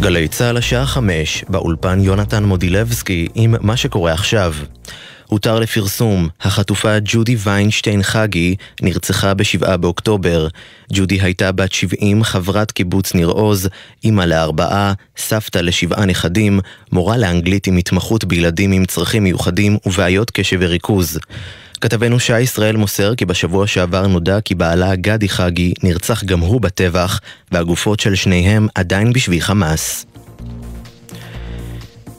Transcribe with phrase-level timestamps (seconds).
[0.00, 4.54] גלי צה"ל השעה חמש, באולפן יונתן מודילבסקי עם מה שקורה עכשיו.
[5.26, 10.48] הותר לפרסום, החטופה ג'ודי ויינשטיין חגי נרצחה ב-7 באוקטובר.
[10.92, 13.68] ג'ודי הייתה בת 70, חברת קיבוץ ניר עוז,
[14.04, 16.60] אימא לארבעה, סבתא לשבעה נכדים,
[16.92, 21.18] מורה לאנגלית עם התמחות בילדים עם צרכים מיוחדים ובעיות קשב וריכוז.
[21.80, 26.60] כתבנו שי ישראל מוסר כי בשבוע שעבר נודע כי בעלה גדי חגי נרצח גם הוא
[26.60, 27.20] בטבח,
[27.52, 30.06] והגופות של שניהם עדיין בשבי חמאס.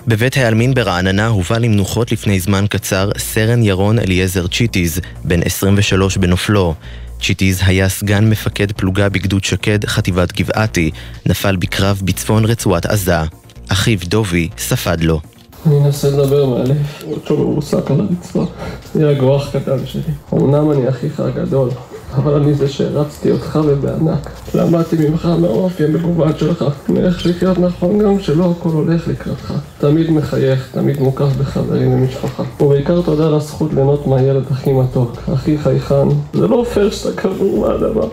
[0.08, 6.76] בבית העלמין ברעננה הובא למנוחות לפני זמן קצר סרן ירון אליעזר צ'יטיז, בן 23 בנופלו.
[7.22, 10.92] צ'יטיז היה סגן מפקד פלוגה בגדוד שקד, חטיבת גבעתי,
[11.26, 13.22] נפל בקרב בצפון רצועת עזה.
[13.70, 15.31] אחיו דובי ספד לו.
[15.66, 16.78] אני אנסה לדבר מהלב,
[17.12, 18.46] אותו מרוסק על הרצפה.
[18.94, 20.02] זה האח הקטן שלי.
[20.34, 21.70] אמנם אני אחיך הגדול,
[22.16, 24.30] אבל אני זה שהרצתי אותך ובענק.
[24.56, 29.54] למדתי ממך מהאופי המגוון שלך, מאיך לחיות נכון גם כשלא הכל הולך לקראתך.
[29.80, 32.44] תמיד מחייך, תמיד מוקף בחברים ומשפחה.
[32.62, 36.08] ובעיקר תודה על הזכות ליהנות מהילד הכי מתוק, הכי חייכן.
[36.34, 38.08] זה לא פייר שאתה קבור מהדבר.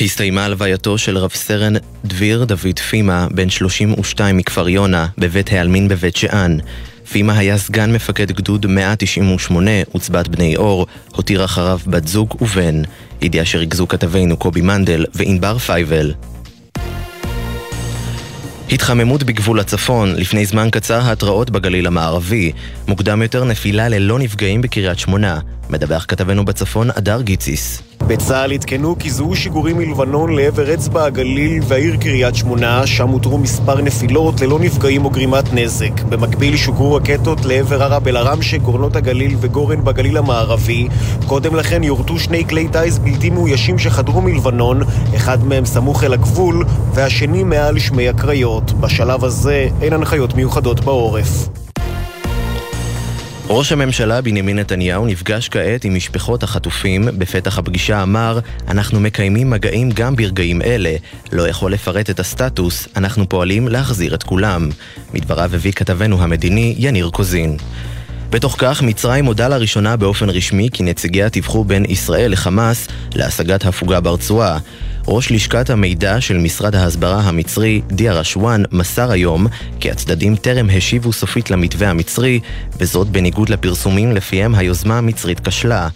[0.00, 1.72] הסתיימה הלווייתו של רב סרן
[2.04, 6.58] דביר דוד פימה, בן 32 מכפר יונה, בבית העלמין בבית שאן.
[7.10, 12.82] פימה היה סגן מפקד גדוד 198, עוצבת בני אור, הותיר אחריו בת זוג ובן.
[13.22, 16.14] ידיעה שריכזו כתבינו קובי מנדל וענבר פייבל.
[18.70, 22.52] התחממות בגבול הצפון, לפני זמן קצר ההתראות בגליל המערבי,
[22.88, 25.40] מוקדם יותר נפילה ללא נפגעים בקריית שמונה.
[25.70, 27.82] מדווח כתבנו בצפון, אדר גיציס.
[28.06, 33.82] בצה"ל עדכנו כי זוהו שיגורים מלבנון לעבר אצבע הגליל והעיר קריית שמונה, שם הותרו מספר
[33.82, 36.02] נפילות ללא נפגעים או גרימת נזק.
[36.08, 40.88] במקביל שוגרו רקטות לעבר ערב אל-עראמשה, גורנות הגליל וגורן בגליל המערבי.
[41.26, 44.82] קודם לכן יורטו שני כלי טיס בלתי מאוישים שחדרו מלבנון,
[45.16, 46.64] אחד מהם סמוך אל הגבול
[46.94, 48.72] והשני מעל שמי הקריות.
[48.72, 51.65] בשלב הזה אין הנחיות מיוחדות בעורף.
[53.48, 57.08] ראש הממשלה בנימין נתניהו נפגש כעת עם משפחות החטופים.
[57.18, 60.96] בפתח הפגישה אמר, אנחנו מקיימים מגעים גם ברגעים אלה.
[61.32, 64.68] לא יכול לפרט את הסטטוס, אנחנו פועלים להחזיר את כולם.
[65.14, 67.56] מדבריו הביא כתבנו המדיני יניר קוזין.
[68.30, 74.00] בתוך כך, מצרים הודה לראשונה באופן רשמי כי נציגיה טיווחו בין ישראל לחמאס להשגת הפוגה
[74.00, 74.58] ברצועה.
[75.08, 79.46] ראש לשכת המידע של משרד ההסברה המצרי, דיה רשואן, מסר היום
[79.80, 82.40] כי הצדדים טרם השיבו סופית למתווה המצרי,
[82.78, 85.88] וזאת בניגוד לפרסומים לפיהם היוזמה המצרית כשלה.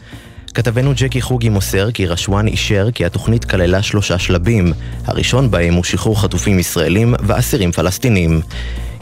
[0.54, 4.72] כתבנו ג'קי חוגי מוסר כי רשואן אישר כי התוכנית כללה שלושה שלבים.
[5.06, 8.40] הראשון בהם הוא שחרור חטופים ישראלים ואסירים פלסטינים.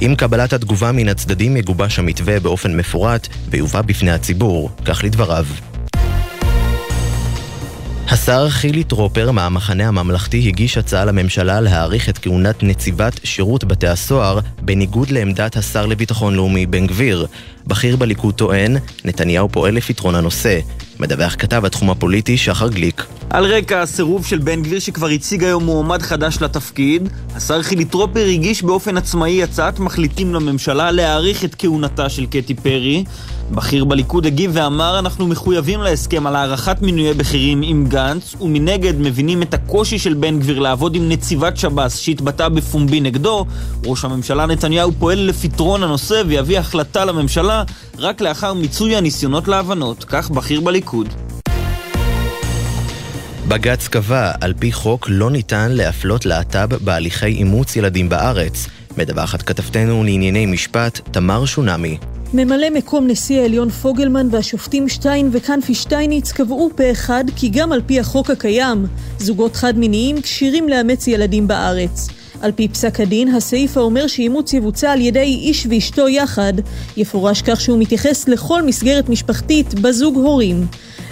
[0.01, 5.47] עם קבלת התגובה מן הצדדים יגובש המתווה באופן מפורט ויובא בפני הציבור, כך לדבריו.
[8.11, 14.39] השר חילי טרופר מהמחנה הממלכתי הגיש הצעה לממשלה להאריך את כהונת נציבת שירות בתי הסוהר
[14.63, 17.27] בניגוד לעמדת השר לביטחון לאומי בן גביר.
[17.67, 20.61] בכיר בליכוד טוען, נתניהו פועל לפתרון הנושא.
[21.01, 23.07] מדווח כתב התחום הפוליטי שחר גליק.
[23.31, 28.27] על רקע הסירוב של בן גביר שכבר הציג היום מועמד חדש לתפקיד, השר חילי טרופר
[28.27, 33.05] הגיש באופן עצמאי הצעת מחליטים לממשלה להאריך את כהונתה של קטי פרי.
[33.51, 39.43] בכיר בליכוד הגיב ואמר אנחנו מחויבים להסכם על הארכת מינויי בכירים עם גנץ ומנגד מבינים
[39.43, 43.47] את הקושי של בן גביר לעבוד עם נציבת שב"ס שהתבטא בפומבי נגדו
[43.87, 47.63] ראש הממשלה נתניהו פועל לפתרון הנושא ויביא החלטה לממשלה
[47.99, 51.09] רק לאחר מיצוי הניסיונות להבנות, כך בכיר בליכוד.
[53.49, 58.67] בג"ץ קבע, על פי חוק לא ניתן להפלות להט"ב בהליכי אימוץ ילדים בארץ.
[58.99, 61.99] מדווחת כתבתנו לענייני משפט, תמר שונמי.
[62.35, 67.83] ממלא מקום נשיא העליון פוגלמן והשופטים שטיין וקנפי שטייניץ קבעו פה אחד כי גם על
[67.87, 68.87] פי החוק הקיים,
[69.19, 72.09] זוגות חד-מיניים כשירים לאמץ ילדים בארץ.
[72.41, 76.53] על פי פסק הדין, הסעיף האומר שאימוץ יבוצע על ידי איש ואשתו יחד,
[76.97, 80.67] יפורש כך שהוא מתייחס לכל מסגרת משפחתית בזוג הורים.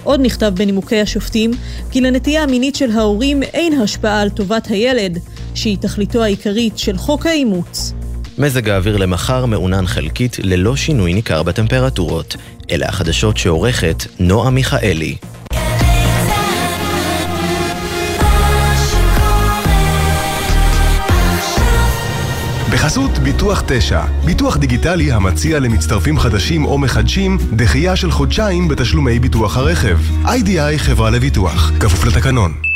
[0.04, 1.50] עוד נכתב בנימוקי השופטים
[1.90, 5.18] כי לנטייה המינית של ההורים אין השפעה על טובת הילד,
[5.54, 7.92] שהיא תכליתו העיקרית של חוק האימוץ.
[8.38, 12.36] מזג האוויר למחר מעונן חלקית ללא שינוי ניכר בטמפרטורות.
[12.70, 15.16] אלה החדשות שעורכת נועה מיכאלי.
[22.70, 29.56] בחסות ביטוח 9, ביטוח דיגיטלי המציע למצטרפים חדשים או מחדשים דחייה של חודשיים בתשלומי ביטוח
[29.56, 29.98] הרכב.
[30.26, 32.75] איי-די-איי חברה לביטוח, כפוף לתקנון.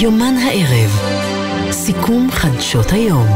[0.00, 0.90] יומן הערב
[1.70, 3.26] סיכום חדשות היום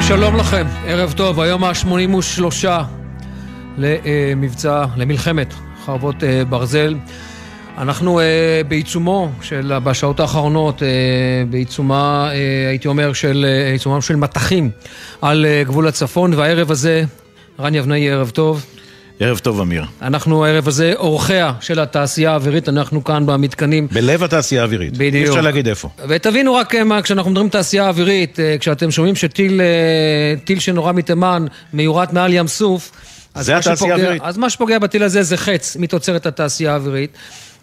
[0.00, 2.66] שלום לכם, ערב טוב, היום ה-83
[3.78, 5.54] למבצע, למלחמת
[5.84, 6.94] חרבות אה, ברזל.
[7.78, 8.22] אנחנו uh,
[8.68, 10.82] בעיצומו של, בשעות האחרונות,
[11.50, 12.30] בעיצומה,
[12.68, 13.46] הייתי אומר, של,
[13.84, 14.70] uh, של מטחים
[15.22, 17.04] על גבול הצפון, והערב הזה,
[17.60, 18.75] רן יבנאי, ערב טוב.
[19.20, 19.84] ערב טוב, אמיר.
[20.02, 23.88] אנחנו הערב הזה אורחיה של התעשייה האווירית, אנחנו כאן במתקנים.
[23.92, 24.92] בלב התעשייה האווירית.
[24.92, 25.14] בדיוק.
[25.14, 25.88] אי אפשר להגיד איפה.
[26.08, 29.60] ותבינו רק מה, כשאנחנו מדברים תעשייה האווירית, כשאתם שומעים שטיל
[30.44, 32.92] טיל שנורה מתימן מיורט מעל ים סוף,
[33.34, 34.22] זה התעשייה האווירית.
[34.24, 37.10] אז מה שפוגע בטיל הזה זה חץ מתוצרת התעשייה האווירית.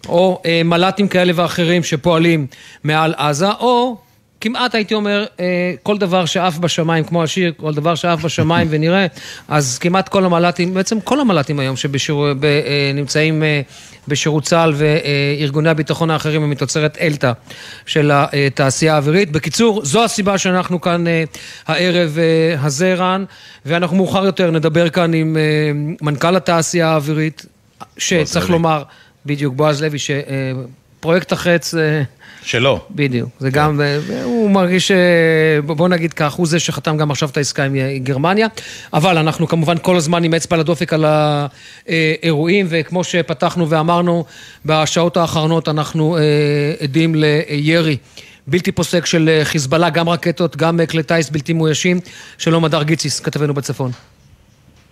[0.07, 2.47] או אה, מל"טים כאלה ואחרים שפועלים
[2.83, 3.97] מעל עזה, או
[4.43, 9.07] כמעט הייתי אומר, אה, כל דבר שעף בשמיים, כמו השיר, כל דבר שעף בשמיים ונראה,
[9.47, 13.61] אז כמעט כל המל"טים, בעצם כל המל"טים היום שנמצאים אה,
[14.07, 17.31] בשירות צה"ל וארגוני הביטחון האחרים הם מתוצרת אלתא
[17.85, 19.31] של התעשייה האווירית.
[19.31, 21.03] בקיצור, זו הסיבה שאנחנו כאן
[21.67, 22.17] הערב
[22.59, 23.25] הזה, רן,
[23.65, 25.37] ואנחנו מאוחר יותר נדבר כאן עם
[26.01, 27.45] מנכ"ל התעשייה האווירית,
[27.97, 28.83] שצריך לומר...
[29.25, 31.73] בדיוק, בועז לוי, שפרויקט החץ...
[32.43, 32.79] אה, שלו.
[32.91, 33.29] בדיוק.
[33.39, 33.57] זה כן.
[33.57, 34.91] גם, אה, הוא מרגיש,
[35.65, 38.47] בוא נגיד כך, הוא זה שחתם גם עכשיו את העסקה עם גרמניה,
[38.93, 44.25] אבל אנחנו כמובן כל הזמן עם אצבע לדופק על האירועים, וכמו שפתחנו ואמרנו,
[44.65, 46.21] בשעות האחרונות אנחנו אה,
[46.83, 47.97] עדים לירי.
[48.47, 51.99] בלתי פוסק של חיזבאללה, גם רקטות, גם כלי טיס בלתי מאוישים.
[52.37, 53.91] שלום, הדר גיציס, כתבנו בצפון.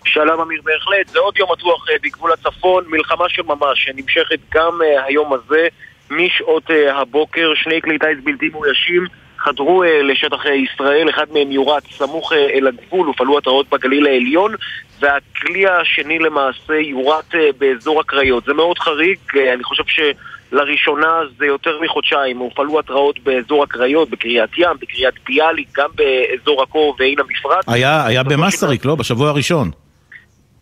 [0.06, 4.80] שלום אמיר בהחלט, זה עוד יום מתוח אה, בגבול הצפון, מלחמה של ממש שנמשכת גם
[4.82, 5.68] אה, היום הזה
[6.12, 9.06] משעות אה, הבוקר, שני כלי טיס בלתי מאוישים
[9.38, 14.56] חדרו לשטח ישראל, אחד מהם יורט סמוך אל הגבול, הופעלו התרעות בגליל העליון
[15.00, 18.44] והכלי השני למעשה יורט באזור הקריות.
[18.46, 19.18] זה מאוד חריג,
[19.54, 25.90] אני חושב שלראשונה זה יותר מחודשיים, הופעלו התרעות באזור הקריות, בקריית ים, בקריית ביאליק, גם
[25.96, 27.64] באזור עכו ועין המפרץ.
[27.68, 28.96] היה, היה במסריק, לא?
[28.96, 29.72] בשבוע הראשון.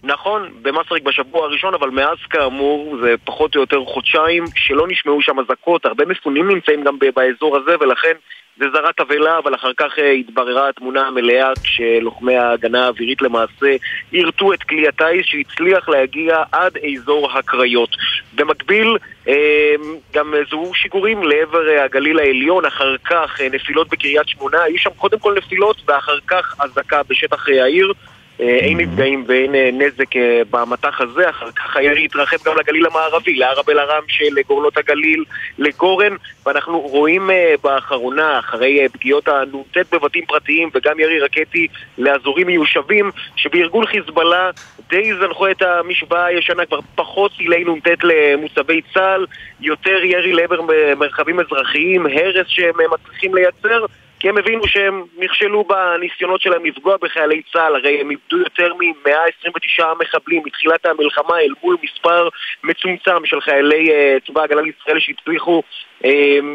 [0.04, 5.40] נכון, במסריק בשבוע הראשון, אבל מאז כאמור זה פחות או יותר חודשיים שלא נשמעו שם
[5.40, 8.13] אזעקות, הרבה מפונים נמצאים גם באזור הזה ולכן
[8.60, 13.75] זה זרק תבהלה, אבל אחר כך אה, התבררה התמונה המלאה כשלוחמי ההגנה האווירית למעשה
[14.12, 17.90] יירטו את כלי הטיס שהצליח להגיע עד אזור הקריות.
[18.36, 18.98] במקביל
[19.28, 19.75] אה,
[20.13, 25.19] גם זוהו שיגורים לעבר אה, הגליל העליון, אחר כך נפילות בקריית שמונה, היו שם קודם
[25.19, 27.94] כל נפילות ואחר כך אזעקה בשטח העיר
[28.40, 33.34] אין נפגעים ואין אה, נזק אה, במטח הזה, אחר כך הירי התרחב גם לגליל המערבי,
[33.34, 35.24] לערב אל-ערם של גורלות הגליל,
[35.58, 36.16] לגורן,
[36.46, 37.30] ואנחנו רואים
[37.64, 44.50] באחרונה, אחרי פגיעות הנ"ט בבתים פרטיים וגם ירי רקטי לאזורים מיושבים, שבארגון חיזבאללה
[44.90, 49.26] די זנחו את המשוואה הישנה, כבר פחות טילי נ"ט למוצבי צה"ל,
[49.62, 50.62] יותר ירי לעבר
[50.98, 53.86] מרחבים אזרחיים, הרס שהם מצליחים לייצר
[54.19, 59.83] כי הם הבינו שהם נכשלו בניסיונות שלהם לפגוע בחיילי צה"ל, הרי הם איבדו יותר מ-129
[60.01, 62.30] מחבלים מתחילת המלחמה אל מול מספר
[62.63, 65.62] מצומצם של חיילי uh, צבא ההגנה לישראל שהצליחו
[66.04, 66.07] uh,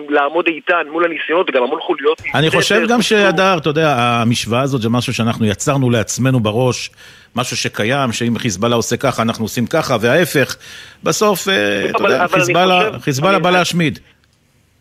[0.09, 2.23] לעמוד איתן מול הניסיונות וגם המון חוליות.
[2.35, 6.91] אני חושב גם שהדר, אתה יודע, המשוואה הזאת זה משהו שאנחנו יצרנו לעצמנו בראש.
[7.37, 10.57] משהו שקיים, שאם חיזבאללה עושה ככה, אנחנו עושים ככה, וההפך.
[11.03, 12.27] בסוף, אה, אתה יודע,
[13.01, 13.99] חיזבאללה בא להשמיד.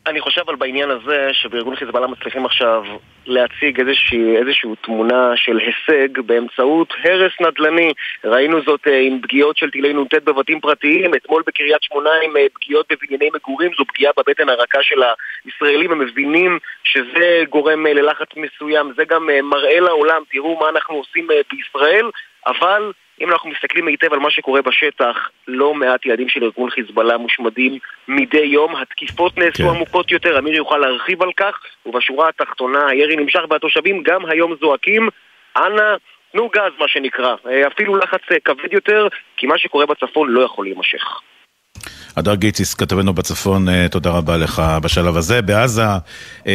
[0.08, 2.84] אני חושב על בעניין הזה שבארגון חיזבאללה מצליחים עכשיו
[3.26, 7.94] להציג איזושהי, איזושהי תמונה של הישג באמצעות הרס נדל"ני.
[8.24, 12.46] ראינו זאת אה, עם פגיעות של טילי נ"ט בבתים פרטיים, אתמול בקריית שמונה עם אה,
[12.54, 15.02] פגיעות בבנייני מגורים, זו פגיעה בבטן הרכה של
[15.46, 20.96] הישראלים, הם מבינים שזה גורם אה, ללחץ מסוים, זה גם מראה לעולם, תראו מה אנחנו
[20.96, 22.10] עושים בישראל,
[22.48, 22.92] אבל
[23.22, 27.80] אם אנחנו מסתכלים היטב על מה שקורה בשטח, לא מעט יעדים של ארגון חיזבאללה מושמדים
[28.08, 28.76] מדי יום.
[28.76, 29.70] התקיפות נעשו כן.
[29.70, 35.10] עמוקות יותר, אמיר יוכל להרחיב על כך, ובשורה התחתונה הירי נמשך והתושבים גם היום זועקים,
[35.58, 35.96] אנא,
[36.32, 37.36] תנו גז מה שנקרא.
[37.48, 41.04] אה, אפילו לחץ אה, כבד יותר, כי מה שקורה בצפון לא יכול להימשך.
[42.18, 45.42] הדר גיציס, כתבנו בצפון, אה, תודה רבה לך בשלב הזה.
[45.42, 45.82] בעזה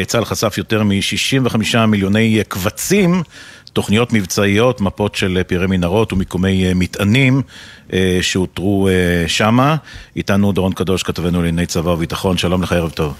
[0.07, 3.11] צה"ל חשף יותר מ-65 מיליוני קבצים
[3.73, 7.43] תוכניות מבצעיות, מפות של פירי מנהרות ומיקומי אה, מטענים
[7.93, 9.77] אה, שאותרו אה, שמה.
[10.17, 13.15] איתנו דורון קדוש, כתבנו לענייני צבא וביטחון, שלום לך, ערב טוב.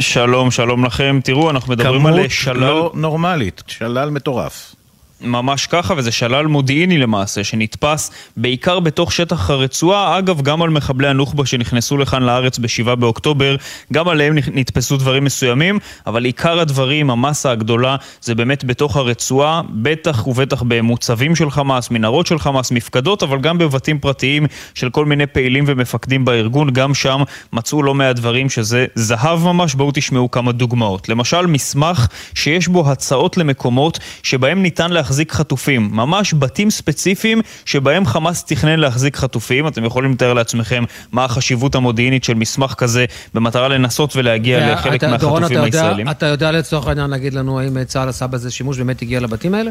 [0.00, 1.20] שלום, שלום לכם.
[1.24, 2.54] תראו, אנחנו מדברים על שלל...
[2.54, 4.74] כמות לא נורמלית, שלל מטורף.
[5.20, 11.08] ממש ככה, וזה שלל מודיעיני למעשה, שנתפס בעיקר בתוך שטח הרצועה, אגב, גם על מחבלי
[11.08, 13.56] הנוח'בה שנכנסו לכאן לארץ ב-7 באוקטובר,
[13.92, 20.26] גם עליהם נתפסו דברים מסוימים, אבל עיקר הדברים, המסה הגדולה, זה באמת בתוך הרצועה, בטח
[20.26, 25.26] ובטח במוצבים של חמאס, מנהרות של חמאס, מפקדות, אבל גם בבתים פרטיים של כל מיני
[25.26, 27.22] פעילים ומפקדים בארגון, גם שם
[27.52, 31.08] מצאו לא מעט דברים שזה זהב ממש, בואו תשמעו כמה דוגמאות.
[31.08, 38.44] למשל, מסמך שיש בו הצעות למקומות שבהם ניתן להחזיק חטופים, ממש בתים ספציפיים שבהם חמאס
[38.44, 39.68] תכנן להחזיק חטופים.
[39.68, 45.60] אתם יכולים לתאר לעצמכם מה החשיבות המודיעינית של מסמך כזה במטרה לנסות ולהגיע לחלק מהחטופים
[45.60, 46.10] הישראלים.
[46.10, 49.70] אתה יודע לצורך העניין להגיד לנו האם צה"ל עשה בזה שימוש, באמת הגיע לבתים האלה?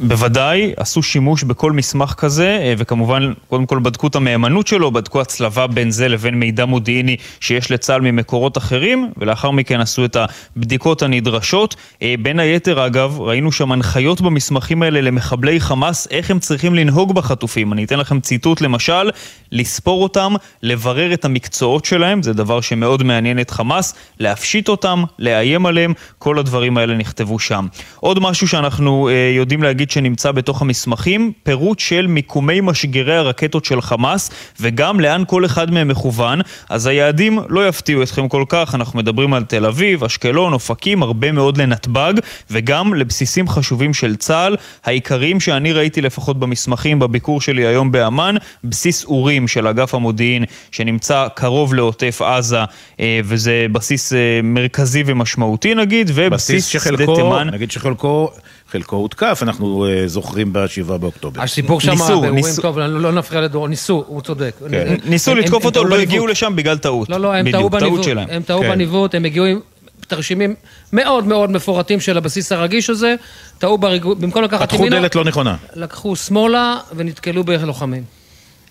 [0.00, 5.20] בוודאי עשו שימוש בכל מסמך כזה, אה, וכמובן, קודם כל בדקו את המהימנות שלו, בדקו
[5.20, 10.16] הצלבה בין זה לבין מידע מודיעיני שיש לצה"ל ממקורות אחרים, ולאחר מכן עשו את
[10.56, 11.76] הבדיקות הנדרשות.
[12.02, 17.14] אה, בין היתר, אגב, ראינו שם הנחיות במסמכים האלה למחבלי חמאס, איך הם צריכים לנהוג
[17.14, 17.72] בחטופים.
[17.72, 19.10] אני אתן לכם ציטוט, למשל,
[19.52, 25.66] לספור אותם, לברר את המקצועות שלהם, זה דבר שמאוד מעניין את חמאס, להפשיט אותם, לאיים
[25.66, 27.66] עליהם, כל הדברים האלה נכתבו שם.
[28.00, 33.64] עוד משהו שאנחנו אה, יודעים להגיד היחיד שנמצא בתוך המסמכים, פירוט של מיקומי משגרי הרקטות
[33.64, 38.74] של חמאס וגם לאן כל אחד מהם מכוון, אז היעדים לא יפתיעו אתכם כל כך,
[38.74, 42.14] אנחנו מדברים על תל אביב, אשקלון, אופקים, הרבה מאוד לנתב"ג
[42.50, 49.04] וגם לבסיסים חשובים של צה"ל, העיקריים שאני ראיתי לפחות במסמכים בביקור שלי היום באמ"ן, בסיס
[49.04, 52.64] אורים של אגף המודיעין שנמצא קרוב לעוטף עזה
[53.00, 57.48] אה, וזה בסיס אה, מרכזי ומשמעותי נגיד, ובסיס שדה תימן.
[57.52, 58.30] נגיד שחלקו
[58.76, 61.42] חלקו הותקף, אנחנו uh, זוכרים ב-7 באוקטובר.
[61.42, 64.54] הסיפור שם, באירועים טוב, לא, לא נפריע לדור, ניסו, הוא צודק.
[64.70, 64.94] כן.
[65.04, 67.08] ניסו לתקוף אותו, לא הגיעו לשם בגלל טעות.
[67.08, 68.68] לא, לא, הם טעו בניווט, הם טעו כן.
[68.68, 69.60] בניווט, הם הגיעו עם
[70.06, 70.54] תרשימים
[70.92, 73.14] מאוד מאוד מפורטים של הבסיס הרגיש הזה,
[73.58, 75.56] טעו בריגול, במקום לקחת ימינה, פתחו דלת לא נכונה.
[75.74, 78.15] לקחו שמאלה ונתקלו בלוחמים.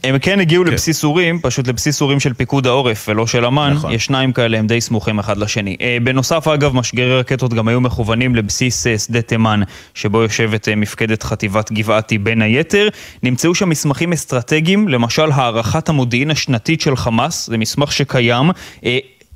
[0.06, 0.72] הם כן הגיעו כן.
[0.72, 3.92] לבסיס אורים, פשוט לבסיס אורים של פיקוד העורף ולא של אמ"ן, נכון.
[3.92, 5.76] יש שניים כאלה, הם די סמוכים אחד לשני.
[5.82, 9.62] אה, בנוסף, אגב, משגרי רקטות גם היו מכוונים לבסיס אה, שדה תימן,
[9.94, 12.88] שבו יושבת אה, מפקדת חטיבת גבעתי בין היתר.
[13.24, 18.52] נמצאו שם מסמכים אסטרטגיים, למשל הערכת המודיעין השנתית של חמאס, זה מסמך שקיים.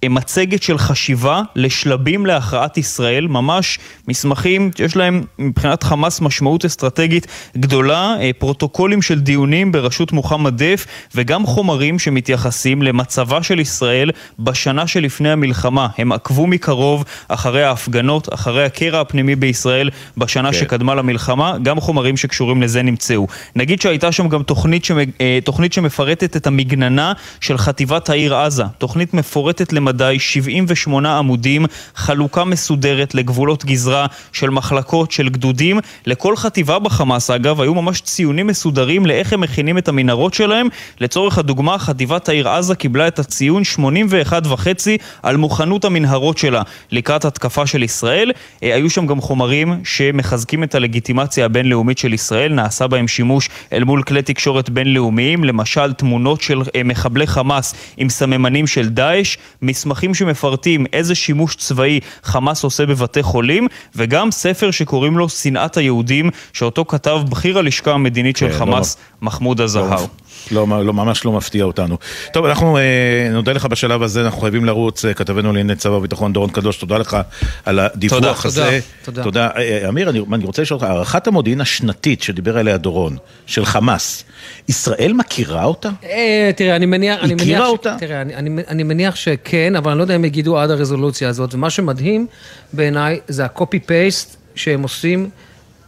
[0.08, 7.28] מצגת של חשיבה לשלבים להכרעת ישראל, ממש מסמכים שיש להם מבחינת חמאס משמעות אסטרטגית
[7.58, 14.88] גדולה, אה, פרוטוקולים של דיונים בראשות מוחמד דף וגם חומרים שמתייחסים למצבה של ישראל בשנה
[14.88, 15.88] שלפני המלחמה.
[15.98, 20.58] הם עקבו מקרוב אחרי ההפגנות, אחרי הקרע הפנימי בישראל בשנה כן.
[20.58, 23.28] שקדמה למלחמה, גם חומרים שקשורים לזה נמצאו.
[23.56, 24.98] נגיד שהייתה שם גם תוכנית, שמ...
[25.22, 29.89] אה, תוכנית שמפרטת את המגננה של חטיבת העיר עזה, תוכנית מפורטת למ...
[29.90, 31.66] למדי, 78 עמודים,
[31.96, 35.80] חלוקה מסודרת לגבולות גזרה של מחלקות, של גדודים.
[36.06, 40.68] לכל חטיבה בחמאס, אגב, היו ממש ציונים מסודרים לאיך הם מכינים את המנהרות שלהם.
[41.00, 47.26] לצורך הדוגמה, חטיבת העיר עזה קיבלה את הציון 81 וחצי על מוכנות המנהרות שלה לקראת
[47.26, 48.32] התקפה של ישראל.
[48.64, 53.84] אה, היו שם גם חומרים שמחזקים את הלגיטימציה הבינלאומית של ישראל, נעשה בהם שימוש אל
[53.84, 59.38] מול כלי תקשורת בינלאומיים, למשל תמונות של אה, מחבלי חמאס עם סממנים של דאעש,
[59.80, 66.30] מסמכים שמפרטים איזה שימוש צבאי חמאס עושה בבתי חולים, וגם ספר שקוראים לו שנאת היהודים,
[66.54, 70.06] שאותו כתב בכיר הלשכה המדינית של כן, לא חמאס, לא, מחמוד הזהר.
[70.52, 71.98] לא, לא, ממש לא מפתיע אותנו.
[72.34, 75.06] טוב, אנחנו אה, נודה לך בשלב הזה, אנחנו חייבים לרוץ.
[75.06, 77.18] אה, כתבנו לענייני צבא וביטחון דורון קדוש, תודה לך
[77.66, 78.80] על הדיווח תודה, הזה.
[79.04, 79.24] תודה, תודה.
[79.24, 79.50] תודה.
[79.58, 84.24] אה, אמיר, אני, אני רוצה לשאול אותך, הערכת המודיעין השנתית שדיבר עליה דורון, של חמאס,
[84.68, 85.90] ישראל מכירה אותה?
[86.04, 87.18] אה, תראה, אני מניח...
[87.24, 87.96] הכירה מניח אותה?
[87.98, 91.30] ש, תראה, אני, אני, אני מניח שכן, אבל אני לא יודע אם יגידו עד הרזולוציה
[91.30, 92.28] הזאת, ומה שמדהים
[92.74, 95.30] בעיניי זה ה-copy-paste שהם עושים.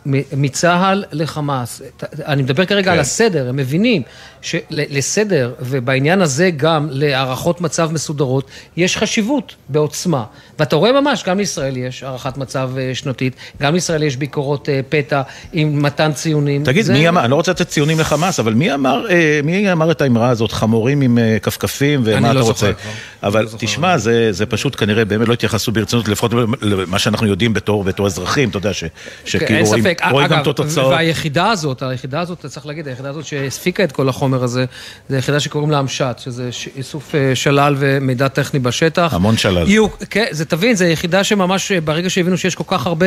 [0.06, 1.82] מצה"ל לחמאס.
[2.26, 2.92] אני מדבר כרגע כן.
[2.92, 4.02] על הסדר, הם מבינים
[4.42, 10.24] שלסדר, ובעניין הזה גם להערכות מצב מסודרות, יש חשיבות בעוצמה.
[10.60, 14.80] ואתה רואה ממש, גם לישראל יש הערכת מצב אה, שנתית, גם לישראל יש ביקורות אה,
[14.90, 15.22] פתע
[15.54, 16.64] עם מתן ציונים.
[16.64, 16.94] תגיד, זה...
[16.94, 20.02] מי אמר, אני לא רוצה לתת ציונים לחמאס, אבל מי אמר, אה, מי אמר את
[20.02, 22.68] האמרה הזאת, חמורים עם כפכפים, ומה אתה לא רוצה?
[22.68, 22.90] זוכר,
[23.24, 26.32] אבל לא תשמע, זה, זה פשוט כנראה באמת לא התייחסו ברצינות, לפחות
[26.62, 28.84] למה שאנחנו יודעים בתור, בתור אזרחים, אתה יודע, ש,
[29.26, 30.94] שכאילו רואים, רואים גם את התוצאות.
[30.94, 34.66] והיחידה הזאת, היחידה הזאת, צריך להגיד, היחידה הזאת שהספיקה את כל החומר, החומר הזה,
[35.10, 39.14] זו יחידה שקוראים לה המשט, שזה איסוף אה, שלל ומידע טכני בשטח.
[39.14, 39.68] המון שלל.
[39.68, 43.06] יהיו, כן, זה תבין, זו יחידה שממש, אה, ברגע שהבינו שיש כל כך הרבה,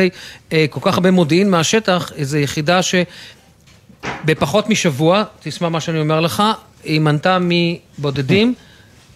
[0.53, 2.79] אה, כל כך הרבה מודיעין מהשטח, זו יחידה
[4.23, 6.43] שבפחות משבוע, תשמע מה שאני אומר לך,
[6.83, 8.53] היא מנתה מבודדים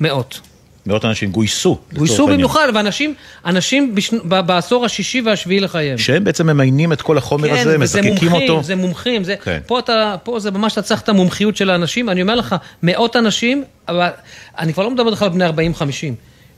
[0.02, 0.40] מאות.
[0.86, 1.78] מאות אנשים גויסו.
[1.94, 3.14] גויסו במיוחד, ואנשים,
[3.46, 4.18] אנשים בשנ...
[4.24, 5.98] בעשור השישי והשביעי לחייהם.
[5.98, 8.30] שהם בעצם ממיינים את כל החומר כן, הזה, מזקקים אותו.
[8.30, 9.60] מומחים, זה מומחים, זה, כן.
[9.68, 13.16] פה, אתה, פה זה ממש אתה צריך את המומחיות של האנשים, אני אומר לך, מאות
[13.16, 14.10] אנשים, אבל
[14.58, 15.52] אני כבר לא מדבר איתך על בני 40-50,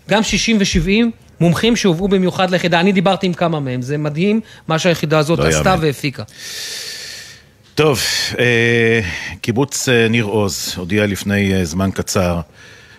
[0.10, 0.90] גם 60 ו-70,
[1.40, 5.48] מומחים שהובאו במיוחד ליחידה, אני דיברתי עם כמה מהם, זה מדהים מה שהיחידה הזאת לא
[5.48, 5.82] עשתה יאמן.
[5.82, 6.24] והפיקה.
[7.76, 8.00] טוב,
[8.40, 9.00] אה,
[9.42, 12.40] קיבוץ אה, ניר עוז הודיע לפני אה, זמן קצר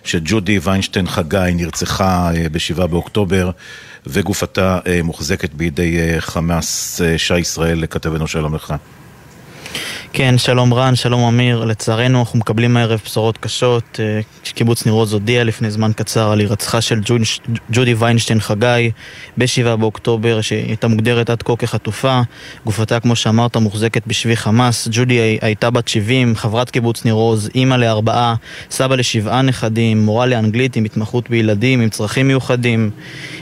[0.03, 3.51] שג'ודי ויינשטיין חגי נרצחה אה, ב-7 באוקטובר
[4.07, 7.01] וגופתה אה, מוחזקת בידי אה, חמאס.
[7.17, 8.73] שי ישראל, כתבנו שלום לך.
[10.13, 11.63] כן, שלום רן, שלום אמיר.
[11.65, 13.99] לצערנו אנחנו מקבלים הערב בשורות קשות.
[13.99, 16.99] אה, קיבוץ ניר עוז הודיע לפני זמן קצר על הירצחה של
[17.71, 18.91] ג'ודי ויינשטיין חגי
[19.37, 22.21] ב-7 באוקטובר, שהיא הייתה מוגדרת עד כה כחטופה.
[22.65, 24.87] גופתה, כמו שאמרת, מוחזקת בשבי חמאס.
[24.91, 28.35] ג'ודי הי- הייתה בת 70, חברת קיבוץ ניר עוז, אימא לארבעה,
[28.71, 32.89] סבא לשבעה נכדים, מורה לאנגלית עם התמחות בילדים עם צרכים מיוחדים,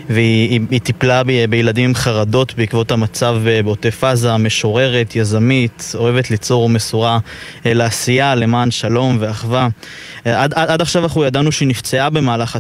[0.10, 6.64] והיא היא- היא טיפלה בילדים עם חרדות בעקבות המצב בעוטף עזה, משוררת, יזמית, אוהבת ליצור
[6.64, 7.20] ומסורה
[7.66, 9.68] אה, לעשייה למען שלום ואחווה.
[10.26, 12.58] אה, עד, עד, עד עכשיו אנחנו ידענו שהיא נפצעה במהלך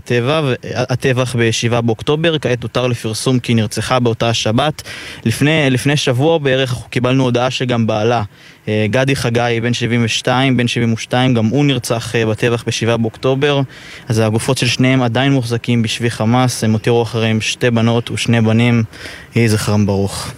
[0.75, 4.82] הטבח ב-7 באוקטובר, כעת הותר לפרסום כי נרצחה באותה השבת.
[5.25, 8.24] לפני, לפני שבוע בערך אנחנו קיבלנו הודעה שגם בעלה,
[8.68, 13.62] אה, גדי חגי, בן 72, בן 72, גם הוא נרצח בטבח ב-7 באוקטובר.
[14.08, 18.84] אז הגופות של שניהם עדיין מוחזקים בשבי חמאס, הם הותירו אחריהם שתי בנות ושני בנים,
[19.36, 20.32] יהי זכרם ברוך.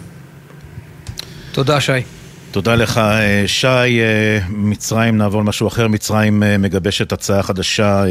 [1.52, 2.23] תודה, שי.
[2.54, 3.68] תודה לך, אה, שי.
[3.68, 5.88] אה, מצרים, נעבור למשהו אחר.
[5.88, 8.04] מצרים אה, מגבשת הצעה חדשה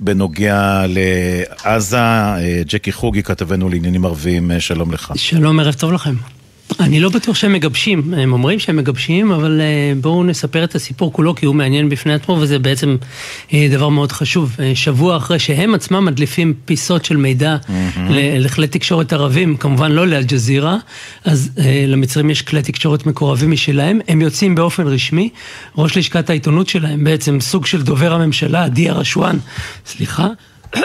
[0.00, 1.98] בנוגע לעזה.
[2.66, 5.12] ג'קי חוגי, כתבנו לעניינים ערביים, שלום לך.
[5.16, 6.14] שלום, ערב טוב לכם.
[6.80, 9.66] אני לא בטוח שהם מגבשים, הם אומרים שהם מגבשים, אבל אה,
[10.00, 12.96] בואו נספר את הסיפור כולו, כי הוא מעניין בפני עצמו, וזה בעצם
[13.52, 14.56] אה, דבר מאוד חשוב.
[14.60, 17.56] אה, שבוע אחרי שהם עצמם מדליפים פיסות של מידע
[18.10, 20.76] ל- לכלי תקשורת ערבים, כמובן לא לאלג'זירה,
[21.24, 21.50] אז
[21.86, 25.28] למצרים יש כלי תקשורת מקורבים משלהם, הם יוצאים באופן רשמי,
[25.78, 29.36] ראש לשכת העיתונות שלהם, בעצם סוג של דובר הממשלה, עדי הרשואן,
[29.86, 30.26] סליחה,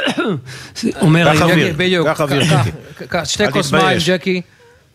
[1.01, 1.25] אומר...
[1.33, 2.07] קח היום- אוויר, בדיוק.
[2.07, 2.43] קח אוויר.
[3.09, 3.97] קח- שתי כוס מים.
[4.07, 4.41] ג'קי.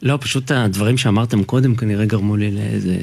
[0.03, 2.97] לא, פשוט הדברים שאמרתם קודם כנראה גרמו לי לאיזה...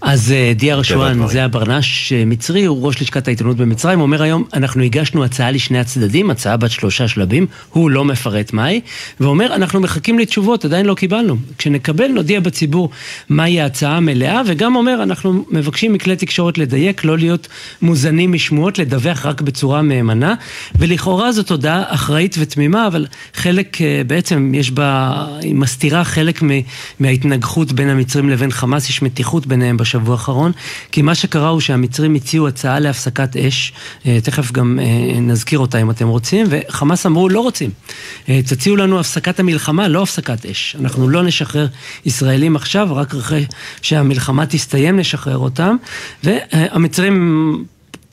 [0.00, 1.28] אז אה, דיה רשואן, הדברים.
[1.28, 5.78] זה הברנש אה, מצרי, הוא ראש לשכת העיתונות במצרים, אומר היום, אנחנו הגשנו הצעה לשני
[5.78, 8.80] הצדדים, הצעה בת שלושה שלבים, הוא לא מפרט מהי,
[9.20, 11.36] ואומר, אנחנו מחכים לתשובות, עדיין לא קיבלנו.
[11.58, 12.90] כשנקבל, נודיע בציבור
[13.28, 17.48] מהי ההצעה המלאה, וגם אומר, אנחנו מבקשים מכלי תקשורת לדייק, לא להיות
[17.82, 20.34] מוזנים משמועות, לדווח רק בצורה מהימנה,
[20.78, 26.42] ולכאורה זאת הודעה אחראית ותמימה, אבל חלק, אה, בעצם יש בה, היא מסתירה חלק
[27.00, 30.52] מההתנגחות בין המצרים לבין חמאס, יש מתיחות ביניהם בשבוע האחרון,
[30.92, 33.72] כי מה שקרה הוא שהמצרים הציעו הצעה להפסקת אש,
[34.06, 37.70] אה, תכף גם אה, נזכיר אותה אם אתם רוצים, וחמאס אמרו לא רוצים.
[38.28, 40.76] אה, תציעו לנו הפסקת המלחמה, לא הפסקת אש.
[40.80, 41.66] אנחנו לא נשחרר
[42.06, 43.44] ישראלים עכשיו, רק אחרי
[43.82, 45.76] שהמלחמה תסתיים נשחרר אותם,
[46.24, 47.64] והמצרים...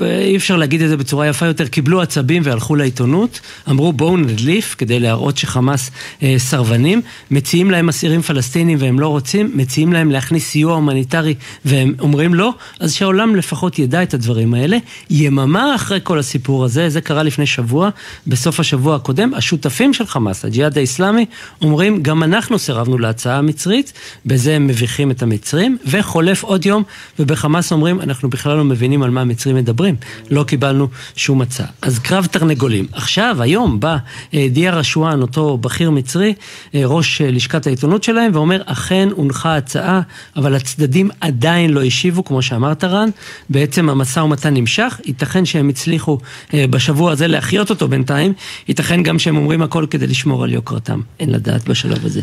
[0.03, 4.75] אי אפשר להגיד את זה בצורה יפה יותר, קיבלו עצבים והלכו לעיתונות, אמרו בואו נדליף
[4.77, 5.91] כדי להראות שחמאס
[6.23, 11.35] אה, סרבנים, מציעים להם אסירים פלסטינים והם לא רוצים, מציעים להם להכניס סיוע הומניטרי
[11.65, 14.77] והם אומרים לא, אז שהעולם לפחות ידע את הדברים האלה.
[15.09, 17.89] יממה אחרי כל הסיפור הזה, זה קרה לפני שבוע,
[18.27, 21.25] בסוף השבוע הקודם, השותפים של חמאס, הג'יהאד האיסלאמי,
[21.61, 23.93] אומרים גם אנחנו סירבנו להצעה המצרית,
[24.25, 26.83] בזה הם מביכים את המצרים, וחולף עוד יום,
[27.19, 29.90] ובחמאס אומרים אנחנו בכלל לא מבינים על מה המצרים מדברים.
[30.29, 31.67] לא קיבלנו שום הצעה.
[31.81, 32.87] אז קרב תרנגולים.
[32.91, 33.97] עכשיו, היום, בא
[34.33, 36.33] אה, דיה רשואן, אותו בכיר מצרי,
[36.75, 40.01] אה, ראש אה, לשכת העיתונות שלהם, ואומר, אכן הונחה הצעה,
[40.35, 43.09] אבל הצדדים עדיין לא השיבו, כמו שאמרת רן.
[43.49, 46.17] בעצם המשא ומתן נמשך, ייתכן שהם הצליחו
[46.53, 48.33] בשבוע הזה להחיות אותו בינתיים,
[48.67, 51.01] ייתכן גם שהם אומרים הכל כדי לשמור על יוקרתם.
[51.19, 52.21] אין לדעת בשלב הזה.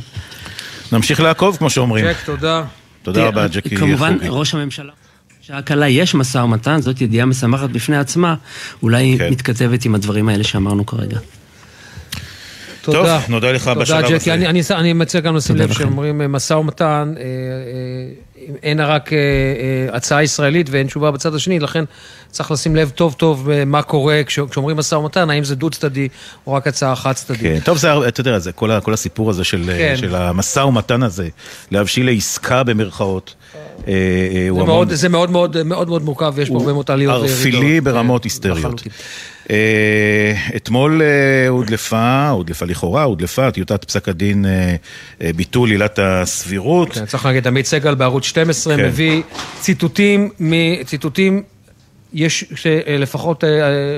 [0.92, 2.04] נמשיך לעקוב, כמו שאומרים.
[2.04, 2.64] ג'ק, תודה.
[3.02, 4.16] תודה רבה, ג'קי כמובן.
[4.28, 4.92] ראש הממשלה.
[5.48, 8.34] שעה קלה יש משא ומתן, זאת ידיעה משמחת בפני עצמה,
[8.82, 9.30] אולי היא כן.
[9.30, 11.18] מתכתבת עם הדברים האלה שאמרנו כרגע.
[12.82, 13.18] תודה.
[13.20, 14.18] טוב, נודה לך בשלב תודה, הזה.
[14.18, 14.32] ג'קי.
[14.32, 15.72] אני- אני אני מציע גם לשים תודה לב.
[15.72, 17.28] שאומרים אה, משא ומתן, אה, אה,
[18.62, 21.84] אין רק אה, אה, הצעה ישראלית ואין תשובה בצד השני, לכן
[22.30, 25.70] צריך לשים לב טוב טוב אה, מה קורה כש- כשאומרים משא ומתן, האם זה דו
[25.70, 26.08] צדדי
[26.46, 27.42] או רק הצעה חד צדדית.
[27.42, 29.94] כן, טוב, זה, אתה יודע, זה כל, כל הסיפור הזה של, כן.
[29.96, 31.28] של המשא ומתן הזה,
[31.70, 33.34] להבשיל לעסקה במרכאות,
[33.86, 33.92] זה
[34.52, 37.22] מאוד- זה מאוד מאוד מאוד מאוד מורכב ויש פה הרבה מאוד עליות.
[37.24, 38.82] ערפילי ברמות כן, היסטריות.
[39.50, 46.92] אה, אתמול אה, הודלפה, הודלפה לכאורה, הודלפה טיוטת פסק הדין אה, ביטול עילת הסבירות.
[46.92, 48.86] כן, צריך להגיד, עמית סגל בערוץ 12 כן.
[48.86, 49.22] מביא
[49.60, 50.30] ציטוטים,
[50.84, 51.42] ציטוטים
[52.12, 52.44] יש
[52.98, 53.44] לפחות...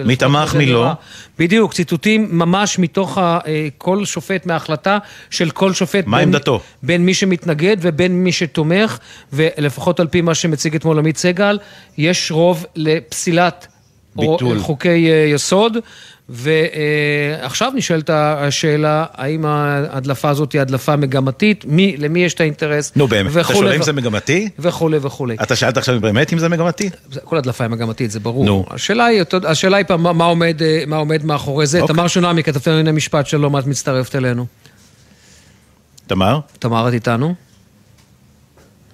[0.04, 0.90] מי תמך, מי לא?
[1.38, 3.38] בדיוק, ציטוטים ממש מתוך ה,
[3.78, 4.98] כל שופט מההחלטה
[5.30, 6.06] של כל שופט.
[6.06, 6.60] מה בין- עמדתו?
[6.82, 8.98] בין מי שמתנגד ובין מי שתומך,
[9.32, 11.58] ולפחות על פי מה שמציג אתמול עמית סגל,
[11.98, 13.66] יש רוב לפסילת
[14.16, 14.57] ביטול.
[14.59, 15.77] רו- חוקי אה, יסוד,
[16.29, 23.09] ועכשיו נשאלת השאלה, האם ההדלפה הזאת היא הדלפה מגמתית, מי, למי יש את האינטרס, נו
[23.09, 24.49] באמת, אתה שואל אם זה מגמתי?
[24.59, 25.37] וכולי וכולי.
[25.42, 26.90] אתה שאלת עכשיו באמת אם זה מגמתי?
[27.25, 28.44] כל הדלפה היא מגמתית, זה ברור.
[28.44, 28.64] נו.
[28.70, 31.81] השאלה היא, השאלה היא פעם, מה- עומד, אה, מה עומד מאחורי זה.
[31.81, 31.94] אוקיי.
[31.94, 34.46] תמר שונמי, כתבתנו לענייני משפט, שלום, את מצטרפת אלינו.
[36.07, 36.40] תמר?
[36.59, 37.35] תמר, את איתנו?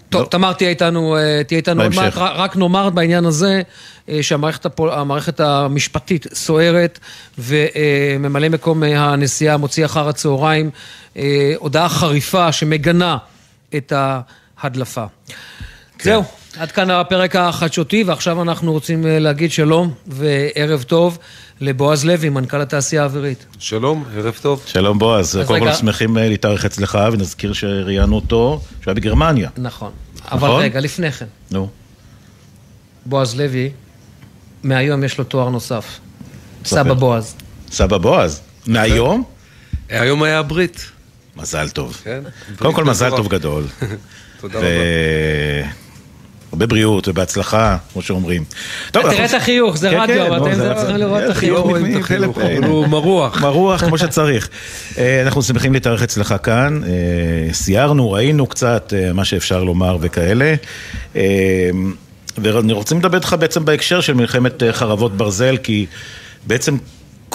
[0.09, 0.27] טוב, לא.
[0.27, 1.95] תמר תהיה איתנו, אה, תהיה איתנו עוד.
[1.95, 3.61] מעט, רק נאמר בעניין הזה אה,
[4.21, 4.91] שהמערכת הפול-
[5.39, 6.99] המשפטית סוערת
[7.39, 10.71] וממלא מקום אה, הנשיאה מוציא אחר הצהריים
[11.17, 13.17] אה, הודעה חריפה שמגנה
[13.77, 15.05] את ההדלפה.
[15.99, 16.05] כן.
[16.11, 16.25] זהו,
[16.59, 21.19] עד כאן הפרק החדשותי ועכשיו אנחנו רוצים אה, להגיד שלום וערב טוב
[21.61, 23.47] לבועז לוי, מנכ"ל התעשייה האווירית.
[23.59, 24.63] שלום, ערב טוב.
[24.67, 29.51] שלום בועז, קודם כל שמחים אה, להתארח אצלך ונזכיר שראיינו אותו, שהוא היה בגרמניה.
[29.57, 29.91] נכון.
[30.33, 30.63] אבל נכון?
[30.63, 31.27] רגע, לפני כן.
[31.51, 31.69] נו.
[33.07, 33.71] בועז לוי,
[34.67, 35.99] מהיום יש לו תואר נוסף.
[36.65, 37.35] סבא בועז.
[37.71, 38.41] סבא בועז.
[38.67, 39.23] מהיום?
[39.89, 40.87] היום היה הברית.
[41.37, 42.01] מזל טוב.
[42.05, 42.21] כן.
[42.59, 43.11] קודם כל מזל.
[43.11, 43.65] טוב גדול.
[44.41, 44.69] תודה רבה.
[46.53, 48.45] הרבה בריאות ובהצלחה, כמו שאומרים.
[48.91, 51.67] תראה את החיוך, זה כן, רדיו, כן, אבל לא, אתם זה- צריכים לראות את החיוך.
[52.67, 53.41] הוא מרוח.
[53.43, 54.49] מרוח כמו שצריך.
[54.99, 56.91] אה, אנחנו שמחים להתארח אצלך כאן, אה,
[57.53, 60.55] סיירנו, ראינו קצת אה, מה שאפשר לומר וכאלה.
[62.39, 65.87] ואני רוצה לדבר איתך בעצם בהקשר של מלחמת אה, חרבות ברזל, כי
[66.47, 66.77] בעצם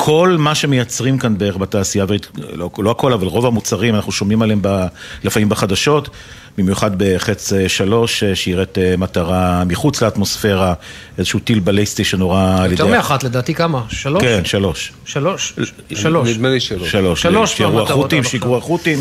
[0.03, 2.05] כל מה שמייצרים כאן בערך בתעשייה,
[2.53, 4.85] לא, לא הכל, אבל רוב המוצרים, אנחנו שומעים עליהם ב,
[5.23, 6.09] לפעמים בחדשות,
[6.57, 10.73] במיוחד בחץ אה, שלוש, אה, שירת אה, מטרה מחוץ לאטמוספירה,
[11.17, 12.83] איזשהו טיל בליסטי שנורה על ידי...
[12.83, 13.83] יותר מאחת, לדעתי כמה?
[13.89, 14.23] שלוש?
[14.23, 14.91] כן, שלוש.
[15.05, 15.53] שלוש?
[15.95, 16.29] שלוש.
[16.29, 16.91] נדמה לי שלוש.
[16.91, 18.23] שלוש, שלוש שירו החות'ים.
[18.23, 18.99] שיגרו החות'ים,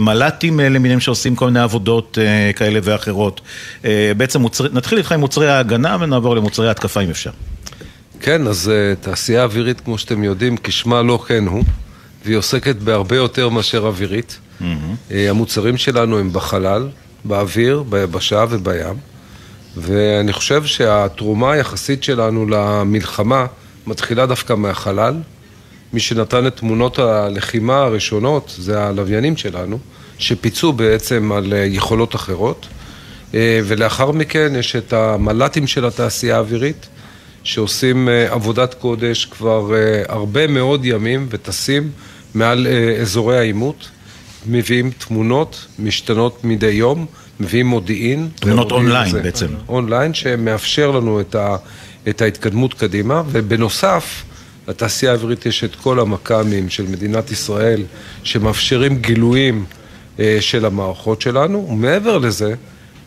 [0.00, 2.18] מל"טים למיניהם שעושים כל מיני עבודות
[2.56, 3.40] כאלה ואחרות.
[4.16, 7.30] בעצם מוצרי- נתחיל איתך עם מוצרי ההגנה ונעבור למוצרי ההתקפה אם אפשר.
[8.20, 11.64] כן, אז uh, תעשייה אווירית, כמו שאתם יודעים, כשמה לא כן הוא,
[12.24, 14.38] והיא עוסקת בהרבה יותר מאשר אווירית.
[14.60, 14.64] Uh,
[15.30, 16.88] המוצרים שלנו הם בחלל,
[17.24, 18.94] באוויר, ביבשה ובים,
[19.76, 23.46] ואני חושב שהתרומה היחסית שלנו למלחמה
[23.86, 25.14] מתחילה דווקא מהחלל.
[25.92, 29.78] מי שנתן את תמונות הלחימה הראשונות זה הלוויינים שלנו,
[30.18, 32.66] שפיצו בעצם על אה, יכולות אחרות.
[33.34, 36.86] אה, ולאחר מכן יש את המל"טים של התעשייה האווירית,
[37.46, 41.90] שעושים אה, עבודת קודש כבר אה, הרבה מאוד ימים וטסים
[42.34, 43.88] מעל אה, אזורי העימות,
[44.46, 47.06] מביאים תמונות משתנות מדי יום,
[47.40, 48.28] מביאים מודיעין.
[48.34, 49.46] תמונות אונליין זה- בעצם.
[49.68, 51.56] אונליין שמאפשר לנו את, ה,
[52.08, 54.22] את ההתקדמות קדימה, ובנוסף,
[54.68, 57.82] לתעשייה האווירית יש את כל המכ"מים של מדינת ישראל
[58.22, 59.64] שמאפשרים גילויים
[60.40, 62.54] של המערכות שלנו, ומעבר לזה,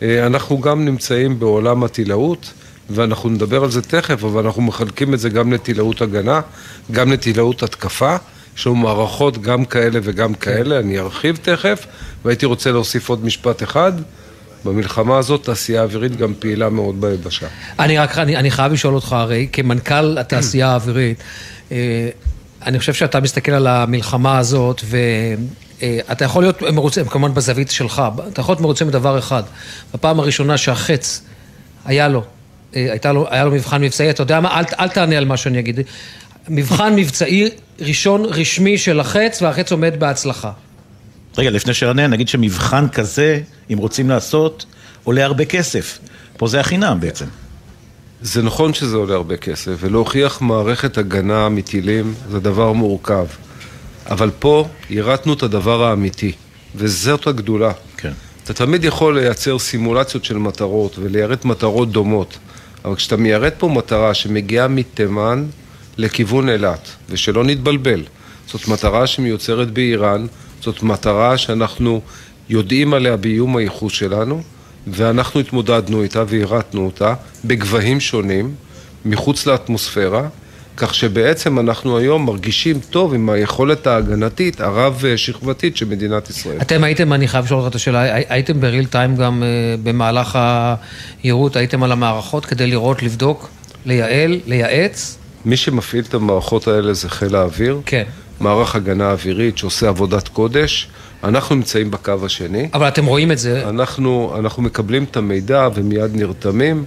[0.02, 2.54] אנחנו גם נמצאים בעולם הטילאות,
[2.90, 6.42] ואנחנו נדבר על זה תכף, אבל אנחנו מחלקים את זה גם לטילאות הגנה,
[6.92, 8.16] גם לטילאות התקפה.
[8.58, 11.86] יש לנו מערכות גם כאלה וגם כאלה, אני ארחיב תכף,
[12.26, 13.92] והייתי רוצה להוסיף עוד משפט אחד.
[14.66, 17.48] במלחמה הזאת תעשייה אווירית גם פעילה מאוד ביבשה.
[17.80, 21.24] אני רק, אני, אני חייב לשאול אותך הרי, כמנכ"ל התעשייה האווירית,
[21.72, 22.10] אה,
[22.66, 28.02] אני חושב שאתה מסתכל על המלחמה הזאת, ואתה יכול להיות מרוצה, כמובן בזווית שלך,
[28.34, 29.44] אתה יכול להיות מרוצה מדבר אחד.
[29.94, 31.22] בפעם הראשונה שהחץ
[31.86, 32.39] היה לו, אה,
[32.74, 35.60] הייתה לו, היה לו מבחן מבצעי, אתה יודע מה, אל, אל תענה על מה שאני
[35.60, 35.80] אגיד.
[36.50, 40.52] מבחן מבצעי ראשון רשמי של החץ, והחץ עומד בהצלחה.
[41.38, 43.40] רגע, לפני שענה, נגיד שמבחן כזה,
[43.74, 44.66] אם רוצים לעשות,
[45.04, 46.00] עולה הרבה כסף.
[46.38, 47.26] פה זה החינם בעצם.
[48.22, 53.26] זה נכון שזה עולה הרבה כסף, ולהוכיח מערכת הגנה מטילים זה דבר מורכב.
[54.10, 56.32] אבל פה יירטנו את הדבר האמיתי,
[56.76, 57.72] וזאת הגדולה.
[57.98, 58.12] כן.
[58.44, 62.38] אתה תמיד יכול לייצר סימולציות של מטרות וליירט מטרות דומות,
[62.86, 65.46] אבל כשאתה מיירט פה מטרה שמגיעה מתימן
[65.98, 68.04] לכיוון אילת, ושלא נתבלבל,
[68.48, 70.26] זאת מטרה שמיוצרת באיראן,
[70.62, 72.02] זאת מטרה שאנחנו
[72.50, 74.42] יודעים עליה באיום הייחוס שלנו,
[74.88, 77.14] ואנחנו התמודדנו איתה והירטנו אותה
[77.46, 78.56] בגבהים שונים,
[79.06, 80.28] מחוץ לאטמוספירה,
[80.80, 86.58] כך שבעצם אנחנו היום מרגישים טוב עם היכולת ההגנתית הרב-שכבתית של מדינת ישראל.
[86.62, 89.48] אתם הייתם, אני חייב לשאול אותך את השאלה, הי- הייתם בריל טיים גם אה,
[89.84, 90.40] במהלך
[91.24, 93.50] היירוט, הייתם על המערכות כדי לראות, לבדוק,
[93.86, 95.18] לייעל, לייעץ?
[95.46, 97.82] מי שמפעיל את המערכות האלה זה חיל האוויר.
[97.86, 98.04] כן.
[98.40, 100.88] מערך הגנה אווירית שעושה עבודת קודש.
[101.24, 102.70] אנחנו נמצאים בקו השני.
[102.74, 103.70] אבל אתם רואים את זה.
[103.70, 106.84] אנחנו, אנחנו מקבלים את המידע ומיד נרתמים,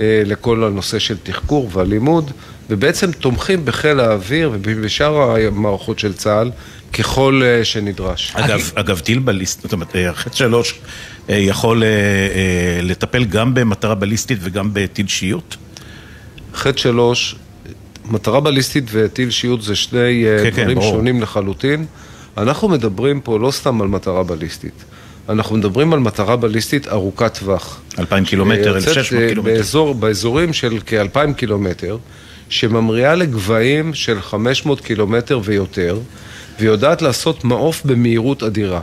[0.00, 2.30] אה, לכל הנושא של תחקור והלימוד,
[2.72, 6.50] ובעצם תומכים בחיל האוויר ובשאר המערכות של צה"ל
[6.92, 8.32] ככל אה, שנדרש.
[8.34, 10.80] אגב, אגב, טיל בליסט, זאת אומרת, החץ שלוש
[11.28, 11.82] יכול
[12.82, 15.56] לטפל גם במטרה בליסטית וגם בטיל שיוט?
[16.54, 17.36] חץ שלוש,
[18.04, 21.86] מטרה בליסטית וטיל שיוט זה שני כן, כן דברים כן, שונים לחלוטין.
[22.36, 24.84] אנחנו מדברים פה לא סתם על מטרה בליסטית.
[25.28, 27.80] אנחנו מדברים על מטרה בליסטית ארוכת טווח.
[27.98, 29.54] אלפיים קילומטר, 1,600 קילומטר.
[29.54, 31.98] באזור, באזורים של כאלפיים קילומטר,
[32.48, 35.98] שממריאה לגבהים של 500 קילומטר ויותר,
[36.60, 38.82] ויודעת לעשות מעוף במהירות אדירה.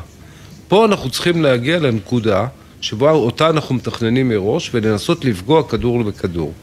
[0.68, 2.48] פה אנחנו צריכים להגיע לנקודה
[2.82, 6.54] שבה אותה אנחנו מתכננים מראש ולנסות לפגוע כדור בכדור.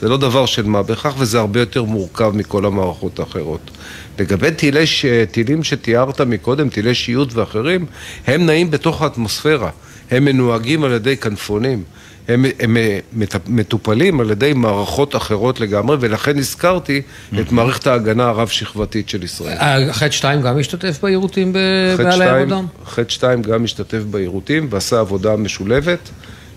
[0.00, 3.70] זה לא דבר של מה בכך וזה הרבה יותר מורכב מכל המערכות האחרות.
[4.18, 4.84] לגבי טילי,
[5.30, 7.86] טילים שתיארת מקודם, טילי שיוט ואחרים,
[8.26, 9.70] הם נעים בתוך האטמוספירה,
[10.10, 11.82] הם מנוהגים על ידי כנפונים.
[12.28, 12.76] הם, הם
[13.46, 17.02] מטופלים על ידי מערכות אחרות לגמרי, ולכן הזכרתי
[17.40, 19.92] את מערכת ההגנה הרב-שכבתית של ישראל.
[19.92, 21.52] חטא 2 גם השתתף ביירוטים
[21.98, 22.66] מעל הים אדום?
[22.86, 26.10] חטא 2 גם השתתף ביירוטים ועשה עבודה משולבת.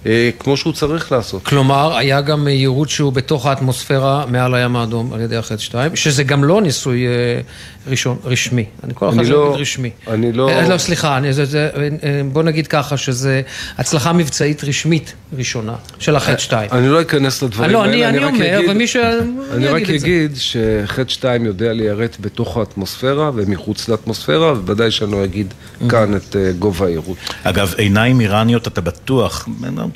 [0.05, 1.43] אה, כמו שהוא צריך לעשות.
[1.43, 6.23] כלומר, היה גם יירוט שהוא בתוך האטמוספירה מעל הים האדום על ידי החץ 2, שזה
[6.23, 7.41] גם לא ניסוי אה,
[7.87, 8.65] ראשון, רשמי.
[8.83, 9.89] אני כל הזמן לא, רשמי.
[10.07, 10.49] אני לא...
[10.49, 11.69] אה, לא, סליחה, אני, זה, זה,
[12.31, 13.41] בוא נגיד ככה, שזה
[13.77, 16.69] הצלחה מבצעית רשמית ראשונה של החץ 2.
[16.71, 18.09] אני לא אכנס לדברים לא, האלה.
[18.09, 18.95] אני, אני אומר, ומי ש...
[19.53, 25.53] אני רק אגיד שחץ 2 יודע ליירט בתוך האטמוספירה ומחוץ לאטמוספירה, ובוודאי שאני לא אגיד
[25.89, 27.17] כאן את גובה היירוט.
[27.43, 29.47] אגב, עיניים איראניות, אתה בטוח,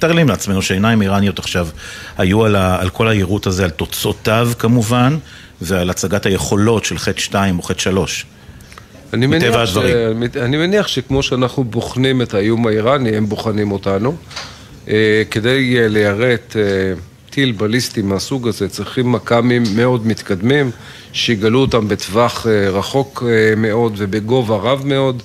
[0.01, 1.67] מתארלים לעצמנו שעיניים איראניות עכשיו
[2.17, 5.17] היו על, ה, על כל היירוט הזה, על תוצאותיו כמובן,
[5.61, 8.25] ועל הצגת היכולות של חטא 2 או חטא 3.
[9.13, 9.77] אני מניח, ש...
[10.35, 14.15] אני מניח שכמו שאנחנו בוחנים את האיום האיראני, הם בוחנים אותנו.
[14.89, 16.61] אה, כדי אה, ליירט אה,
[17.29, 20.71] טיל בליסטי מהסוג הזה, צריכים מכ"מים מאוד מתקדמים,
[21.13, 23.23] שיגלו אותם בטווח רחוק
[23.57, 25.23] מאוד ובגובה רב מאוד.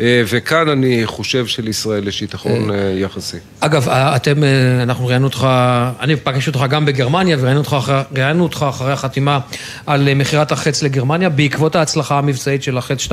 [0.00, 3.36] אה, וכאן אני חושב שלישראל יש יתרון אה, אה, יחסי.
[3.60, 4.42] אגב, אתם,
[4.82, 5.48] אנחנו ראיינו אותך,
[6.00, 7.92] אני פגשתי אותך גם בגרמניה וראיינו אותך,
[8.40, 9.38] אותך אחרי החתימה
[9.86, 11.28] על מכירת החץ לגרמניה.
[11.28, 13.10] בעקבות ההצלחה המבצעית של החץ 2-3,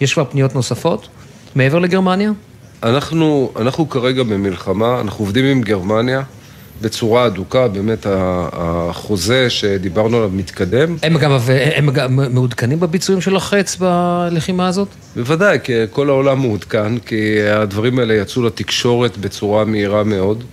[0.00, 1.08] יש כבר פניות נוספות
[1.54, 2.30] מעבר לגרמניה?
[2.82, 6.22] אנחנו, אנחנו כרגע במלחמה, אנחנו עובדים עם גרמניה.
[6.82, 8.06] בצורה אדוקה, באמת
[8.52, 10.96] החוזה שדיברנו עליו מתקדם.
[11.02, 11.32] הם גם,
[11.74, 14.88] הם גם מעודכנים בביצועים של החץ בלחימה הזאת?
[15.16, 20.44] בוודאי, כי כל העולם מעודכן, כי הדברים האלה יצאו לתקשורת בצורה מהירה מאוד.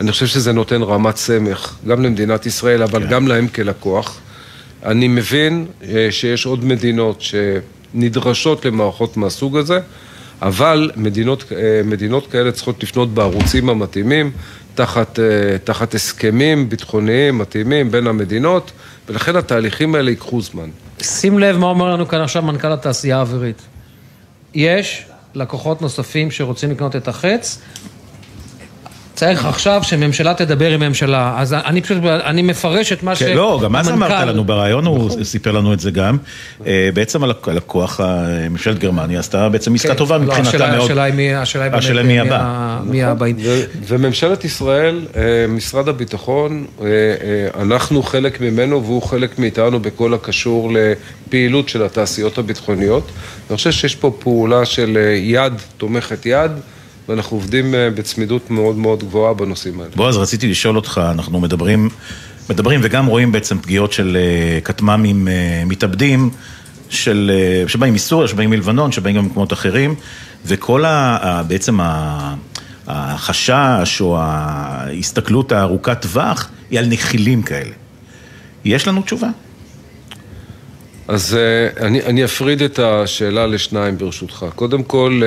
[0.00, 3.10] אני חושב שזה נותן רמת סמך, גם למדינת ישראל, אבל כן.
[3.10, 4.20] גם להם כלקוח.
[4.86, 9.80] אני מבין אה, שיש עוד מדינות שנדרשות למערכות מהסוג הזה,
[10.42, 14.30] אבל מדינות, אה, מדינות כאלה צריכות לפנות בערוצים המתאימים.
[14.78, 18.72] תחת, אה, תחת הסכמים ביטחוניים מתאימים בין המדינות,
[19.08, 20.70] ולכן התהליכים האלה ייקחו זמן.
[21.02, 23.62] שים לב מה אומר לנו כאן עכשיו מנכ"ל התעשייה האווירית.
[24.54, 27.60] יש לקוחות נוספים שרוצים לקנות את החץ,
[29.18, 31.34] צריך עכשיו שממשלה תדבר עם ממשלה.
[31.36, 33.36] אז אני פשוט, אני מפרש את מה כן, שהמנכ"ל...
[33.36, 35.24] לא, גם אז אמרת לנו ברעיון, הוא נכון.
[35.24, 36.16] סיפר לנו את זה גם.
[36.66, 38.00] אה, בעצם הלקוח,
[38.50, 40.84] ממשלת גרמניה, עשתה בעצם עסקה כן, טובה לא, מבחינתה מאוד.
[40.84, 42.78] השאלה היא השאלה היא מי הבא.
[42.84, 43.26] מי הבא.
[43.86, 46.86] וממשלת ישראל, אה, משרד הביטחון, אה,
[47.62, 53.10] אנחנו חלק ממנו והוא חלק מאיתנו בכל הקשור לפעילות של התעשיות הביטחוניות.
[53.50, 56.50] אני חושב שיש פה פעולה של יד תומכת יד.
[57.08, 59.90] ואנחנו עובדים אה, בצמידות מאוד מאוד גבוהה בנושאים האלה.
[59.96, 61.88] בועז, רציתי לשאול אותך, אנחנו מדברים,
[62.50, 66.30] מדברים וגם רואים בעצם פגיעות של אה, כטמ"מים אה, מתאבדים,
[66.90, 67.30] של,
[67.66, 69.94] שבאים מסוריה, שבאים מלבנון, שבאים גם ממקומות אחרים,
[70.46, 72.34] וכל ה, בעצם ה...
[72.90, 77.70] החשש או ההסתכלות הארוכת טווח היא על נחילים כאלה.
[78.64, 79.28] יש לנו תשובה?
[81.08, 81.36] אז
[81.80, 84.46] אני, אני אפריד את השאלה לשניים ברשותך.
[84.54, 85.22] קודם כל,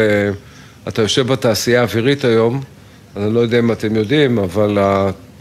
[0.88, 2.62] אתה יושב בתעשייה האווירית היום,
[3.17, 4.78] אני לא יודע אם אתם יודעים, אבל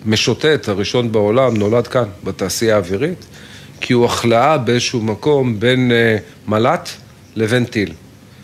[0.04, 3.26] המשוטט הראשון בעולם נולד כאן, בתעשייה האווירית,
[3.80, 6.16] כי הוא החלאה באיזשהו מקום בין אה,
[6.48, 6.88] מל"ט
[7.36, 7.92] לבין טיל.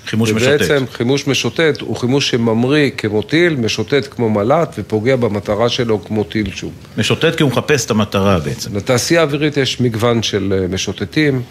[0.06, 0.54] חימוש משוטט.
[0.54, 6.24] ובעצם חימוש משוטט הוא חימוש שממריא כמו טיל, משוטט כמו מל"ט ופוגע במטרה שלו כמו
[6.24, 6.72] טיל שוב.
[6.98, 8.76] משוטט כי הוא מחפש את המטרה בעצם.
[8.76, 11.42] לתעשייה האווירית יש מגוון של אה, משוטטים.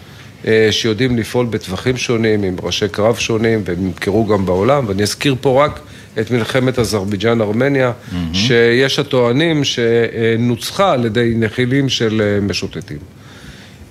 [0.46, 5.36] אה, שיודעים לפעול בטווחים שונים, עם ראשי קרב שונים, והם נמכרו גם בעולם, ואני אזכיר
[5.40, 5.80] פה רק
[6.20, 8.14] את מלחמת אזרבייג'אן-ארמניה, mm-hmm.
[8.32, 12.98] שיש הטוענים שנוצחה על ידי נחילים של אה, משוטטים.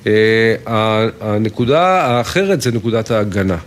[0.08, 0.56] אה,
[1.22, 3.58] הנקודה האחרת זה נקודת ההגנה.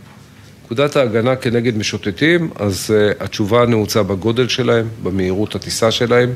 [0.69, 6.31] נקודת ההגנה כנגד משוטטים, אז uh, התשובה נעוצה בגודל שלהם, במהירות הטיסה שלהם,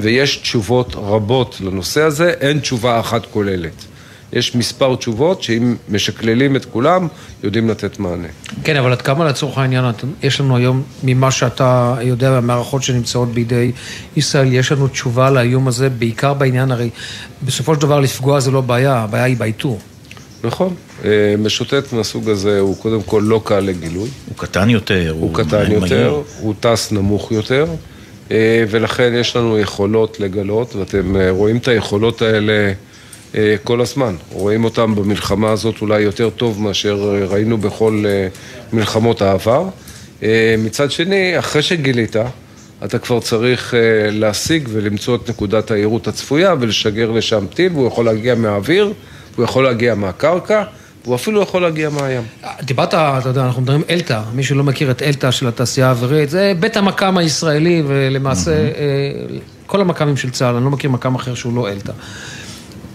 [0.00, 3.84] ויש תשובות רבות לנושא הזה, אין תשובה אחת כוללת.
[4.32, 7.08] יש מספר תשובות שאם משקללים את כולם,
[7.42, 8.28] יודעים לתת מענה.
[8.64, 9.84] כן, אבל עד כמה לצורך העניין,
[10.22, 13.72] יש לנו היום, ממה שאתה יודע, מהמערכות שנמצאות בידי
[14.16, 16.90] ישראל, יש לנו תשובה לאיום הזה, בעיקר בעניין, הרי
[17.42, 19.80] בסופו של דבר לפגוע זה לא בעיה, הבעיה היא באיתור.
[20.44, 20.74] נכון.
[21.04, 24.08] אה, משוטט מהסוג הזה הוא קודם כל לא קל לגילוי.
[24.28, 25.10] הוא קטן יותר.
[25.10, 27.66] הוא, הוא קטן יותר, הוא טס נמוך יותר,
[28.30, 32.72] אה, ולכן יש לנו יכולות לגלות, ואתם אה, רואים את היכולות האלה
[33.64, 34.14] כל הזמן.
[34.32, 36.94] רואים אותם במלחמה הזאת אולי יותר טוב מאשר
[37.28, 38.04] ראינו בכל
[38.72, 39.68] מלחמות העבר.
[40.58, 42.16] מצד שני, אחרי שגילית,
[42.84, 43.74] אתה כבר צריך
[44.10, 48.92] להשיג ולמצוא את נקודת העירות הצפויה ולשגר לשם טיל, והוא יכול להגיע מהאוויר.
[49.36, 50.62] הוא יכול להגיע מהקרקע,
[51.04, 52.22] והוא אפילו יכול להגיע מהים.
[52.62, 56.52] דיברת, אתה יודע, אנחנו מדברים אלתא, מי שלא מכיר את אלתא של התעשייה האווירית, זה
[56.60, 58.68] בית המקם הישראלי, ולמעשה אה,
[59.66, 61.92] כל המקמים של צה"ל, אני לא מכיר מקם אחר שהוא לא אלתא.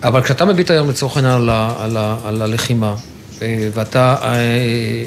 [0.06, 2.96] אבל כשאתה מביט היום לצורך העניין על, על, על הלחימה,
[3.42, 5.06] אה, ואתה, אה,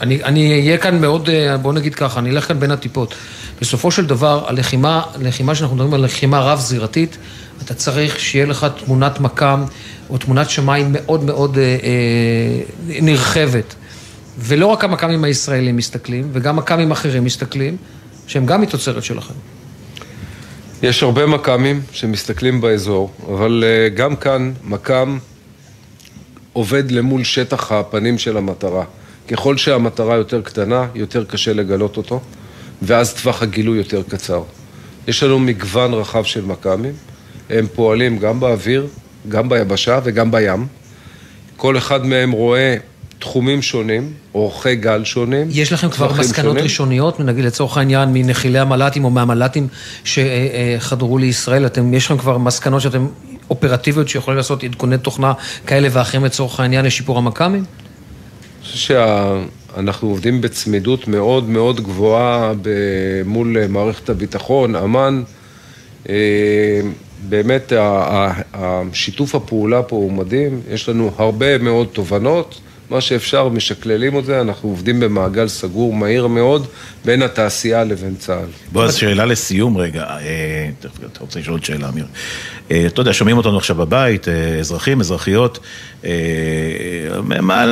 [0.00, 1.28] אני, אני אהיה כאן מאוד,
[1.62, 3.14] בוא נגיד ככה, אני אלך כאן בין הטיפות.
[3.60, 7.16] בסופו של דבר, הלחימה, הלחימה שאנחנו מדברים על לחימה רב-זירתית,
[7.64, 9.64] אתה צריך שיהיה לך תמונת מקם
[10.10, 13.74] או תמונת שמיים מאוד מאוד אה, אה, נרחבת.
[14.38, 17.76] ולא רק המכ"מים הישראלים מסתכלים, וגם מכ"מים אחרים מסתכלים,
[18.26, 19.34] שהם גם מתוצרת שלכם.
[20.82, 25.18] יש הרבה מכ"מים שמסתכלים באזור, אבל אה, גם כאן מכ"ם
[26.52, 28.84] עובד למול שטח הפנים של המטרה.
[29.28, 32.20] ככל שהמטרה יותר קטנה, יותר קשה לגלות אותו,
[32.82, 34.42] ואז טווח הגילוי יותר קצר.
[35.08, 36.94] יש לנו מגוון רחב של מכ"מים,
[37.50, 38.86] הם פועלים גם באוויר,
[39.28, 40.66] גם ביבשה וגם בים.
[41.56, 42.76] כל אחד מהם רואה
[43.18, 45.48] תחומים שונים, אורכי גל שונים.
[45.50, 46.64] יש לכם כבר מסקנות שונים.
[46.64, 49.68] ראשוניות, נגיד לצורך העניין, מנחילי המל"טים או מהמל"טים
[50.04, 51.66] שחדרו לישראל?
[51.66, 53.06] אתם, יש לכם כבר מסקנות שאתם
[53.50, 55.32] אופרטיביות שיכולים לעשות עדכוני תוכנה
[55.66, 57.64] כאלה ואחרים לצורך העניין לשיפור המכ"מים?
[57.64, 58.94] אני חושב
[59.74, 62.52] שאנחנו עובדים בצמידות מאוד מאוד גבוהה
[63.24, 65.22] מול מערכת הביטחון, אמ"ן.
[66.08, 66.80] אה,
[67.28, 67.72] באמת
[68.54, 74.40] השיתוף הפעולה פה הוא מדהים, יש לנו הרבה מאוד תובנות, מה שאפשר משקללים את זה,
[74.40, 76.66] אנחנו עובדים במעגל סגור מהיר מאוד
[77.04, 78.48] בין התעשייה לבין צה"ל.
[78.72, 80.70] בועז, שאלה לסיום רגע, אה,
[81.12, 82.06] אתה רוצה לשאול עוד שאלה, אמיר.
[82.70, 85.58] אה, אתה יודע, שומעים אותנו עכשיו בבית, אה, אזרחים, אזרחיות,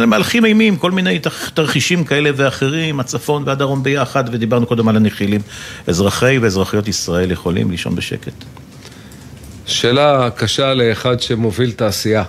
[0.06, 1.20] מהלכים אימים, כל מיני
[1.54, 5.40] תרחישים כאלה ואחרים, הצפון והדרום ביחד, ודיברנו קודם על הנחילים.
[5.86, 8.32] אזרחי ואזרחיות ישראל יכולים לישון בשקט.
[9.66, 12.24] שאלה קשה לאחד שמוביל תעשייה.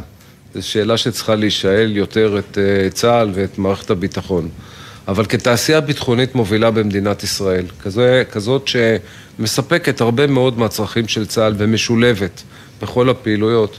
[0.55, 4.49] זו שאלה שצריכה להישאל יותר את אה, צה"ל ואת מערכת הביטחון.
[5.07, 12.43] אבל כתעשייה ביטחונית מובילה במדינת ישראל, כזה, כזאת שמספקת הרבה מאוד מהצרכים של צה"ל ומשולבת
[12.81, 13.77] בכל הפעילויות,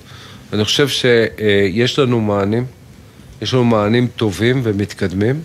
[0.52, 2.64] אני חושב שיש לנו מענים,
[3.42, 5.40] יש לנו מענים טובים ומתקדמים,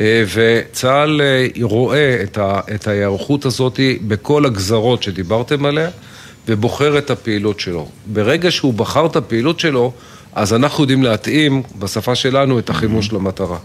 [0.00, 2.22] אה, וצה"ל אה, רואה
[2.74, 5.90] את ההיערכות הזאת בכל הגזרות שדיברתם עליה.
[6.48, 7.88] ובוחר את הפעילות שלו.
[8.06, 9.92] ברגע שהוא בחר את הפעילות שלו,
[10.36, 13.58] אז אנחנו יודעים להתאים, בשפה שלנו, את החימוש למטרה.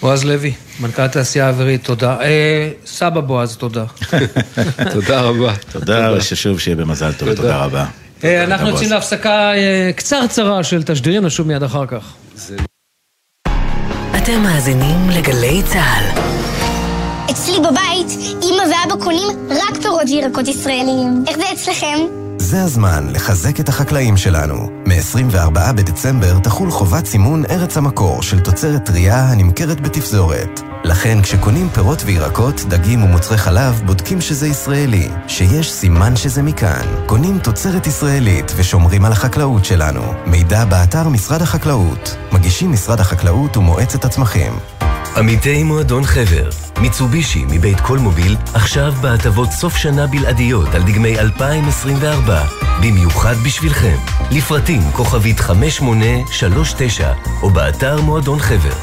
[0.00, 2.20] בועז לוי, מנכ"ל התעשייה האווירית, תודה.
[2.20, 3.84] אה, סבא בועז, תודה.
[4.92, 5.54] תודה רבה.
[5.72, 7.84] תודה, ששוב שיהיה במזל טוב, תודה רבה.
[8.24, 12.12] אה, אנחנו יוצאים להפסקה אה, קצרצרה של תשדירים, נשוב מיד אחר כך.
[14.16, 16.20] אתם מאזינים לגלי צה"ל.
[17.30, 21.24] אצלי בבית, אמא ואבא קונים רק פירות וירקות ישראליים.
[21.28, 22.23] איך זה אצלכם?
[22.44, 24.70] זה הזמן לחזק את החקלאים שלנו.
[24.86, 30.60] מ-24 בדצמבר תחול חובת סימון ארץ המקור של תוצרת טרייה הנמכרת בתפזורת.
[30.84, 36.86] לכן כשקונים פירות וירקות, דגים ומוצרי חלב, בודקים שזה ישראלי, שיש סימן שזה מכאן.
[37.06, 40.02] קונים תוצרת ישראלית ושומרים על החקלאות שלנו.
[40.26, 42.16] מידע באתר משרד החקלאות.
[42.32, 44.52] מגישים משרד החקלאות ומועצת הצמחים.
[45.16, 46.50] עמיתי מועדון חבר,
[46.80, 52.44] מיצובישי מבית כל מוביל, עכשיו בהטבות סוף שנה בלעדיות על דגמי 2024,
[52.82, 53.96] במיוחד בשבילכם.
[54.30, 58.74] לפרטים כוכבית 5839 או באתר מועדון חבר.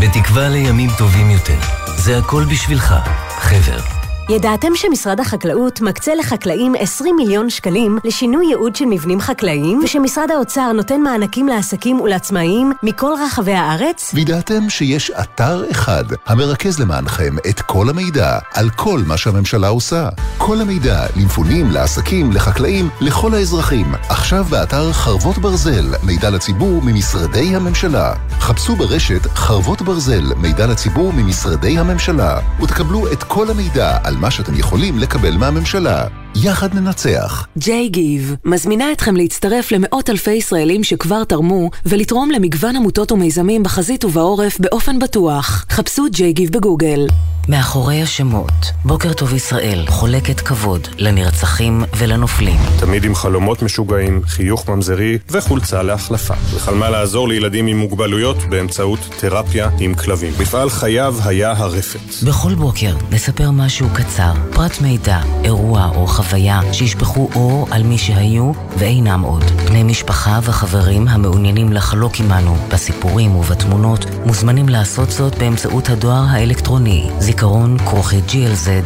[0.00, 1.58] בתקווה לימים טובים יותר.
[1.96, 2.94] זה הכל בשבילך,
[3.40, 3.95] חבר.
[4.28, 10.72] ידעתם שמשרד החקלאות מקצה לחקלאים 20 מיליון שקלים לשינוי ייעוד של מבנים חקלאיים, ושמשרד האוצר
[10.72, 14.10] נותן מענקים לעסקים ולעצמאים מכל רחבי הארץ?
[14.14, 20.08] וידעתם שיש אתר אחד המרכז למענכם את כל המידע על כל מה שהממשלה עושה.
[20.38, 23.94] כל המידע למפונים, לעסקים, לחקלאים, לכל האזרחים.
[24.08, 28.14] עכשיו באתר חרבות ברזל, מידע לציבור ממשרדי הממשלה.
[28.40, 34.54] חפשו ברשת חרבות ברזל, מידע לציבור ממשרדי הממשלה, ותקבלו את כל המידע על מה שאתם
[34.54, 36.06] יכולים לקבל מהממשלה.
[36.42, 37.46] יחד ננצח.
[37.58, 44.04] ג'יי גיב מזמינה אתכם להצטרף למאות אלפי ישראלים שכבר תרמו ולתרום למגוון עמותות ומיזמים בחזית
[44.04, 45.64] ובעורף באופן בטוח.
[45.70, 47.06] חפשו ג'יי גיב בגוגל.
[47.48, 52.60] מאחורי השמות, בוקר טוב ישראל חולקת כבוד לנרצחים ולנופלים.
[52.80, 56.34] תמיד עם חלומות משוגעים, חיוך ממזרי וחולצה להחלפה.
[56.54, 60.32] וחלמה לעזור לילדים עם מוגבלויות באמצעות תרפיה עם כלבים.
[60.40, 62.24] מפעל חייו היה הרפת.
[62.26, 68.52] בכל בוקר נספר משהו קצר, פרט מידע, אירוע או חוויה שישפכו אור על מי שהיו
[68.78, 69.44] ואינם עוד.
[69.44, 77.78] בני משפחה וחברים המעוניינים לחלוק עמנו בסיפורים ובתמונות מוזמנים לעשות זאת באמצעות הדואר האלקטרוני זיכרון
[77.78, 78.76] כרוכי glz.co.il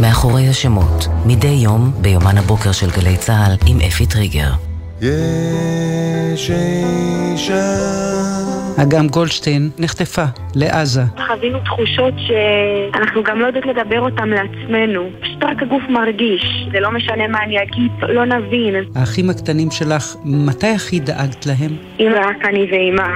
[0.00, 4.52] מאחורי השמות, מדי יום ביומן הבוקר של גלי צה"ל עם אפי טריגר.
[5.00, 8.29] יש אישה
[8.76, 11.00] אגם גולדשטיין נחטפה לעזה.
[11.26, 15.10] חווינו תחושות שאנחנו גם לא יודעות לדבר אותן לעצמנו.
[15.20, 16.66] פשוט רק הגוף מרגיש.
[16.72, 18.74] זה לא משנה מה אני אגיד, לא נבין.
[18.94, 21.76] האחים הקטנים שלך, מתי הכי דאגת להם?
[22.00, 23.08] אם רק אני ואימא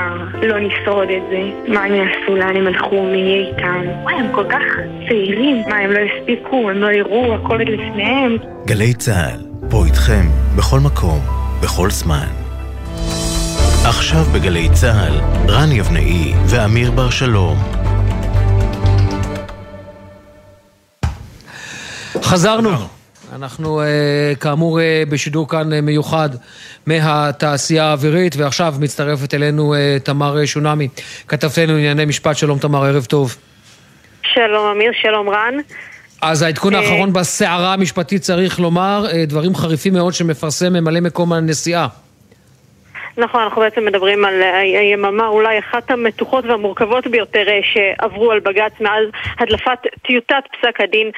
[0.42, 4.02] לא נשרוד את זה, מה הם יעשו, לאן הם הלכו, מי יהיה איתם?
[4.02, 4.62] וואי, הם כל כך
[5.08, 5.62] צעירים.
[5.68, 8.36] מה, הם לא הספיקו, הם לא יראו, הכל לפניהם.
[8.66, 9.40] גלי צה"ל,
[9.70, 10.26] פה איתכם,
[10.56, 11.20] בכל מקום,
[11.62, 12.43] בכל זמן.
[13.86, 15.20] עכשיו בגלי צה"ל,
[15.50, 17.58] רן יבנאי ואמיר בר שלום.
[22.22, 22.70] חזרנו.
[23.32, 23.82] אנחנו
[24.40, 26.28] כאמור בשידור כאן מיוחד
[26.86, 30.88] מהתעשייה האווירית, ועכשיו מצטרפת אלינו תמר שונמי,
[31.28, 32.36] כתבתנו לענייני משפט.
[32.36, 33.36] שלום תמר, ערב טוב.
[34.22, 35.54] שלום אמיר, שלום רן.
[36.20, 41.86] אז העדכון האחרון בסערה המשפטית צריך לומר, דברים חריפים מאוד שמפרסם ממלא מקום הנשיאה.
[43.18, 49.08] נכון, אנחנו בעצם מדברים על היממה אולי אחת המתוחות והמורכבות ביותר שעברו על בג"ץ מאז
[49.38, 51.10] הדלפת טיוטת פסק הדין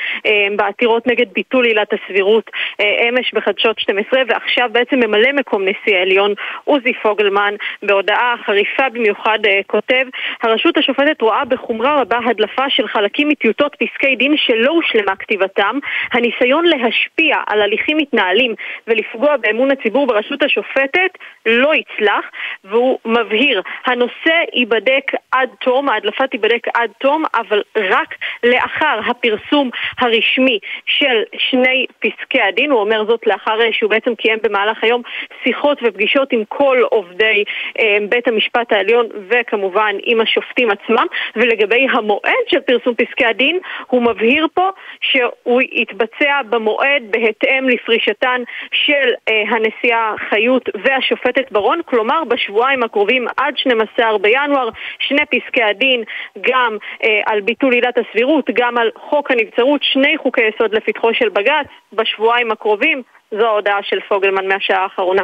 [0.57, 6.35] בעתירות נגד ביטול עילת הסבירות אמש בחדשות 12 ועכשיו בעצם ממלא מקום נשיא העליון
[6.65, 10.07] עוזי פוגלמן בהודעה חריפה במיוחד כותב
[10.43, 15.79] הרשות השופטת רואה בחומרה רבה הדלפה של חלקים מטיוטות פסקי דין שלא הושלמה כתיבתם
[16.13, 18.55] הניסיון להשפיע על הליכים מתנהלים
[18.87, 21.11] ולפגוע באמון הציבור ברשות השופטת
[21.47, 22.25] לא יצלח,
[22.65, 30.59] והוא מבהיר, הנושא ייבדק עד תום, ההדלפה תיבדק עד תום, אבל רק לאחר הפרסום הרשמי
[30.87, 35.03] של שני פסקי הדין, הוא אומר זאת לאחר שהוא בעצם קיים במהלך היום
[35.45, 37.45] שיחות ופגישות עם כל עובדי
[37.81, 41.07] אה, בית המשפט העליון וכמובן עם השופטים עצמם,
[41.37, 44.71] ולגבי המועד של פרסום פסקי הדין, הוא מבהיר פה
[45.01, 53.55] שהוא יתבצע במועד בהתאם לפרישתן של אה, הנשיאה חיות והשופטת ברון, כלומר בשבועיים הקרובים עד
[53.57, 54.69] 12 בינואר,
[55.09, 56.03] שני פסקי הדין,
[56.41, 61.29] גם אה, על ביטול עילת הסבירות, גם על חוק הנבצרות, שני חוקי יסוד לפתחו של
[61.29, 65.23] בג"ץ, בשבועיים הקרובים, זו ההודעה של פוגלמן מהשעה האחרונה.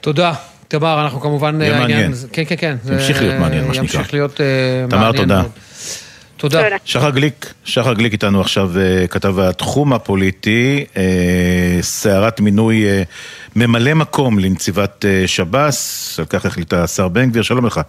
[0.00, 0.32] תודה.
[0.68, 1.60] תמר, אנחנו כמובן...
[1.60, 2.12] יהיה מעניין.
[2.32, 2.74] כן, כן, כן.
[2.92, 3.98] ימשיך להיות מעניין, מה שנקרא.
[3.98, 4.40] ימשיך להיות
[4.90, 5.42] תמר, תודה.
[6.36, 6.58] תודה.
[6.84, 8.68] שחר גליק, שחר גליק איתנו עכשיו
[9.10, 10.84] כתב התחום הפוליטי,
[11.80, 12.84] סערת מינוי
[13.56, 17.80] ממלא מקום לנציבת שב"ס, על כך החליטה השר בן גביר, שלום לך.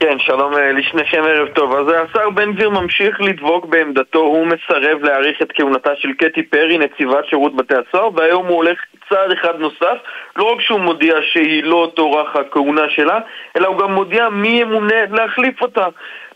[0.00, 1.74] כן, שלום לשניכם, ערב טוב.
[1.74, 6.78] אז השר בן גביר ממשיך לדבוק בעמדתו, הוא מסרב להאריך את כהונתה של קטי פרי,
[6.78, 8.78] נציבת שירות בתי הסוהר, והיום הוא הולך
[9.08, 9.98] צעד אחד נוסף,
[10.36, 13.18] לא רק שהוא מודיע שהיא לא תוארך הכהונה שלה,
[13.56, 15.86] אלא הוא גם מודיע מי ימונה להחליף אותה.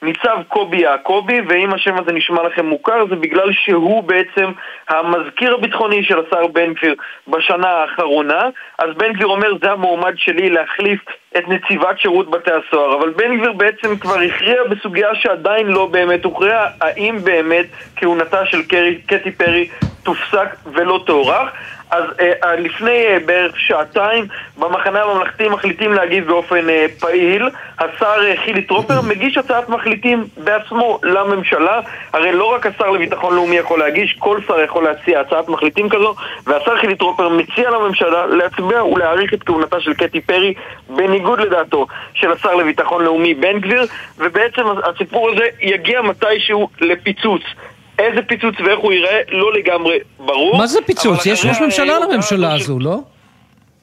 [0.03, 4.53] ניצב קובי יעקבי, ואם השם הזה נשמע לכם מוכר, זה בגלל שהוא בעצם
[4.89, 6.95] המזכיר הביטחוני של השר בן גביר
[7.29, 8.43] בשנה האחרונה.
[8.79, 11.01] אז בן גביר אומר, זה המועמד שלי להחליף
[11.37, 12.97] את נציבת שירות בתי הסוהר.
[12.99, 18.63] אבל בן גביר בעצם כבר הכריע בסוגיה שעדיין לא באמת הוכרעה, האם באמת כהונתה של
[18.63, 19.69] קרי, קטי פרי
[20.03, 21.51] תופסק ולא תוארך.
[21.93, 24.27] אז אה, לפני אה, בערך שעתיים
[24.59, 27.49] במחנה הממלכתי מחליטים להגיב באופן אה, פעיל.
[27.79, 31.81] השר אה, חילי טרופר מגיש הצעת מחליטים בעצמו לממשלה.
[32.13, 36.15] הרי לא רק השר לביטחון לאומי יכול להגיש, כל שר יכול להציע הצעת מחליטים כזו,
[36.47, 40.55] והשר חילי טרופר מציע לממשלה להצביע ולהאריך את כהונתה של קטי פרי
[40.89, 43.83] בניגוד לדעתו של השר לביטחון לאומי בן גביר,
[44.19, 47.43] ובעצם הסיפור הזה יגיע מתישהו לפיצוץ.
[48.11, 50.59] איזה פיצוץ ואיך הוא ייראה לא לגמרי ברור.
[50.59, 51.27] מה זה פיצוץ?
[51.27, 53.01] יש ראש ממשלה לממשלה הזו לא?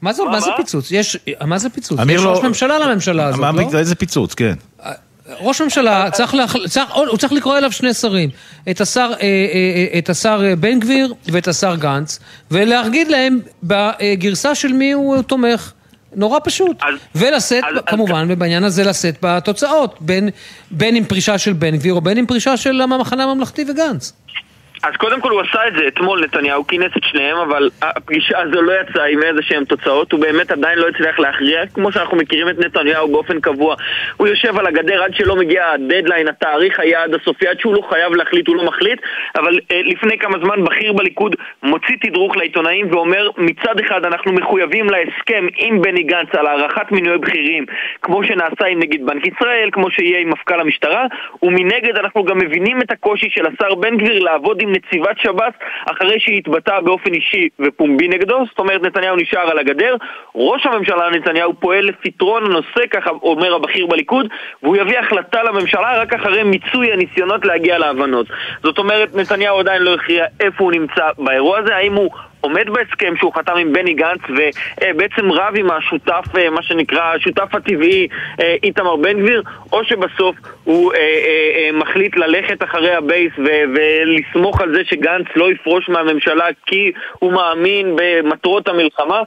[0.02, 0.52] מה זה, מה, מה זה?
[0.58, 0.92] פיצוץ?
[0.92, 2.00] יש, מה זה פיצוץ?
[2.10, 3.78] יש לא- ראש ממשלה לממשלה הזאת, מה- לא?
[3.80, 4.54] איזה פיצוץ, כן.
[5.42, 6.68] ראש ממשלה, צריך להחל...
[6.68, 6.92] צריך...
[6.92, 8.30] הוא צריך לקרוא אליו שני שרים,
[8.70, 9.26] את השר, אה,
[9.94, 12.20] אה, את השר אה, בן גביר ואת השר גנץ,
[12.52, 15.72] ולהגיד להם בגרסה של מי הוא תומך.
[16.16, 16.78] נורא פשוט.
[17.16, 20.30] ולשאת, כמובן, ובעניין הזה לשאת בתוצאות, בין,
[20.72, 24.14] בין עם פרישה של בן גביר או בין עם פרישה של המחנה הממלכתי וגנץ.
[24.84, 28.62] אז קודם כל הוא עשה את זה אתמול, נתניהו כינס את שניהם, אבל הפגישה הזו
[28.62, 32.50] לא יצאה עם איזה שהן תוצאות, הוא באמת עדיין לא הצליח להכריע, כמו שאנחנו מכירים
[32.50, 33.76] את נתניהו באופן קבוע.
[34.18, 38.14] הוא יושב על הגדר עד שלא מגיע הדדליין, התאריך היעד הסופי, עד שהוא לא חייב
[38.14, 39.02] להחליט, הוא לא מחליט,
[39.36, 44.86] אבל אה, לפני כמה זמן בכיר בליכוד מוציא תדרוך לעיתונאים ואומר, מצד אחד אנחנו מחויבים
[44.90, 47.66] להסכם עם בני גנץ על הארכת מינויי בכירים,
[48.02, 51.06] כמו שנעשה עם נגיד בנק ישראל, כמו שיהיה עם מפכ"ל המשטרה,
[51.44, 55.54] ומנגד אנחנו גם מבינים את הקושי של השר בן גביר לעבוד עם נציבת שב"ס
[55.92, 59.96] אחרי שהיא התבטאה באופן אישי ופומבי נגדו, זאת אומרת נתניהו נשאר על הגדר,
[60.36, 64.28] ראש הממשלה נתניהו פועל לפתרון הנושא, ככה אומר הבכיר בליכוד,
[64.64, 68.28] והוא יביא החלטה לממשלה רק אחרי מיצוי הניסיונות להגיע להבנות.
[68.64, 72.12] זאת אומרת, נתניהו עדיין לא הכריע איפה הוא נמצא באירוע הזה, האם הוא
[72.42, 77.56] עומד בהסכם שהוא חתם עם בני גנץ ובעצם רב עם השותף, אה, מה שנקרא, השותף
[77.56, 78.08] הטבעי
[78.42, 81.04] אה, איתמר בן גביר, או שבסוף הוא אה, אה,
[81.56, 86.92] אה, מחליט ללכת אחרי ה base ו- ולסמוך על זה שגנץ לא יפרוש מהממשלה כי
[87.20, 89.22] הוא מאמין במטרות המלחמה.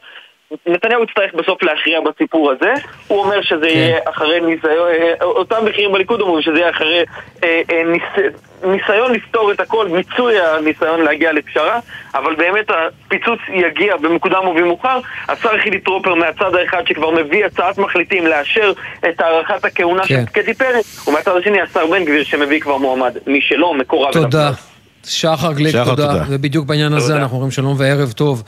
[0.66, 2.72] נתניהו יצטרך בסוף להכריע בסיפור הזה,
[3.08, 7.04] הוא אומר שזה יהיה אחרי ניסיון, אה, אותם בכירים בליכוד אומרים שזה יהיה אחרי
[7.44, 8.32] אה, אה, ניס,
[8.64, 11.80] ניסיון לפתור את הכל, מיצוי הניסיון להגיע לפשרה,
[12.14, 14.98] אבל באמת הפיצוץ יגיע במוקדם ובמאוחר.
[15.28, 18.72] השר חילי טרופר מהצד האחד שכבר מביא הצעת מחליטים לאשר
[19.08, 23.74] את הארכת הכהונה של קטי פרי, ומהצד השני השר בן גביר שמביא כבר מועמד משלו,
[23.74, 24.30] מקורב אליו.
[24.30, 24.71] תודה.
[25.06, 26.06] שחר גליק, שחר, תודה.
[26.06, 26.24] תודה.
[26.28, 28.42] ובדיוק בעניין הזה אנחנו אומרים שלום וערב טוב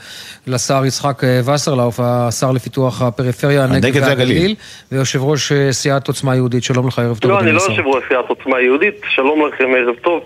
[0.47, 4.07] לשר יצחק אה, וסרלאוף, השר לפיתוח הפריפריה, הנגב והגליל.
[4.07, 4.55] והגליל,
[4.91, 6.63] ויושב ראש אה, סיעת עוצמה יהודית.
[6.63, 7.31] שלום לך, ערב טוב.
[7.31, 7.61] לא, אני לא.
[7.61, 10.21] יושב ראש סיעת עוצמה יהודית, שלום לכם, ערב טוב.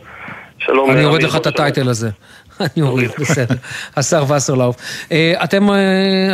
[0.59, 0.91] שלום.
[0.91, 1.47] אני אוריד אמיר, לך את.
[1.47, 2.09] הטייטל הזה.
[2.59, 3.55] אני אוריד, בסדר.
[3.95, 4.75] השר וסרלאוף.
[5.11, 5.69] אה, אתם,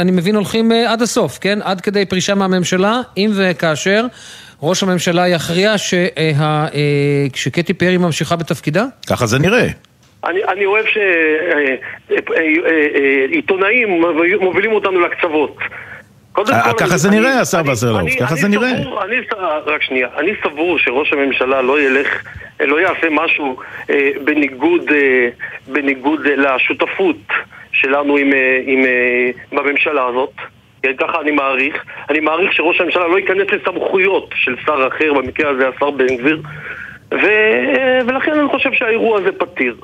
[0.01, 1.59] אני מבין, הולכים עד הסוף, כן?
[1.63, 4.05] עד כדי פרישה מהממשלה, אם וכאשר
[4.65, 6.65] ראש הממשלה יכריע שה- אה,
[7.35, 8.85] שקטי פרי ממשיכה בתפקידה?
[9.09, 9.67] ככה זה נראה.
[10.25, 10.85] אני, אני אוהב
[13.31, 14.01] שעיתונאים
[14.41, 15.57] מובילים אותנו לקצוות.
[16.49, 18.71] אה, ככה זה נראה, השר וסרלאוף, ככה אני זה נראה.
[19.65, 22.07] רק שנייה, אני סבור שראש הממשלה לא ילך,
[22.59, 23.57] לא יעשה משהו
[23.89, 25.27] אה, בניגוד, אה,
[25.67, 27.17] בניגוד אה, לשותפות
[27.71, 30.31] שלנו עם, אה, עם, אה, בממשלה הזאת.
[30.85, 31.75] כן, ככה אני מעריך.
[32.09, 36.41] אני מעריך שראש הממשלה לא ייכנס לסמכויות של שר אחר, במקרה הזה השר בן גביר,
[37.11, 39.75] ו, אה, ולכן אני חושב שהאירוע הזה פתיר.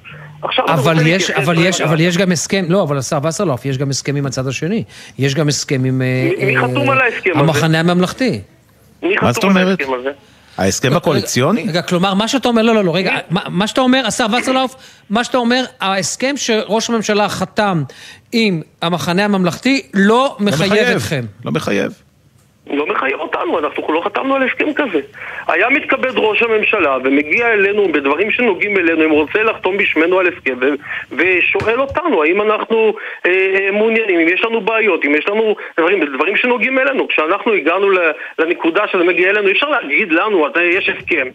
[0.68, 4.16] אבל יש, אבל יש, אבל יש גם הסכם, לא, אבל השר וסרלאוף, יש גם הסכם
[4.16, 4.84] עם הצד השני.
[5.20, 6.02] יש גם הסכם עם...
[6.02, 7.40] אה, מי אה, חתום על ההסכם הזה?
[7.40, 8.42] המחנה הממלכתי.
[9.04, 9.68] מי חתום על?
[9.68, 10.12] ההסכם הזה?
[10.58, 11.66] ההסכם הקואליציוני?
[11.68, 14.76] רגע, כלומר, מה שאתה אומר, לא, לא, לא, רגע, מה, מה שאתה אומר, השר וסרלאוף,
[15.10, 17.84] מה שאתה אומר, ההסכם שראש הממשלה חתם
[18.32, 20.98] עם המחנה הממלכתי לא מחייב מחייב.
[20.98, 21.26] אתכם.
[21.46, 21.94] לא מחייב.
[22.70, 25.00] לא מחייב אותנו, אנחנו לא חתמנו על הסכם כזה.
[25.48, 30.54] היה מתכבד ראש הממשלה ומגיע אלינו בדברים שנוגעים אלינו, אם רוצה לחתום בשמנו על הסכם
[31.12, 32.94] ושואל אותנו האם אנחנו
[33.26, 37.08] אה, אה, מעוניינים, אם יש לנו בעיות, אם יש לנו דברים, דברים שנוגעים אלינו.
[37.08, 37.88] כשאנחנו הגענו
[38.40, 41.28] לנקודה שזה מגיע אלינו, אי אפשר להגיד לנו, "אתה- יש הסכם.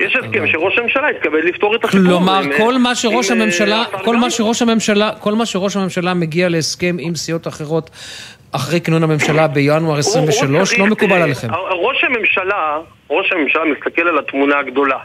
[0.00, 2.06] יש הסכם שראש הממשלה התכבד לפתור את הסיפור.
[2.06, 4.30] כלומר, אה, כל מה שראש אה, הממשלה, השר כל מה.
[4.30, 7.90] שראש הממשלה, כל מה שראש הממשלה מגיע להסכם עם סיעות אחרות
[8.52, 11.48] אחרי כינון הממשלה בינואר 23, לא מקובל עליכם.
[11.54, 12.78] ראש הממשלה,
[13.10, 14.98] ראש הממשלה מסתכל על התמונה הגדולה.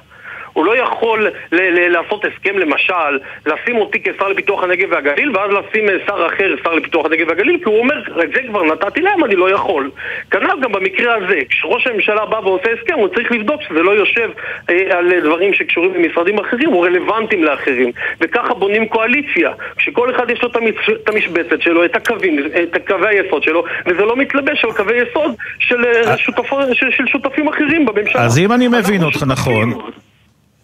[0.53, 3.13] הוא לא יכול ל- ל- לעשות הסכם, למשל,
[3.45, 7.57] לשים אותי כשר לפיתוח הנגב והגליל, ואז לשים אה, שר אחר, שר לפיתוח הנגב והגליל,
[7.57, 9.91] כי הוא אומר, את זה כבר נתתי להם, אני לא יכול.
[10.31, 14.29] כנ"ל גם במקרה הזה, כשראש הממשלה בא ועושה הסכם, הוא צריך לבדוק שזה לא יושב
[14.69, 17.91] אה, על דברים שקשורים למשרדים אחרים, או רלוונטיים לאחרים.
[18.21, 22.39] וככה בונים קואליציה, כשכל אחד יש לו את המש- את המשבצת שלו, את הקווים,
[22.75, 27.07] את קווי היסוד שלו, וזה לא מתלבש על קווי יסוד של, אה, שותפו- של, של
[27.07, 28.21] שותפים אחרים בממשלה.
[28.21, 29.73] אז אם אני מבין אותך נכון,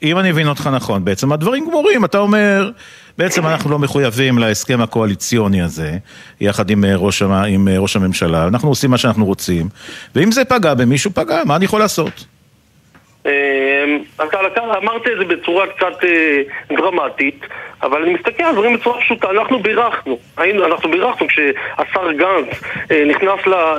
[0.03, 2.69] אם אני מבין אותך נכון, בעצם הדברים גמורים, אתה אומר,
[3.17, 5.91] בעצם אנחנו לא מחויבים להסכם הקואליציוני הזה,
[6.41, 9.67] יחד עם אה, ראש, עם אה, ראש הממשלה, אנחנו עושים מה שאנחנו רוצים,
[10.15, 12.25] ואם זה פגע במישהו, פגע, מה אני יכול לעשות?
[13.21, 16.41] אתה לקח- אמרת את זה בצורה קצת אה,
[16.77, 17.39] דרמטית,
[17.81, 19.29] אבל אני מסתכל על דברים בצורה פשוטה.
[19.31, 20.17] אנחנו בירכנו,
[20.65, 22.47] אנחנו בירכנו כשהשר גנץ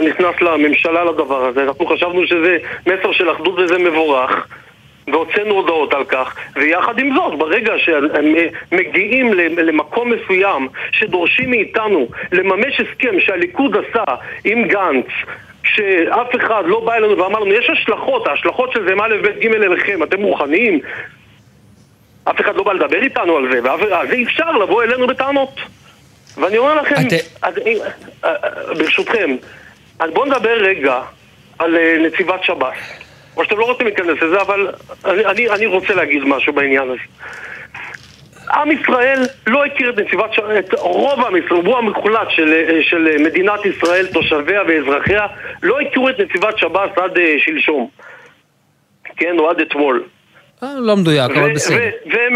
[0.08, 1.62] נכנס לממשלה לדבר הזה.
[1.62, 2.56] אנחנו חשבנו שזה
[2.86, 4.46] מסר של אחדות וזה מבורך.
[5.08, 12.08] והוצאנו הודעות על כך, ויחד עם זאת, ברגע שהם אה, מגיעים למקום מסוים שדורשים מאיתנו
[12.32, 14.04] לממש הסכם שהליכוד עשה
[14.44, 15.06] עם גנץ
[15.62, 19.40] כשאף אחד לא בא אלינו ואמר לנו, יש השלכות, ההשלכות של זה הם א', ב',
[19.40, 20.80] ג' אליכם, אתם מוכנים?
[22.24, 25.60] אף אחד לא בא לדבר איתנו על זה, ואף- אז אי אפשר לבוא אלינו בטענות.
[26.36, 26.94] ואני אומר לכם,
[27.42, 27.72] אז, אה,
[28.24, 28.34] אה,
[28.78, 29.36] ברשותכם,
[29.98, 31.00] אז בואו נדבר רגע
[31.58, 31.76] על
[32.06, 33.09] נציבת שב"ס.
[33.40, 34.68] או שאתם לא רוצים להיכנס לזה, אבל
[35.04, 37.02] אני, אני, אני רוצה להגיד משהו בעניין הזה.
[38.54, 42.82] עם ישראל לא הכיר את נציבת שב"ס, את רוב עם ישראל, רובו המוחלט של, אה,
[42.82, 45.26] של מדינת ישראל, תושביה ואזרחיה,
[45.62, 47.88] לא הכירו את נציבת שב"ס עד אה, שלשום.
[49.16, 50.02] כן, או עד אתמול.
[50.62, 51.90] אה, לא מדויק, אבל בסדר.
[52.06, 52.34] והם...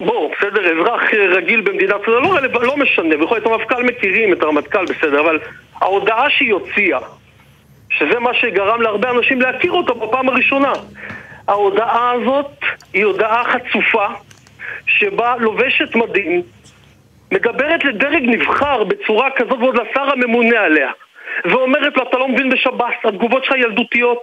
[0.00, 1.02] בואו, בסדר, אזרח
[1.36, 5.38] רגיל במדינת ישראל, לא, לא משנה, בכל זאת המפכ"ל מכירים את הרמטכ"ל, בסדר, אבל
[5.80, 6.98] ההודעה שהיא הוציאה,
[7.98, 10.72] שזה מה שגרם להרבה אנשים להכיר אותו בפעם הראשונה,
[11.48, 12.46] ההודעה הזאת
[12.92, 14.06] היא הודעה חצופה,
[14.86, 16.42] שבה לובשת מדים,
[17.32, 20.90] מדברת לדרג נבחר בצורה כזאת ועוד לשר הממונה עליה,
[21.44, 24.22] ואומרת לו, אתה לא מבין בשב"ס, התגובות שלך ילדותיות.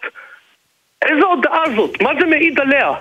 [1.02, 2.02] איזה הודעה זאת?
[2.02, 2.92] מה זה מעיד עליה?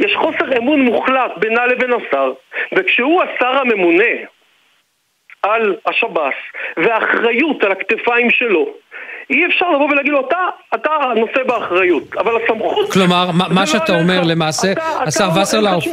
[0.00, 2.32] יש חוסר אמון מוחלט בינה לבין השר,
[2.72, 4.14] וכשהוא השר הממונה
[5.42, 6.34] על השב"ס,
[6.76, 8.74] והאחריות על הכתפיים שלו,
[9.32, 10.36] אי אפשר לבוא ולהגיד לו, אתה,
[10.74, 12.92] אתה נושא באחריות, אבל הסמכות...
[12.92, 13.98] כלומר, מה- לא שאתה.
[14.00, 14.72] אומר למעשה,
[15.06, 15.84] השר לא- וסרלאוף.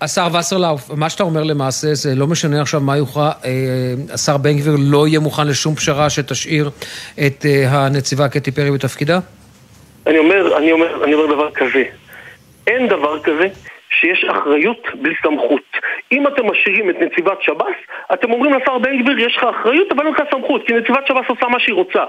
[0.00, 3.50] השר וסרלאוף, מה שאתה אומר למעשה זה לא משנה עכשיו מה יוכרע, אה,
[4.14, 6.70] השר בן גביר לא יהיה מוכן לשום פשרה שתשאיר
[7.26, 9.18] את אה, הנציבה קטי פרי בתפקידה?
[10.06, 11.82] אני אומר, אני אומר, אני אומר דבר כזה.
[12.66, 13.48] אין דבר כזה
[14.00, 15.76] שיש אחריות בלי סמכות.
[16.12, 17.78] אם אתם משאירים את נציבת שב"ס,
[18.14, 21.28] אתם אומרים לשר בן גביר, יש לך אחריות, אבל אין לך סמכות, כי נציבת שב"ס
[21.28, 22.04] עושה מה שהיא רוצה.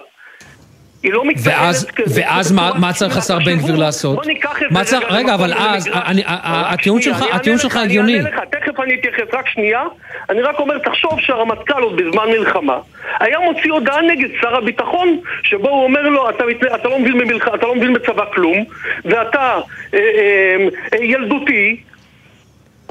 [1.03, 2.21] היא לא מתנהלת ואז, כזה.
[2.21, 4.15] ואז מה, מה צריך השר בן גביר לעשות?
[4.15, 7.81] בוא ניקח את זה צריך, רגע רגע, אבל אז, ה- הטיעון שלך, הטיעון שלך לך,
[7.81, 8.19] הגיוני.
[8.19, 9.83] אני אענה לך, תכף אני אתייחס, רק שנייה.
[10.29, 12.77] אני רק אומר, תחשוב שהרמטכ"ל עוד בזמן מלחמה
[13.19, 16.43] היה מוציא הודעה נגד שר הביטחון, שבו הוא אומר לו, אתה,
[16.75, 17.47] אתה, לא, מבין במלח...
[17.55, 18.65] אתה לא מבין בצבא כלום,
[19.05, 19.59] ואתה
[19.93, 21.81] אה, אה, אה, ילדותי,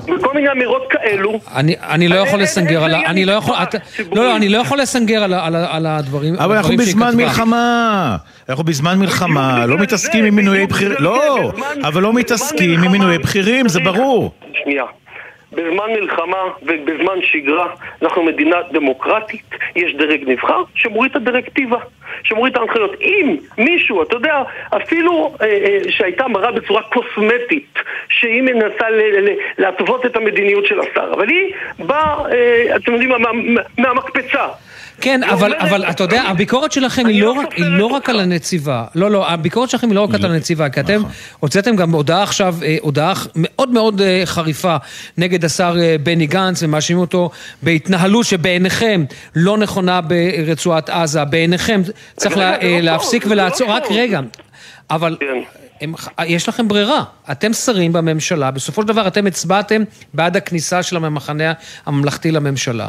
[0.04, 1.40] וכל מיני אמירות כאלו.
[1.54, 2.98] אני, אני לא יכול לסנגר על ה...
[3.06, 3.56] אני לא יכול...
[3.62, 3.78] אתה-
[4.12, 5.22] לא, לא, אני לא יכול לסנגר
[5.70, 7.16] על הדברים אבל אנחנו בזמן.
[7.16, 8.16] מלחמה,
[8.48, 11.52] אנחנו בזמן מלחמה, לא מתעסקים עם מינויי בכירים, לא,
[11.84, 14.32] אבל לא מתעסקים עם מינויי בכירים, זה ברור.
[14.64, 14.84] שנייה.
[15.52, 17.66] בזמן מלחמה ובזמן שגרה
[18.02, 19.44] אנחנו מדינה דמוקרטית,
[19.76, 21.76] יש דרג נבחר שמוריד את הדירקטיבה,
[22.22, 22.90] שמוריד את ההנחיות.
[23.00, 24.42] אם מישהו, אתה יודע,
[24.76, 27.78] אפילו אה, אה, שהייתה מראה בצורה קוסמטית,
[28.08, 28.86] שהיא מנסה
[29.58, 33.32] להתוות את המדיניות של השר, אבל היא באה, אה, אתם יודעים, מה-
[33.78, 34.46] מהמקפצה.
[35.00, 38.84] כן, אבל, אבל אתה יודע, הביקורת שלכם היא לא, רק, היא לא רק על הנציבה.
[38.94, 41.02] לא, לא, הביקורת שלכם היא לא רק על הנציבה, כי אתם
[41.40, 44.76] הוצאתם גם הודעה עכשיו, אה, הודעה מאוד מאוד אה, חריפה
[45.18, 47.30] נגד השר אה, בני גנץ, ומאשימים אותו
[47.62, 51.24] בהתנהלות שבעיניכם לא נכונה ברצועת עזה.
[51.24, 51.82] בעיניכם
[52.16, 54.20] צריך לה, להפסיק ולעצור, רק רגע.
[54.90, 55.16] אבל
[55.80, 55.92] הם,
[56.26, 57.04] יש לכם ברירה.
[57.32, 59.82] אתם שרים בממשלה, בסופו של דבר אתם הצבעתם
[60.14, 61.52] בעד הכניסה של המחנה
[61.86, 62.88] הממלכתי לממשלה.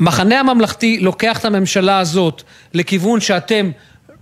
[0.00, 2.42] המחנה הממלכתי לוקח את הממשלה הזאת
[2.74, 3.70] לכיוון שאתם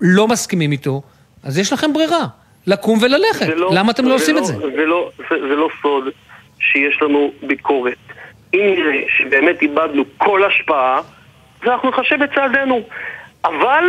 [0.00, 1.02] לא מסכימים איתו,
[1.42, 2.26] אז יש לכם ברירה,
[2.66, 3.46] לקום וללכת.
[3.46, 4.52] זה לא- למה אתם לא עושים את זה?
[4.52, 6.04] זה לא, זה, זה לא סוד
[6.60, 7.92] שיש לנו ביקורת.
[8.54, 10.98] אם נראה שבאמת איבדנו כל השפעה,
[11.62, 12.82] אז אנחנו נחשב את צעדינו.
[13.44, 13.84] אבל...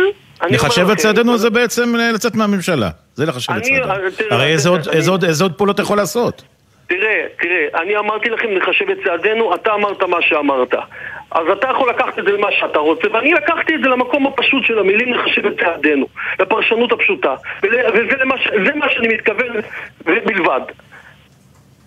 [0.50, 2.90] לחשב את צעדינו זה בעצם לצאת מהממשלה.
[3.20, 3.86] זה לחשב צעדינו.
[3.86, 3.96] אה,
[4.30, 4.68] הרי איזה
[5.42, 6.42] עוד- פעולות אתה יכול לעשות?
[6.86, 10.74] תראה, תראה, אני אמרתי לכם לחשב את צעדינו, אתה אמרת מה שאמרת.
[11.30, 14.64] אז אתה יכול לקחת את זה למה שאתה רוצה, ואני לקחתי את זה למקום הפשוט
[14.64, 16.06] של המילים לחשב את צעדינו,
[16.40, 17.34] לפרשנות הפשוטה.
[17.62, 17.82] וזה
[18.66, 19.48] זה מה שאני מתכוון
[20.04, 20.60] בלבד.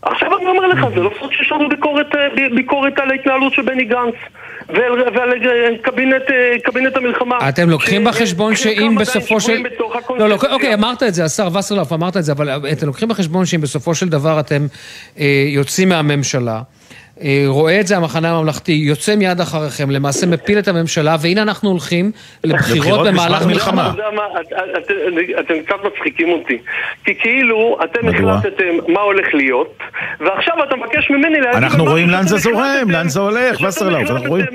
[0.06, 2.20] עכשיו אני אומר לך, זה לא סוד שיש לנו ביקורת, אה,
[2.56, 4.14] ביקורת על ההתנהלות של בני גנץ
[4.70, 7.50] ועל, ועל אה, קבינט, אה, קבינט המלחמה.
[7.50, 9.52] אתם לוקחים ש- בחשבון חלקם שאם בסופו של...
[9.54, 10.54] לא, לא, הקונספציה.
[10.54, 13.96] אוקיי, אמרת את זה, השר וסרלאוף אמרת את זה, אבל אתם לוקחים בחשבון שאם בסופו
[13.96, 14.68] של דבר אתם
[15.20, 16.62] אה, יוצאים מהממשלה,
[17.48, 22.12] רואה את זה המחנה הממלכתי, יוצא מיד אחריכם, למעשה מפיל את הממשלה, והנה אנחנו הולכים
[22.44, 23.94] לבחירות במהלך מלחמה.
[25.40, 26.58] אתם קצת מצחיקים אותי.
[27.06, 28.08] כי כאילו, אתם?
[28.08, 29.78] החלטתם מה הולך להיות,
[30.20, 31.64] ועכשיו אתה מבקש ממני להגיד...
[31.64, 34.46] אנחנו רואים לאן זה זורם, לאן זה הולך, וסרלאוף, אנחנו רואים...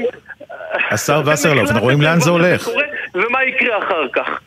[0.90, 2.68] השר וסרלאוף, אנחנו רואים לאן זה הולך.
[3.14, 4.40] ומה יקרה אחר כך.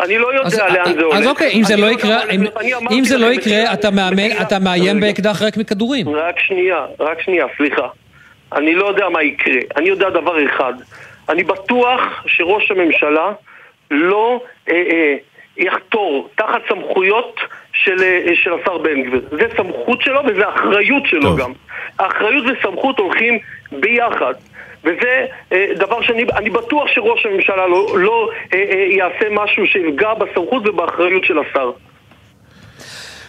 [0.00, 1.16] אני לא אז- יודע לאן זה הולך.
[1.18, 2.44] אז אוקיי, אם זה לא יודע, יקרה, אם-
[2.90, 5.00] אם זה לא יקרה, אתה מאמן- אתה מאיים.
[5.00, 6.08] באקדח ריק מכדורים.
[6.08, 7.88] רק שנייה, רק שנייה, סליחה.
[8.52, 9.54] אני לא יודע מה יקרה.
[9.76, 10.72] אני יודע דבר אחד.
[11.28, 13.32] אני בטוח שראש הממשלה
[13.90, 15.14] לא אה, אה,
[15.56, 17.40] יחתור תחת סמכויות
[17.72, 19.20] של, אה, של השר בן גביר.
[19.30, 21.40] זה סמכות שלו וזה אחריות שלו טוב.
[21.40, 21.52] גם.
[21.98, 23.38] האחריות וסמכות הולכים
[23.72, 24.34] ביחד.
[24.84, 30.14] וזה אה, דבר שאני אני בטוח שראש הממשלה לא, לא אה, אה, יעשה משהו שיפגע
[30.14, 31.70] בסמכות ובאחריות של השר.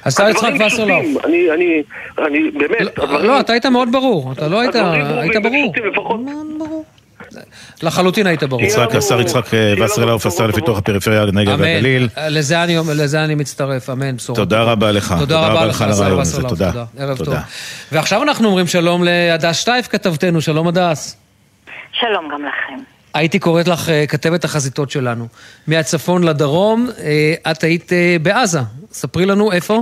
[0.06, 1.06] השר יצחק הדברים וסרלאוף.
[1.06, 1.18] פשוטים.
[1.26, 1.84] אני, אני,
[2.18, 3.26] אני, באמת, הדברים...
[3.26, 5.74] לא, אתה היית מאוד ברור, אתה לא היית, היית ברור.
[7.84, 8.62] לחלוטין היית ברור.
[8.62, 9.46] יצחק, השר יצחק
[9.84, 11.62] וסרלאוף, השר לפיתוח הפריפריה, הנגב אמן.
[11.62, 12.10] והגליל.
[12.28, 14.38] לזה אני, לזה אני מצטרף, אמן, בשורה.
[14.38, 15.16] תודה רבה לך.
[15.20, 16.72] תודה רבה לך, על הרעיון הזה, תודה.
[16.72, 16.86] תודה.
[16.98, 17.32] ערב תודה.
[17.32, 17.44] טוב.
[17.92, 21.25] ועכשיו אנחנו אומרים שלום להדס שטייף, כתבתנו, שלום הדס.
[22.00, 22.78] שלום גם לכם.
[23.14, 25.28] הייתי קוראת לך אה, כתבת החזיתות שלנו.
[25.68, 28.60] מהצפון לדרום, אה, את היית אה, בעזה.
[28.92, 29.82] ספרי לנו איפה.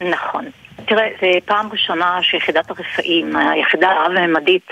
[0.00, 0.44] נכון.
[0.86, 4.66] תראה, זו פעם ראשונה שיחידת הרפאים, היחידה הרב-ממדית,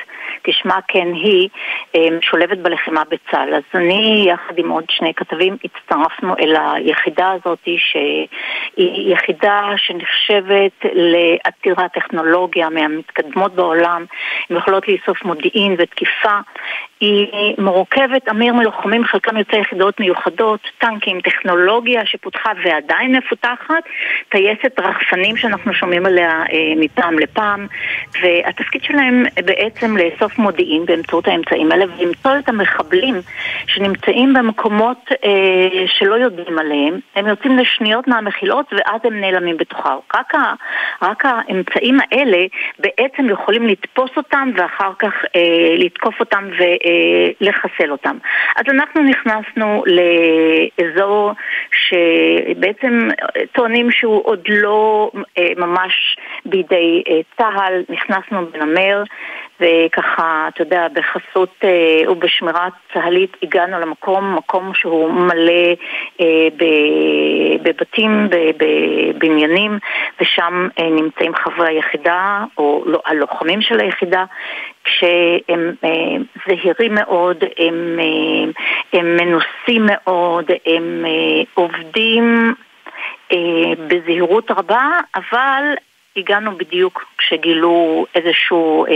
[0.45, 1.49] כשמה כן היא,
[2.19, 3.55] משולבת בלחימה בצה"ל.
[3.55, 11.93] אז אני, יחד עם עוד שני כתבים, הצטרפנו אל היחידה הזאת, שהיא יחידה שנחשבת לעתירת
[11.93, 14.05] טכנולוגיה מהמתקדמות בעולם,
[14.51, 16.39] הן יכולות לאסוף מודיעין ותקיפה.
[17.03, 23.83] היא מורכבת, אמיר, מלוחמים, חלקם יוצאי יחידות מיוחדות, טנקים, טכנולוגיה שפותחה ועדיין מפותחת,
[24.29, 27.67] טייסת רחפנים שאנחנו שומעים עליה אה, מפעם לפעם,
[28.23, 33.15] והתפקיד שלהם בעצם לאסוף מודיעין באמצעות האמצעים האלה ולמצוא את המחבלים
[33.67, 39.97] שנמצאים במקומות אה, שלא יודעים עליהם, הם יוצאים לשניות מהמחילות ואז הם נעלמים בתוכה.
[40.15, 40.55] רק, ה,
[41.03, 42.47] רק האמצעים האלה
[42.79, 46.45] בעצם יכולים לתפוס אותם ואחר כך אה, לתקוף אותם
[47.41, 48.17] ולחסל אותם.
[48.57, 51.33] אז אנחנו נכנסנו לאזור
[51.73, 53.09] שבעצם
[53.53, 59.03] טוענים שהוא עוד לא אה, ממש בידי אה, צה"ל, נכנסנו בנמר
[59.63, 65.75] וככה, אתה יודע, בחסות אה, ובשמירה צה"לית הגענו למקום, מקום שהוא מלא
[66.21, 66.49] אה,
[67.63, 69.79] בבתים, בבניינים,
[70.21, 74.25] ושם אה, נמצאים חברי היחידה, או לא, הלוחמים של היחידה,
[74.85, 75.91] כשהם אה,
[76.47, 78.51] זהירים מאוד, הם, אה,
[78.99, 82.55] הם מנוסים מאוד, הם אה, עובדים
[83.33, 83.39] אה,
[83.87, 85.63] בזהירות רבה, אבל
[86.17, 88.93] הגענו בדיוק כשגילו איזשהו, אה,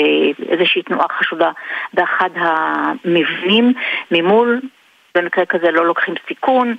[0.48, 1.50] איזושהי תנועה חשודה
[1.94, 3.72] באחד המבנים
[4.10, 4.60] ממול,
[5.14, 6.76] במקרה כזה לא לוקחים סיכון,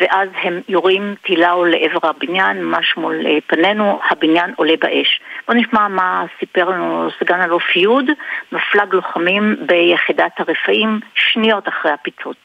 [0.00, 5.20] ואז הם יורים טילה לעבר הבניין, ממש מול אה, פנינו, הבניין עולה באש.
[5.48, 8.04] בואו נשמע מה סיפר לנו סגן אלוף יוד,
[8.52, 12.36] מפלג לוחמים ביחידת הרפאים, שניות אחרי הפיצוץ.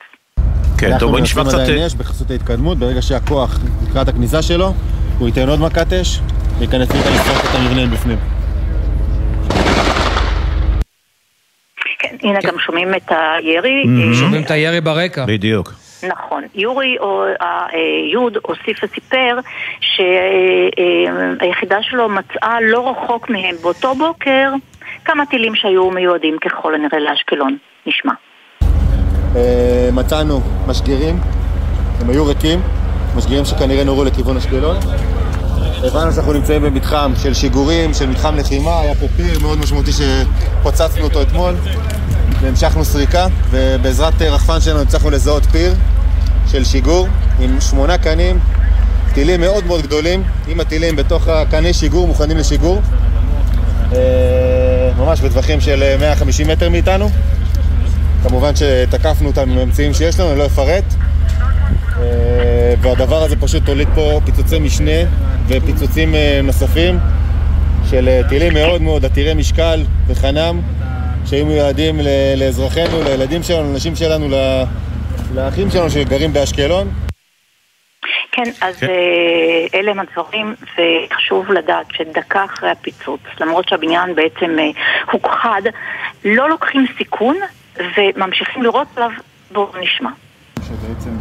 [0.79, 1.59] כן, טוב, בואי נשמע קצת...
[1.59, 3.59] עדיין אש בחסות ההתקדמות, ברגע שהכוח
[3.89, 4.73] לקראת הכניסה שלו,
[5.19, 6.19] הוא ייתן עוד מכת אש,
[6.59, 8.17] וייכנס איתה לשרוף את המבנה מבפנים.
[11.99, 13.83] כן, הנה גם שומעים את הירי.
[13.83, 14.09] Mm-hmm.
[14.09, 15.25] אה, שומעים את הירי ברקע.
[15.25, 15.73] בדיוק.
[16.07, 16.43] נכון.
[16.55, 17.67] יורי או אה,
[18.11, 19.39] יוד הוסיף וסיפר
[21.39, 24.51] שהיחידה שלו מצאה לא רחוק מהם באותו בוקר
[25.05, 27.57] כמה טילים שהיו מיועדים ככל הנראה לאשקלון.
[27.85, 28.13] נשמע.
[29.35, 31.15] אה, מצאנו משגרים,
[32.01, 32.59] הם היו ריקים,
[33.17, 34.77] משגרים שכנראה נורו לכיוון אשקלון.
[35.83, 41.03] הבנו שאנחנו נמצאים במתחם של שיגורים, של מתחם לחימה, היה פה פיר מאוד משמעותי שפוצצנו
[41.03, 41.55] אותו אתמול
[42.41, 45.73] והמשכנו סריקה, ובעזרת רחפן שלנו הצלחנו לזהות פיר
[46.47, 47.07] של שיגור
[47.39, 48.39] עם שמונה קנים,
[49.13, 52.81] טילים מאוד מאוד גדולים, עם הטילים בתוך הקני שיגור מוכנים לשיגור,
[53.93, 57.09] אה, ממש בטווחים של 150 מטר מאיתנו.
[58.23, 60.83] כמובן שתקפנו אותם עם האמצעים שיש לנו, אני לא אפרט.
[62.81, 65.01] והדבר הזה פשוט הוליד פה פיצוצי משנה
[65.47, 66.95] ופיצוצים אה, נוספים
[67.89, 70.59] של אה, טילים מאוד מאוד עתירי משקל וחנם
[71.25, 71.99] שהיו מיועדים
[72.37, 74.27] לאזרחינו, לילדים שלנו, לנשים שלנו,
[75.35, 76.87] לאחים שלנו שגרים באשקלון.
[78.31, 84.57] כן, אז אה, אלה הם הדברים, וחשוב לדעת שדקה אחרי הפיצוץ, למרות שהבניין בעצם
[85.11, 85.61] הוכחד,
[86.25, 87.37] לא לוקחים סיכון
[87.97, 89.09] וממשיכים לראות עליו,
[89.51, 90.09] בואו נשמע.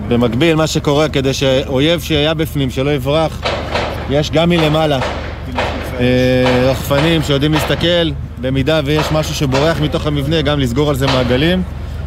[0.08, 3.40] במקביל, מה שקורה כדי שאויב שהיה בפנים, שלא יברח,
[4.10, 4.98] יש גם מלמעלה
[6.00, 11.58] אה, רחפנים שיודעים להסתכל במידה ויש משהו שבורח מתוך המבנה, גם לסגור על זה מעגלים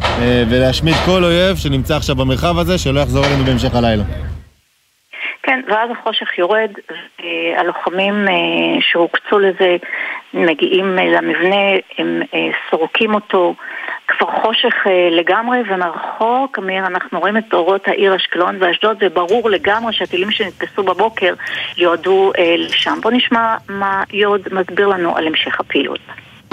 [0.02, 4.02] אה, ולהשמיד כל אויב שנמצא עכשיו במרחב הזה, שלא יחזור אלינו בהמשך הלילה.
[5.42, 6.70] כן, ואז החושך יורד,
[7.20, 9.76] והלוחמים אה, שהוקצו לזה
[10.34, 11.64] מגיעים אה, למבנה,
[11.98, 12.38] הם אה,
[12.70, 13.54] סורקים אותו,
[14.18, 14.74] כבר חושך
[15.10, 21.34] לגמרי, ומרחוק, אמיר, אנחנו רואים את אורות העיר אשקלון ואשדוד, וברור לגמרי שהטילים שנתפסו בבוקר
[21.76, 22.98] יועדו לשם.
[23.02, 26.00] בואו נשמע מה יוד מסביר לנו על המשך הפעילות.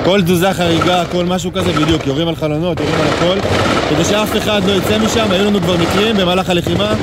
[0.06, 3.48] כל תזוזה חריגה, כל משהו כזה, בדיוק, יורים על חלונות, יורים על הכל,
[3.90, 6.94] כדי שאף אחד לא יצא משם, היו לנו כבר מקרים במהלך הלחימה,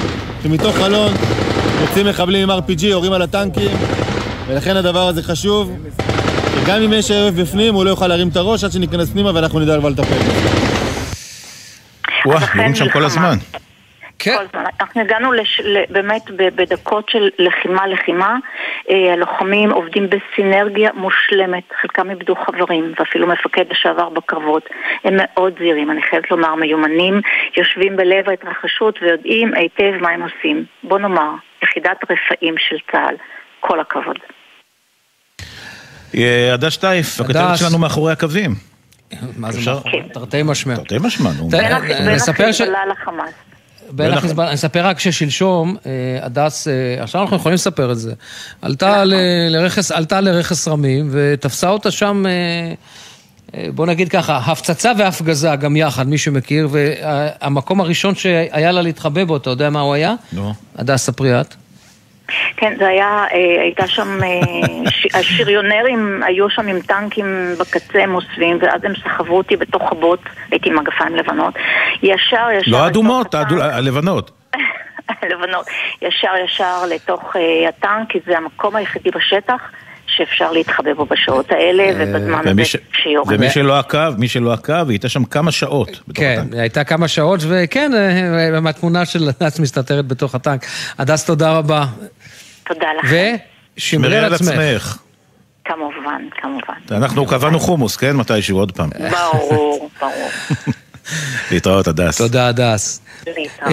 [0.43, 1.13] שמתוך חלון
[1.83, 3.71] יוצאים מחבלים עם RPG, יורים על הטנקים,
[4.47, 5.73] ולכן הדבר הזה חשוב.
[6.67, 9.61] גם אם יש אויב בפנים, הוא לא יוכל להרים את הראש עד שניכנס פנימה ואנחנו
[9.61, 10.15] נדע כבר לטפל.
[12.27, 13.37] וואו, יורים שם כל הזמן.
[14.19, 14.37] כן.
[14.37, 14.65] כל הזמן.
[14.81, 18.37] אנחנו הגענו לש, באמת בדקות של לחימה-לחימה.
[18.91, 24.69] אה, הלוחמים עובדים בסינרגיה מושלמת, חלקם איבדו חברים, ואפילו מפקד לשעבר בקרבות.
[25.05, 27.21] הם מאוד זהירים, אני חייבת לומר, מיומנים,
[27.57, 30.65] יושבים בלב ההתרחשות ויודעים היטב מה הם עושים.
[30.83, 31.31] בוא נאמר,
[31.63, 33.17] יחידת רפאים של צה"ל.
[33.61, 34.19] כל הכבוד.
[36.53, 38.55] עדה שטייף, הכתבת שלנו מאחורי הקווים.
[39.37, 39.61] מה זה?
[40.12, 40.77] תרתי משמע.
[40.77, 41.49] תרתי משמע, נו.
[41.49, 43.35] בין החיזבאללה לחמאס.
[43.91, 45.91] בין החיזבאללה, אני אספר רק ששלשום, אה,
[46.23, 48.12] הדס, אה, עכשיו אנחנו יכולים לספר את זה,
[48.62, 49.03] עלתה
[49.51, 56.09] לרכס, עלתה לרכס רמים ותפסה אותה שם, אה, בוא נגיד ככה, הפצצה והפגזה גם יחד,
[56.09, 60.15] מי שמכיר, והמקום הראשון שהיה לה להתחבא בו, אתה יודע מה הוא היה?
[60.33, 60.55] נו.
[60.77, 61.55] הדס, ספרי את.
[62.57, 63.25] כן, זה היה,
[63.61, 64.18] הייתה שם,
[65.14, 70.20] השריונרים היו שם עם טנקים בקצה, הם אוספים, ואז הם סחבו אותי בתוך הבוט,
[70.51, 71.55] הייתי עם מגפיים לבנות.
[72.03, 72.70] ישר, ישר...
[72.70, 74.31] לא אדומות, הלבנות.
[75.22, 75.66] הלבנות.
[76.03, 77.37] ישר, ישר לתוך
[77.68, 79.70] הטנק, כי זה המקום היחידי בשטח.
[80.17, 82.62] שאפשר להתחבא בו בשעות האלה, ובזמן הזה
[83.03, 83.39] שיורים.
[83.41, 86.01] ומי שלא עקב, מי שלא עקב, היא הייתה שם כמה שעות.
[86.15, 87.93] כן, היא הייתה כמה שעות, וכן,
[88.62, 90.67] מהתמונה של הדס מסתתרת בתוך הטנק.
[90.99, 91.87] הדס, תודה רבה.
[92.67, 93.37] תודה לכם.
[93.77, 94.99] ושמרי על עצמך.
[95.65, 96.97] כמובן, כמובן.
[97.05, 98.17] אנחנו קבענו חומוס, כן?
[98.17, 98.91] מתישהו עוד פעם.
[99.11, 100.31] ברור, ברור.
[101.51, 102.19] להתראות, הדס.
[102.19, 103.01] תודה, הדס.
[103.27, 103.73] להתראות.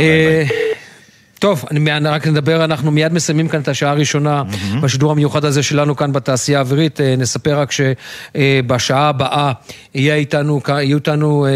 [1.41, 4.81] טוב, אני רק נדבר, אנחנו מיד מסיימים כאן את השעה הראשונה mm-hmm.
[4.81, 6.99] בשידור המיוחד הזה שלנו כאן בתעשייה האווירית.
[7.17, 9.51] נספר רק שבשעה הבאה
[9.95, 11.47] יהיה איתנו, יהיו איתנו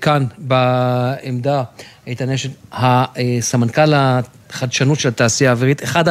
[0.00, 1.62] כאן בעמדה
[2.06, 5.84] איתן אשת, הסמנכ"ל החדשנות של התעשייה האווירית.
[5.84, 6.08] אחד,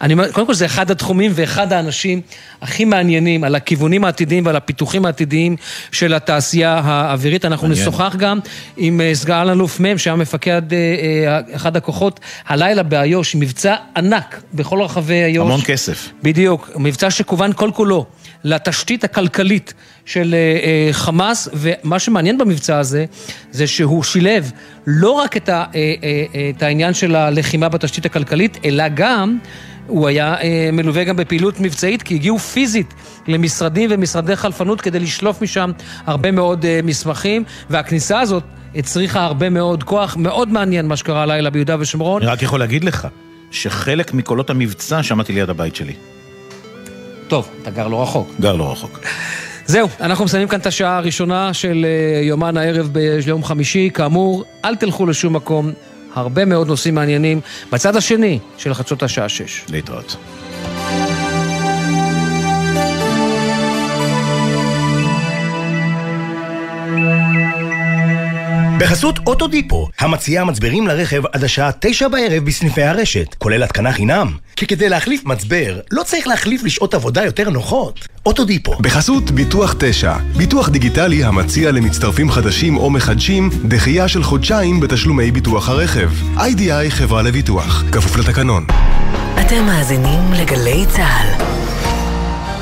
[0.00, 2.20] אני אומר, קודם כל זה אחד התחומים ואחד האנשים
[2.62, 5.56] הכי מעניינים על הכיוונים העתידיים ועל הפיתוחים העתידיים
[5.92, 7.44] של התעשייה האווירית.
[7.44, 7.88] אנחנו מעניין.
[7.88, 8.38] נשוחח גם
[8.76, 10.62] עם סגן אלוף מ' שהיה מפקד
[11.52, 15.46] אחד הכוחות הלילה באיו"ש, מבצע ענק בכל רחבי איו"ש.
[15.46, 16.08] המון כסף.
[16.22, 18.06] בדיוק, מבצע שכוון כל כולו
[18.44, 19.74] לתשתית הכלכלית
[20.04, 20.34] של
[20.92, 23.04] חמאס, ומה שמעניין במבצע הזה,
[23.50, 24.52] זה שהוא שילב
[24.86, 25.64] לא רק את, ה,
[26.56, 29.38] את העניין של הלחימה בתשתית הכלכלית, אלא גם,
[29.86, 30.36] הוא היה
[30.72, 32.94] מלווה גם בפעילות מבצעית, כי הגיעו פיזית
[33.26, 35.70] למשרדים ומשרדי חלפנות כדי לשלוף משם
[36.06, 38.42] הרבה מאוד מסמכים, והכניסה הזאת
[38.74, 42.22] הצריכה הרבה מאוד כוח, מאוד מעניין מה שקרה הלילה ביהודה ושומרון.
[42.22, 43.08] אני רק יכול להגיד לך,
[43.50, 45.92] שחלק מקולות המבצע שמעתי ליד הבית שלי.
[47.28, 48.34] טוב, אתה גר לא רחוק.
[48.40, 49.00] גר לא רחוק.
[49.70, 51.86] זהו, אנחנו מסיימים כאן את השעה הראשונה של
[52.22, 53.90] יומן הערב ביום חמישי.
[53.94, 55.72] כאמור, אל תלכו לשום מקום,
[56.14, 57.40] הרבה מאוד נושאים מעניינים
[57.72, 59.64] בצד השני של חדשות השעה שש.
[59.68, 60.16] להתראות.
[68.80, 74.32] בחסות אוטודיפו, המציעה מצברים לרכב עד השעה תשע בערב בסניפי הרשת, כולל התקנה חינם.
[74.56, 78.08] כי כדי להחליף מצבר, לא צריך להחליף לשעות עבודה יותר נוחות.
[78.26, 78.74] אוטודיפו.
[78.80, 85.68] בחסות ביטוח 9, ביטוח דיגיטלי המציע למצטרפים חדשים או מחדשים דחייה של חודשיים בתשלומי ביטוח
[85.68, 86.10] הרכב.
[86.38, 88.66] איי-די-איי חברה לביטוח, כפוף לתקנון.
[89.40, 91.44] אתם מאזינים לגלי צה"ל.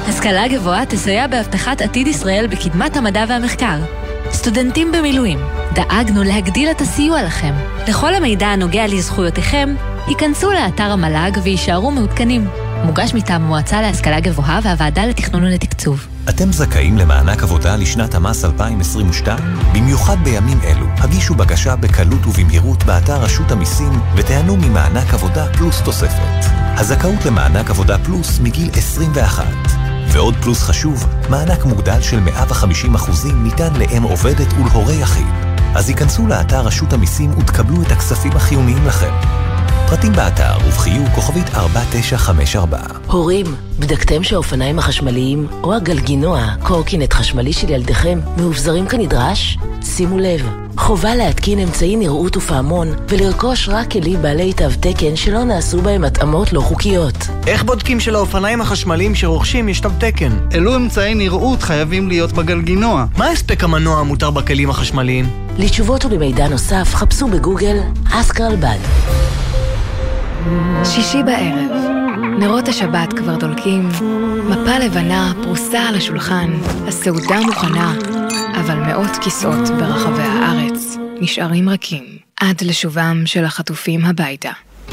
[0.09, 4.08] השכלה גבוהה תסייע בהבטחת עתיד ישראל בקדמת המדע והמחקר.
[4.33, 5.39] סטודנטים במילואים,
[5.75, 7.55] דאגנו להגדיל את הסיוע לכם.
[7.89, 9.75] לכל המידע הנוגע לזכויותיכם,
[10.07, 12.49] היכנסו לאתר המל"ג ויישארו מעודכנים.
[12.85, 16.07] מוגש מטעם המועצה להשכלה גבוהה והוועדה לתכנון ולתקצוב.
[16.29, 19.39] אתם זכאים למענק עבודה לשנת המס 2022?
[19.73, 26.45] במיוחד בימים אלו, הגישו בקשה בקלות ובמהירות באתר רשות המיסים ותיהנו ממענק עבודה פלוס תוספת.
[26.55, 29.88] הזכאות למענק עבודה פלוס מגיל 21.
[30.13, 35.27] ועוד פלוס חשוב, מענק מוגדל של 150% ניתן לאם עובדת ולהורה יחיד.
[35.75, 39.48] אז היכנסו לאתר רשות המיסים ותקבלו את הכספים החיוניים לכם.
[39.89, 42.79] פרטים באתר ובחיוג כוכבית 4954.
[43.07, 43.47] הורים,
[43.79, 49.59] בדקתם שהאופניים החשמליים או הגלגינוע, קורקינט חשמלי של ילדיכם, מאובזרים כנדרש?
[49.83, 55.83] שימו לב, חובה להתקין אמצעי נראות ופעמון ולרכוש רק כלים בעלי תו תקן שלא נעשו
[55.83, 57.17] בהם התאמות לא חוקיות.
[57.47, 60.39] איך בודקים שלאופניים החשמליים שרוכשים יש תו תקן?
[60.55, 63.05] אילו אמצעי נראות חייבים להיות בגלגינוע?
[63.17, 65.31] מה הספק המנוע המותר בכלים החשמליים?
[65.59, 67.77] לתשובות ולמידע נוסף חפשו בגוגל
[68.13, 68.79] אסקר אלבד.
[70.85, 71.71] שישי בערב,
[72.39, 73.89] נרות השבת כבר דולקים,
[74.49, 76.51] מפה לבנה פרוסה על השולחן,
[76.89, 77.95] הסעודה מוכנה,
[78.61, 82.05] אבל מאות כיסאות ברחבי הארץ נשארים רכים
[82.41, 84.51] עד לשובם של החטופים הביתה.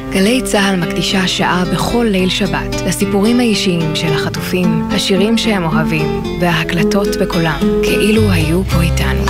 [0.09, 7.07] גלי צה"ל מקדישה שעה בכל ליל שבת לסיפורים האישיים של החטופים, השירים שהם אוהבים וההקלטות
[7.21, 9.23] בקולם, כאילו היו פה איתנו.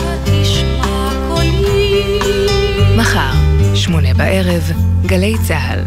[2.97, 3.31] מחר,
[3.75, 5.79] שמונה בערב, גלי צה"ל.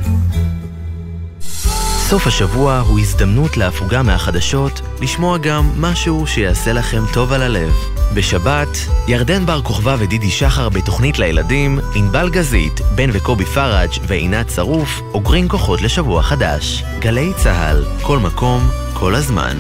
[2.09, 7.73] סוף השבוע הוא הזדמנות להפוגה מהחדשות, לשמוע גם משהו שיעשה לכם טוב על הלב.
[8.15, 8.69] בשבת,
[9.09, 15.49] ירדן בר כוכבא ודידי שחר בתוכנית לילדים, ענבל גזית, בן וקובי פראג' ועינת שרוף, אוגרים
[15.49, 16.85] כוחות לשבוע חדש.
[16.99, 19.57] גלי צה"ל, כל מקום, כל הזמן.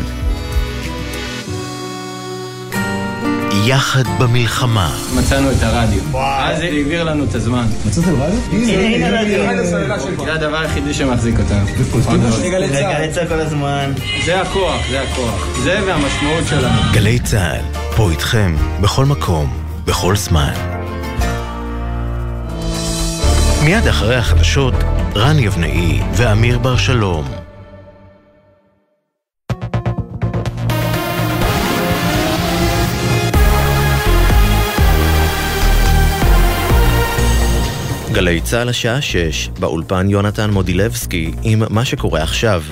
[3.65, 4.97] יחד במלחמה.
[5.15, 6.03] מצאנו את הרדיו.
[6.11, 6.43] וואו.
[6.43, 7.67] אז זה הגביר לנו את הזמן.
[7.87, 8.39] מצאתם רדיו?
[8.53, 9.67] הנה הרדיו.
[10.25, 11.67] זה הדבר היחידי שמחזיק אותנו.
[12.43, 13.93] גלי צה"ל כל הזמן.
[14.25, 15.47] זה הכוח, זה הכוח.
[15.63, 16.81] זה והמשמעות שלנו.
[16.93, 17.61] גלי צה"ל,
[17.97, 19.53] פה איתכם, בכל מקום,
[19.85, 20.53] בכל זמן.
[23.65, 24.75] מיד אחרי החדשות,
[25.17, 27.48] רן יבנאי ואמיר בר שלום.
[38.19, 42.63] גלי צה"ל השעה 6, באולפן יונתן מודילבסקי עם מה שקורה עכשיו.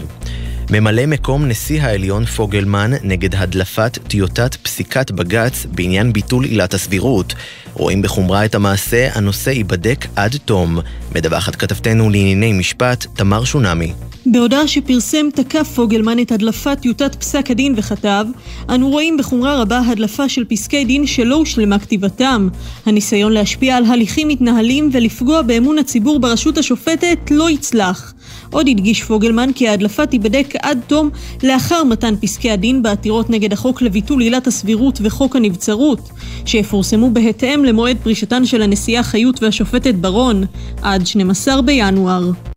[0.70, 7.34] ממלא מקום נשיא העליון פוגלמן נגד הדלפת טיוטת פסיקת בג"ץ בעניין ביטול עילת הסבירות.
[7.72, 10.78] רואים בחומרה את המעשה, הנושא ייבדק עד תום.
[11.14, 13.92] מדווחת כתבתנו לענייני משפט, תמר שונמי.
[14.26, 18.24] בהודעה שפרסם תקף פוגלמן את הדלפת טיוטת פסק הדין וכתב
[18.68, 22.48] אנו רואים בחומרה רבה הדלפה של פסקי דין שלא הושלמה כתיבתם.
[22.86, 28.14] הניסיון להשפיע על הליכים מתנהלים ולפגוע באמון הציבור ברשות השופטת לא יצלח.
[28.50, 31.10] עוד הדגיש פוגלמן כי ההדלפה תיבדק עד תום
[31.42, 36.10] לאחר מתן פסקי הדין בעתירות נגד החוק לביטול עילת הסבירות וחוק הנבצרות,
[36.44, 40.44] שיפורסמו בהתאם למועד פרישתן של הנשיאה חיות והשופטת ברון,
[40.82, 42.55] עד 12 בינואר.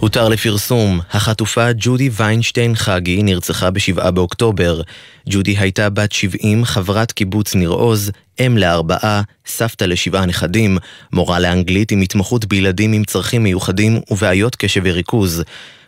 [0.00, 4.80] הותר לפרסום, החטופה ג'ודי ויינשטיין חגי נרצחה ב-7 באוקטובר.
[5.28, 8.10] ג'ודי הייתה בת 70, חברת קיבוץ ניר עוז,
[8.46, 10.78] אם לארבעה, סבתא לשבעה נכדים,
[11.12, 15.42] מורה לאנגלית עם התמחות בילדים עם צרכים מיוחדים ובעיות קשב וריכוז.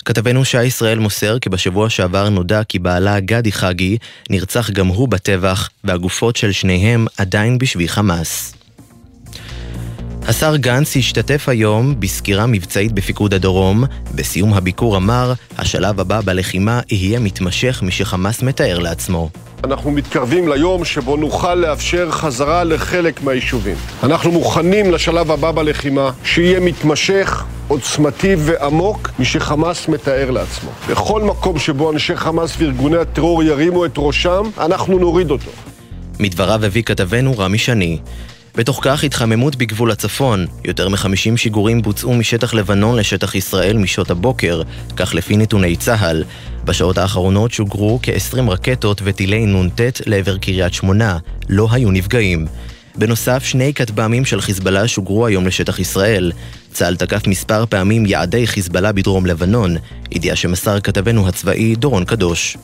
[0.05, 3.99] כתבנו שי ישראל מוסר כי בשבוע שעבר נודע כי בעלה גדי חגי
[4.31, 8.62] נרצח גם הוא בטבח, והגופות של שניהם עדיין בשבי חמאס.
[10.29, 13.85] השר גנץ השתתף היום בסקירה מבצעית בפיקוד הדרום.
[14.15, 19.31] בסיום הביקור אמר, השלב הבא בלחימה יהיה מתמשך משחמאס מתאר לעצמו.
[19.65, 23.77] אנחנו מתקרבים ליום שבו נוכל לאפשר חזרה לחלק מהיישובים.
[24.03, 30.71] אנחנו מוכנים לשלב הבא בלחימה, שיהיה מתמשך, עוצמתי ועמוק משחמאס מתאר לעצמו.
[30.89, 35.51] בכל מקום שבו אנשי חמאס וארגוני הטרור ירימו את ראשם, אנחנו נוריד אותו.
[36.21, 37.99] מדבריו הביא כתבנו רמי שני.
[38.55, 40.47] בתוך כך התחממות בגבול הצפון.
[40.65, 44.63] יותר מ-50 שיגורים בוצעו משטח לבנון לשטח ישראל משעות הבוקר,
[44.97, 46.25] כך לפי נתוני צה"ל.
[46.65, 51.19] בשעות האחרונות שוגרו כ-20 רקטות וטילי נ"ט לעבר קריית שמונה.
[51.49, 52.47] לא היו נפגעים.
[52.95, 56.33] בנוסף, שני כטב"מים של חיזבאללה שוגרו היום לשטח ישראל.
[56.73, 59.77] צה"ל תקף מספר פעמים יעדי חיזבאללה בדרום לבנון,
[60.11, 62.57] ידיעה שמסר כתבנו הצבאי דורון קדוש.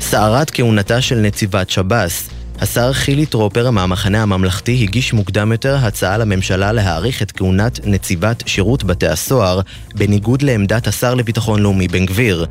[0.00, 6.72] סערת כהונתה של נציבת שב"ס השר חילי טרופר מהמחנה הממלכתי הגיש מוקדם יותר הצעה לממשלה
[6.72, 9.60] להאריך את כהונת נציבת שירות בתי הסוהר,
[9.94, 12.46] בניגוד לעמדת השר לביטחון לאומי בן גביר.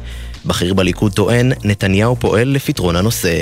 [0.46, 3.42] בכיר בליכוד טוען, נתניהו פועל לפתרון הנושא.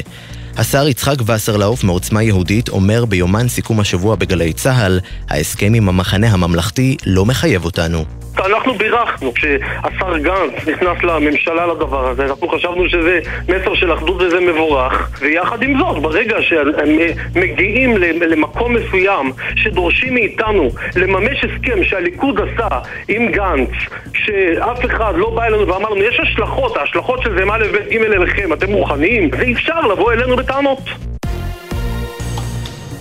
[0.58, 5.00] השר יצחק וסרלאוף מעוצמה יהודית אומר ביומן סיכום השבוע בגלי צה"ל,
[5.30, 8.06] ההסכם עם המחנה הממלכתי לא מחייב אותנו.
[8.46, 14.40] אנחנו בירכנו כשהשר גנץ נכנס לממשלה לדבר הזה, אנחנו חשבנו שזה מסר של אחדות וזה
[14.40, 16.90] מבורך ויחד עם זאת, ברגע שהם
[17.36, 22.68] מגיעים למקום מסוים שדורשים מאיתנו לממש הסכם שהליכוד עשה
[23.08, 23.70] עם גנץ
[24.14, 27.96] שאף אחד לא בא אלינו ואמר לנו יש השלכות, ההשלכות של זה מה לבית ג'
[27.96, 29.30] אליכם, אתם מוכנים?
[29.32, 30.80] ואי אפשר לבוא אלינו בטענות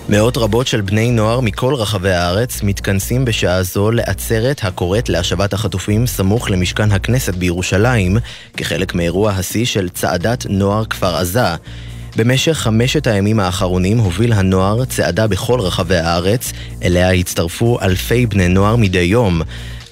[0.08, 6.06] מאות רבות של בני נוער מכל רחבי הארץ מתכנסים בשעה זו לעצרת הקוראת להשבת החטופים
[6.06, 8.16] סמוך למשכן הכנסת בירושלים,
[8.56, 11.54] כחלק מאירוע השיא של צעדת נוער כפר עזה.
[12.16, 16.52] במשך חמשת הימים האחרונים הוביל הנוער צעדה בכל רחבי הארץ,
[16.84, 19.42] אליה הצטרפו אלפי בני נוער מדי יום.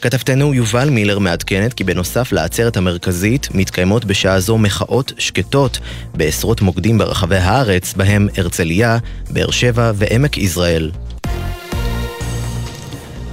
[0.02, 5.78] כתבתנו יובל מילר מעדכנת כי בנוסף לעצרת המרכזית מתקיימות בשעה זו מחאות שקטות
[6.14, 8.98] בעשרות מוקדים ברחבי הארץ, בהם הרצליה,
[9.30, 10.90] באר שבע ועמק יזרעאל.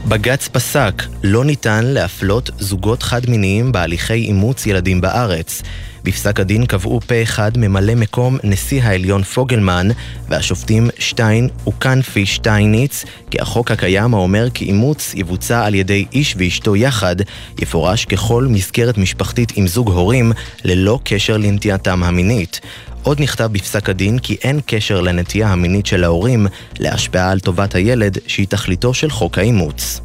[0.08, 5.62] בג"ץ פסק, לא ניתן להפלות זוגות חד-מיניים בהליכי אימוץ ילדים בארץ.
[6.04, 9.88] בפסק הדין קבעו פה אחד ממלא מקום נשיא העליון פוגלמן
[10.30, 16.76] והשופטים שטיין וקנפי שטייניץ כי החוק הקיים האומר כי אימוץ יבוצע על ידי איש ואשתו
[16.76, 17.16] יחד
[17.62, 20.32] יפורש ככל מסגרת משפחתית עם זוג הורים
[20.64, 22.60] ללא קשר לנטייתם המינית.
[23.04, 26.48] עוד נכתב בפסק הדין כי אין קשר לנטייה המינית של ההורים
[26.80, 30.02] להשפעה על טובת הילד שהיא תכליתו של חוק האימוץ.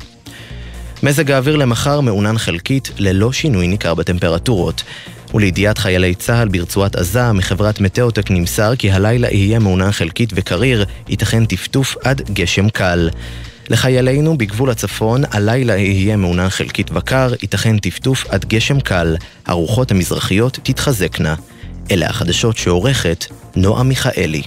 [1.02, 4.82] מזג האוויר למחר מעונן חלקית ללא שינוי ניכר בטמפרטורות.
[5.34, 11.44] ולידיעת חיילי צה"ל ברצועת עזה, מחברת מטאוטק נמסר כי הלילה יהיה מעונן חלקית וקריר, ייתכן
[11.44, 13.10] טפטוף עד גשם קל.
[13.70, 19.16] לחיילינו בגבול הצפון, הלילה יהיה מעונן חלקית וקר, ייתכן טפטוף עד גשם קל.
[19.46, 21.34] הרוחות המזרחיות תתחזקנה.
[21.90, 23.24] אלה החדשות שעורכת
[23.56, 24.42] נועה מיכאלי.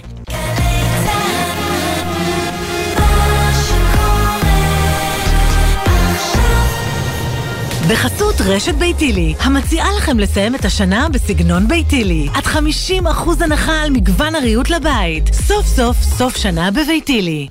[7.90, 12.28] בחסות רשת ביתילי, המציעה לכם לסיים את השנה בסגנון ביתילי.
[12.34, 15.34] עד 50% הנחה על מגוון הריהוט לבית.
[15.34, 17.48] סוף סוף סוף שנה בביתילי.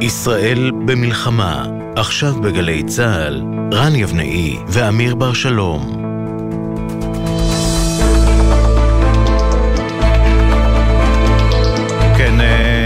[0.00, 1.66] ישראל במלחמה,
[1.96, 3.42] עכשיו בגלי צה"ל,
[3.72, 6.11] רן יבנאי ואמיר בר שלום.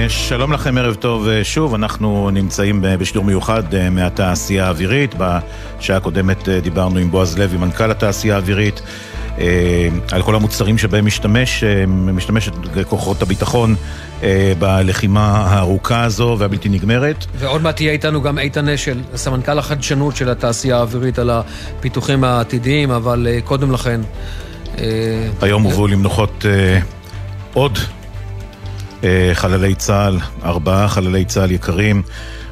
[0.08, 1.74] שלום לכם, ערב טוב אה, שוב.
[1.74, 5.14] אנחנו נמצאים בשידור מיוחד אה, מהתעשייה האווירית.
[5.18, 8.82] בשעה הקודמת אה, דיברנו עם בועז לוי, מנכ"ל התעשייה האווירית,
[10.12, 12.52] על כל המוצרים שבהם משתמש, משתמשת
[12.88, 13.74] כוחות הביטחון
[14.58, 17.26] בלחימה הארוכה הזו והבלתי נגמרת.
[17.38, 22.90] ועוד מעט תהיה איתנו גם איתן אשל, סמנכ"ל החדשנות של התעשייה האווירית על הפיתוחים העתידיים,
[22.90, 24.00] אבל קודם לכן...
[25.42, 26.44] היום הובאו למנוחות
[27.54, 27.78] עוד
[29.32, 32.02] חללי צה"ל, ארבעה חללי צה"ל יקרים,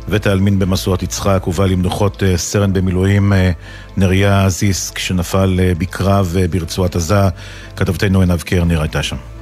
[0.09, 3.51] בית העלמין במשואות יצחק הובא למנוחות אה, סרן במילואים אה,
[3.97, 7.29] נריה זיסק שנפל בקרב ברצועת עזה.
[7.77, 9.34] כתבתנו עינב קרנר הייתה שם.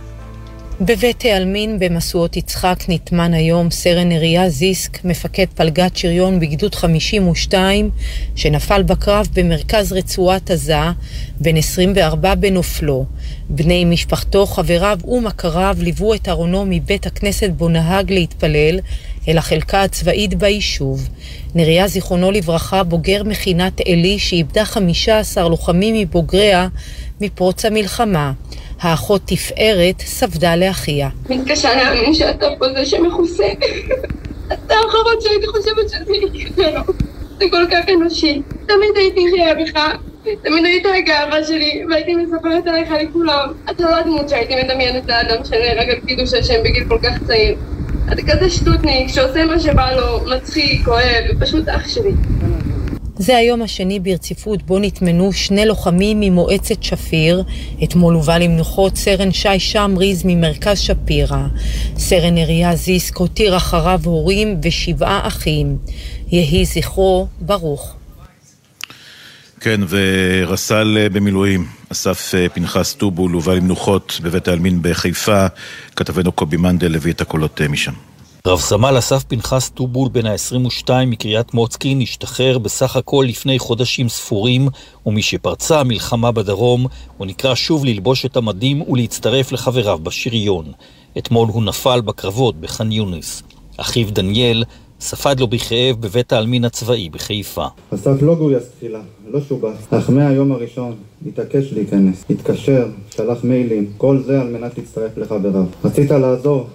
[0.85, 7.91] בבית העלמין במשואות יצחק נטמן היום סרן נריה זיסק, מפקד פלגת שריון בגדוד 52,
[8.37, 10.77] שנפל בקרב במרכז רצועת עזה,
[11.41, 13.05] בן 24 בנופלו.
[13.49, 18.81] בני משפחתו, חבריו ומכריו ליוו את ארונו מבית הכנסת בו נהג להתפלל
[19.29, 21.09] אל החלקה הצבאית ביישוב.
[21.55, 26.69] נריה, זיכרונו לברכה, בוגר מכינת עלי שאיבדה 15 לוחמים מבוגריה
[27.23, 28.33] מפרוץ המלחמה.
[28.81, 31.09] האחות תפארת ספדה לאחיה.
[31.29, 33.47] מתקשה להאמין שאתה פה זה שמכוסה.
[34.53, 36.81] אתה האחרון שהייתי חושבת שזה יקרה לו.
[37.39, 38.43] זה כל כך אנושי.
[38.67, 39.81] תמיד הייתי חיה בך.
[40.43, 43.53] תמיד היית הגאווה שלי, והייתי מספרת עליך לכולם.
[43.71, 47.57] אתה לא הדמות שהייתי מדמיינת לאדם שנהרג על קידוש השם בגיל כל כך צעיר.
[48.13, 52.13] אתה כזה שטותניק שעושה מה שבא לו, מצחיק, אוהב, פשוט אח שלי.
[53.17, 57.45] זה היום השני ברציפות בו נטמנו שני לוחמים ממועצת שפיר.
[57.85, 61.47] אתמול הובא למנוחות סרן שי שמריז ממרכז שפירא.
[61.99, 65.77] סרן אריה זיסק הותיר אחריו הורים ושבעה אחים.
[66.29, 67.95] יהי זכרו ברוך.
[69.61, 75.47] כן, ורס"ל במילואים, אסף פנחס טובול, הובא למנוחות בבית העלמין בחיפה.
[75.97, 77.93] כתבנו קובי מנדל הביא את הקולות משם.
[78.47, 84.69] רב סמל אסף פנחס טובול בן ה-22 מקריית מוצקין השתחרר בסך הכל לפני חודשים ספורים,
[85.07, 86.87] ומשפרצה המלחמה בדרום,
[87.17, 90.65] הוא נקרא שוב ללבוש את המדים ולהצטרף לחבריו בשריון.
[91.19, 93.43] אתמול הוא נפל בקרבות בח'אן יונס.
[93.77, 94.65] אחיו דניאל
[95.01, 97.67] ספד לו בכאב בבית העלמין הצבאי בחיפה.
[97.95, 100.95] אסף לא גויס תחילה, לא שובץ, אך מהיום הראשון
[101.27, 105.65] התעקש להיכנס, התקשר, שלח מיילים, כל זה על מנת להצטרף לחבריו.
[105.85, 106.67] רצית לעזור,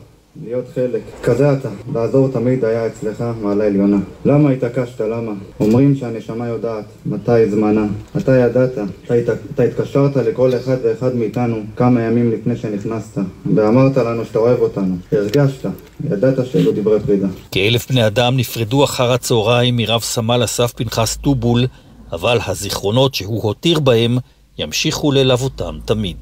[0.43, 1.01] להיות חלק.
[1.23, 1.69] אתה.
[1.93, 3.97] לעזור תמיד היה אצלך מעלה עליונה.
[4.25, 5.01] למה התעקשת?
[5.01, 5.31] למה?
[5.59, 7.85] אומרים שהנשמה יודעת מתי זמנה.
[8.17, 8.71] אתה ידעת.
[9.05, 9.29] אתה, הת...
[9.53, 13.17] אתה התקשרת לכל אחד ואחד מאיתנו כמה ימים לפני שנכנסת,
[13.55, 14.95] ואמרת לנו שאתה אוהב אותנו.
[15.11, 15.69] הרגשת.
[16.11, 17.27] ידעת שאלו דברי פרידה.
[17.51, 21.65] כאלף בני אדם נפרדו אחר הצהריים מרב סמל אסף פנחס טובול,
[22.11, 24.17] אבל הזיכרונות שהוא הותיר בהם
[24.57, 26.17] ימשיכו ללוותם תמיד.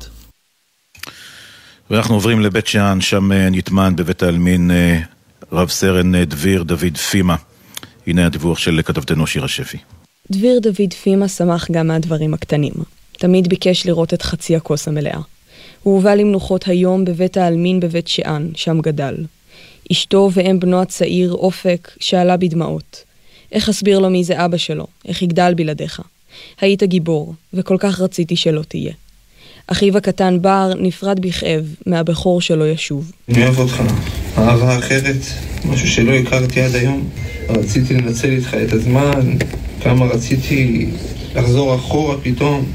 [1.89, 4.99] ואנחנו עוברים לבית שאן, שם אה, נטמן בבית העלמין אה,
[5.51, 7.36] רב סרן דביר דוד פימה.
[8.07, 9.77] הנה הדיווח של כתבתנו שירה שפי.
[10.31, 12.73] דביר דוד פימה שמח גם מהדברים הקטנים.
[13.11, 15.20] תמיד ביקש לראות את חצי הכוס המלאה.
[15.83, 19.16] הוא הובא למנוחות היום בבית העלמין בבית שאן, שם גדל.
[19.91, 23.03] אשתו ואם בנו הצעיר, אופק, שאלה בדמעות.
[23.51, 24.87] איך אסביר לו מי זה אבא שלו?
[25.07, 26.01] איך יגדל בלעדיך?
[26.62, 28.93] היית גיבור, וכל כך רציתי שלא תהיה.
[29.67, 33.12] אחיו הקטן בר נפרד בכאב מהבכור שלו ישוב.
[33.29, 33.83] אני אוהב אותך,
[34.37, 35.16] אהבה אחרת,
[35.66, 37.09] משהו שלא הכרתי עד היום.
[37.50, 39.37] רציתי לנצל איתך את הזמן,
[39.82, 40.87] כמה רציתי
[41.36, 42.66] לחזור אחורה פתאום,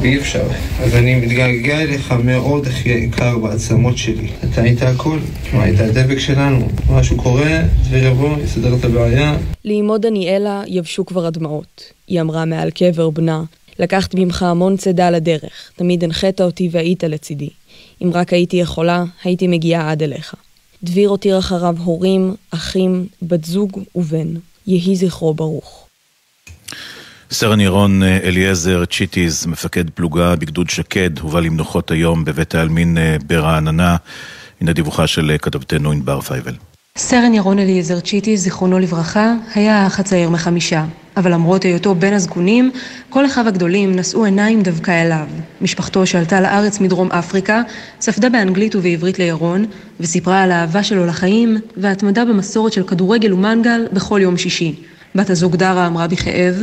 [0.00, 0.46] ואי אפשר.
[0.80, 4.28] אז אני מתגעגע אליך מאוד, אחי היקר, בעצמות שלי.
[4.44, 5.18] אתה היית הכל,
[5.52, 6.68] מה, היית הדבק שלנו.
[6.90, 9.36] משהו קורה, דביר יבוא, יסדר את הבעיה.
[9.64, 11.82] לאמו דניאלה יבשו כבר הדמעות.
[12.08, 13.42] היא אמרה מעל קבר בנה,
[13.78, 17.50] לקחת ממך המון צידה לדרך, תמיד הנחית אותי והיית לצידי.
[18.02, 20.34] אם רק הייתי יכולה, הייתי מגיעה עד אליך.
[20.82, 24.28] דביר הותיר אחריו הורים, אחים, בת זוג ובן.
[24.66, 25.86] יהי זכרו ברוך.
[27.30, 33.96] סרן ירון אליעזר צ'יטיז, מפקד פלוגה בגדוד שקד, הובא למנוחות היום בבית העלמין ברעננה.
[34.60, 36.54] הנה דיווחה של כתבתנו ענבר פייבל.
[36.98, 40.84] סרן ירון אליעזר צ'יטיז, זיכרונו לברכה, היה האח הצעיר מחמישה.
[41.16, 42.70] אבל למרות היותו בין הזקונים,
[43.10, 45.26] כל אחיו הגדולים נשאו עיניים דווקא אליו.
[45.60, 47.62] משפחתו שעלתה לארץ מדרום אפריקה,
[48.00, 49.64] ספדה באנגלית ובעברית לירון,
[50.00, 54.74] וסיפרה על האהבה שלו לחיים, והתמדה במסורת של כדורגל ומנגל בכל יום שישי.
[55.14, 56.62] בת הזוג דרה אמרה בכאב,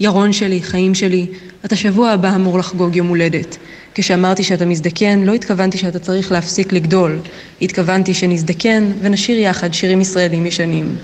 [0.00, 1.26] ירון שלי, חיים שלי,
[1.64, 3.56] אתה שבוע הבא אמור לחגוג יום הולדת.
[3.94, 7.18] כשאמרתי שאתה מזדקן, לא התכוונתי שאתה צריך להפסיק לגדול.
[7.62, 10.96] התכוונתי שנזדקן ונשיר יחד שירים ישראלים ישנים.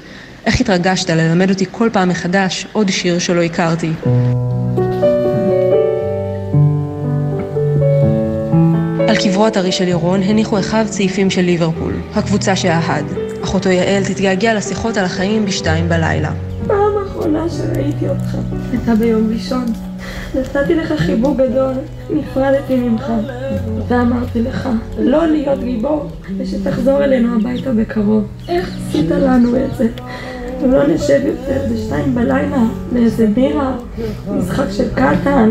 [0.46, 3.92] איך התרגשת ללמד אותי כל פעם מחדש עוד שיר שלא הכרתי.
[9.08, 13.04] על קברו הטרי של ירון הניחו אחיו צעיפים של ליברפול, הקבוצה שאהד.
[13.44, 16.32] אחותו יעל תתגעגע לשיחות על החיים בשתיים בלילה.
[16.66, 18.36] פעם אחרונה שראיתי אותך
[18.72, 19.64] הייתה ביום ראשון.
[20.34, 21.74] נתתי לך חיבוק גדול,
[22.10, 23.04] נפרדתי ממך,
[23.88, 24.68] ואמרתי לך
[24.98, 28.24] לא להיות גיבור, ושתחזור אלינו הביתה בקרוב.
[28.48, 29.88] איך עשית לנו את זה?
[30.62, 32.62] ולא נשב יותר בשתיים בלילה
[32.92, 33.76] לאיזה בירה,
[34.30, 35.50] משחק של קטן.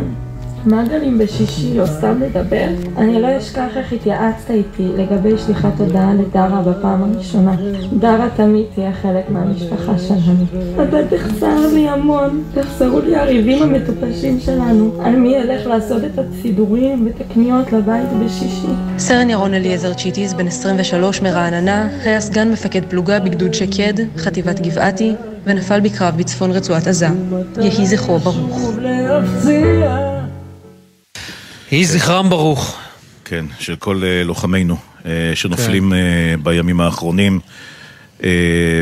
[0.66, 2.68] מגלים בשישי או סתם לדבר?
[2.98, 7.56] אני לא אשכח איך התייעצת איתי לגבי שליחת הודעה לדרה בפעם הראשונה.
[8.00, 10.46] דרה תמיד תהיה חלק מהמשפחה שלנו.
[10.84, 15.02] אתה תחסר לי המון, תחסרו לי הריבים המטופשים שלנו.
[15.04, 18.68] על מי ילך לעשות את הסידורים ואת הקניות לבית בשישי?
[18.98, 25.16] סרן ירון אליעזר צ'יטיס, בן 23 מרעננה, היה סגן מפקד פלוגה בגדוד שקד, חטיבת גבעתי,
[25.46, 27.08] ונפל בקרב בצפון רצועת עזה.
[27.62, 28.72] יהי זכרו ברוך.
[31.72, 32.78] יהי זכרם ברוך.
[33.26, 35.06] כן, של כל uh, לוחמינו uh,
[35.36, 35.96] שנופלים כן.
[36.40, 37.40] uh, בימים האחרונים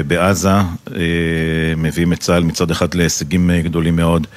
[0.08, 0.50] בעזה,
[1.78, 4.28] מביאים את צה"ל מצד אחד להישגים גדולים מאוד,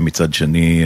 [0.00, 0.82] מצד שני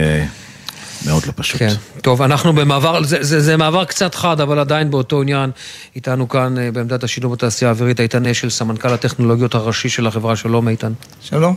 [1.05, 1.59] מאוד לא פשוט.
[1.59, 5.49] כן, טוב, אנחנו במעבר, זה, זה, זה מעבר קצת חד, אבל עדיין באותו עניין,
[5.95, 10.93] איתנו כאן בעמדת השילוב בתעשייה האווירית, איתן אשל, סמנכ"ל הטכנולוגיות הראשי של החברה, שלום איתן.
[11.21, 11.55] שלום.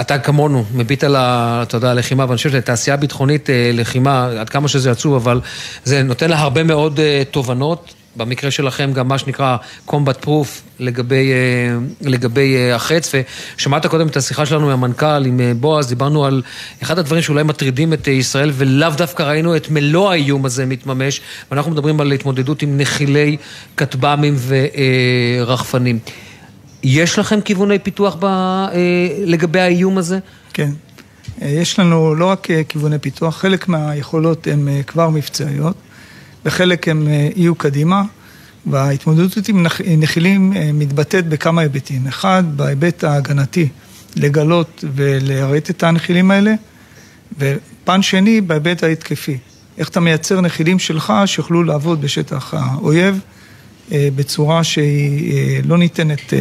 [0.00, 4.90] אתה כמונו מביט על, אתה יודע, הלחימה, ואני חושב שלתעשייה ביטחונית לחימה, עד כמה שזה
[4.90, 5.40] עצוב, אבל
[5.84, 7.00] זה נותן לה הרבה מאוד
[7.30, 7.94] תובנות.
[8.16, 9.56] במקרה שלכם גם מה שנקרא
[9.88, 10.46] combat proof
[10.78, 11.32] לגבי,
[12.00, 13.12] לגבי החץ,
[13.56, 16.42] ושמעת קודם את השיחה שלנו עם המנכ"ל, עם בועז, דיברנו על
[16.82, 21.20] אחד הדברים שאולי מטרידים את ישראל, ולאו דווקא ראינו את מלוא האיום הזה מתממש,
[21.50, 23.36] ואנחנו מדברים על התמודדות עם נחילי
[23.76, 24.36] כטב"מים
[25.46, 25.98] ורחפנים.
[26.82, 28.26] יש לכם כיווני פיתוח ב,
[29.24, 30.18] לגבי האיום הזה?
[30.52, 30.70] כן.
[31.42, 35.76] יש לנו לא רק כיווני פיתוח, חלק מהיכולות הן כבר מבצעיות,
[36.44, 38.02] וחלק הן יהיו קדימה,
[38.66, 39.66] וההתמודדות עם
[39.98, 42.06] נחילים מתבטאת בכמה היבטים.
[42.06, 43.68] אחד, בהיבט ההגנתי,
[44.16, 46.54] לגלות ולהראות את הנחילים האלה,
[47.38, 49.38] ופן שני, בהיבט ההתקפי.
[49.78, 53.20] איך אתה מייצר נחילים שלך שיוכלו לעבוד בשטח האויב.
[53.92, 56.32] בצורה שהיא לא ניתנת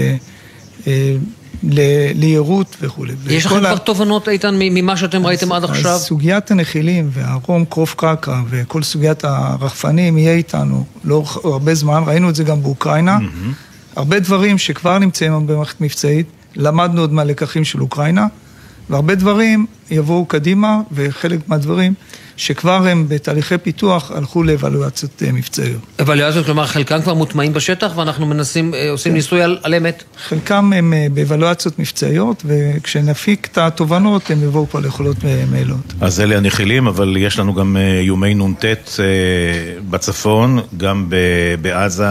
[1.63, 3.13] ליהירות וכולי.
[3.27, 5.97] יש לכם כבר תובנות, איתן, ממה שאתם ראיתם עד עכשיו?
[5.99, 12.35] סוגיית הנחילים והרום קרוף קרקע וכל סוגיית הרחפנים יהיה איתנו לא הרבה זמן, ראינו את
[12.35, 13.17] זה גם באוקראינה.
[13.95, 18.27] הרבה דברים שכבר נמצאים במערכת מבצעית, למדנו עוד מהלקחים של אוקראינה,
[18.89, 21.93] והרבה דברים יבואו קדימה, וחלק מהדברים
[22.39, 25.81] שכבר הם בתהליכי פיתוח הלכו לאבלואציות אה, מבצעיות.
[26.01, 29.15] אבלואציות, כלומר חלקם כבר מוטמעים בשטח ואנחנו מנסים, אה, עושים כן.
[29.15, 30.03] ניסוי על, על אמת?
[30.27, 35.17] חלקם הם אה, באבלואציות מבצעיות וכשנפיק את התובנות הם יבואו כבר ליכולות
[35.51, 35.93] מעילות.
[36.01, 38.65] אז אלה הנחילים, אבל יש לנו גם איומי נ"ט
[39.89, 41.09] בצפון, גם
[41.61, 42.05] בעזה.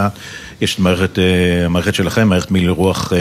[0.61, 1.19] יש את מערכת,
[1.65, 3.13] המערכת שלכם, מערכת מיל רוח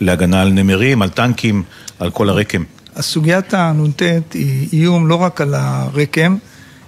[0.00, 1.62] להגנה על נמרים, על טנקים,
[1.98, 2.64] על כל הרקם.
[2.96, 4.02] הסוגיית הנ"ט
[4.34, 6.36] היא איום לא רק על הרקם,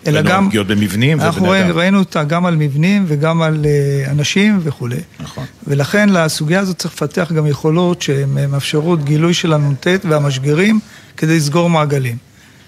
[0.07, 0.49] אלא גם...
[0.49, 1.35] פגיעות במבנים ובני אדם.
[1.35, 5.01] אנחנו ראינו אותה גם על מבנים וגם על אה, אנשים וכולי.
[5.21, 5.45] נכון.
[5.67, 10.81] ולכן לסוגיה הזאת צריך לפתח גם יכולות שהן מאפשרות גילוי של הנ"ט והמשגרים
[11.17, 12.17] כדי לסגור מעגלים.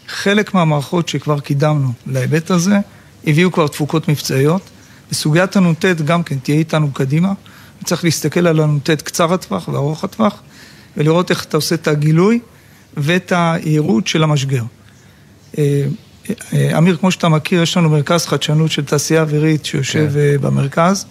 [0.09, 2.79] חלק מהמערכות שכבר קידמנו להיבט הזה,
[3.27, 4.63] הביאו כבר תפוקות מבצעיות.
[5.13, 7.33] וסוגיית הנ"ט גם כן תהיה איתנו קדימה.
[7.85, 10.43] צריך להסתכל על הנ"ט קצר הטווח וארוך הטווח,
[10.97, 12.41] ולראות איך אתה עושה את הגילוי.
[12.97, 14.63] ואת היעירות של המשגר.
[15.59, 15.85] אה,
[16.53, 20.19] אה, אמיר, כמו שאתה מכיר, יש לנו מרכז חדשנות של תעשייה אווירית שיושב כן.
[20.19, 21.07] אה, במרכז.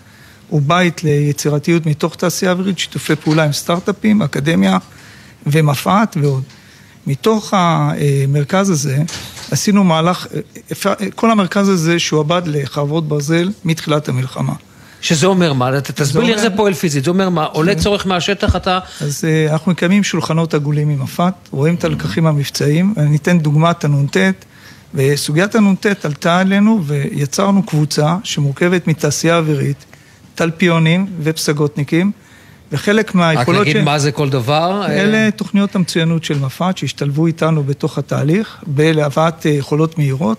[0.49, 4.78] הוא בית ליצירתיות מתוך תעשייה אווירית, שיתופי פעולה עם סטארט-אפים, אקדמיה
[5.45, 6.44] ומפא"ת ועוד.
[7.08, 8.98] מתוך המרכז הזה
[9.52, 10.28] עשינו מהלך,
[11.16, 14.54] כל המרכז הזה שועבד לחרבות ברזל מתחילת המלחמה.
[15.02, 15.82] שזה אומר מה?
[15.82, 17.03] תסביר לי איך זה פועל פיזית.
[17.03, 17.44] זה אומר מה?
[17.44, 18.80] עולה צורך מהשטח, אתה...
[19.02, 22.94] אז uh, אנחנו מקיימים שולחנות עגולים עם מפת, רואים את הלקחים המבצעיים.
[22.98, 24.18] אני אתן דוגמת הנ"ט,
[24.94, 29.86] וסוגיית הנ"ט עלתה עלינו ויצרנו קבוצה שמורכבת מתעשייה אווירית,
[30.36, 32.11] תלפיונים ופסגותניקים.
[32.72, 33.69] וחלק מהיכולות ש...
[33.69, 34.86] רק נגיד מה זה כל דבר?
[34.90, 40.38] אלה תוכניות המצוינות של מפת שהשתלבו איתנו בתוך התהליך, בלהבאת אה, יכולות מהירות,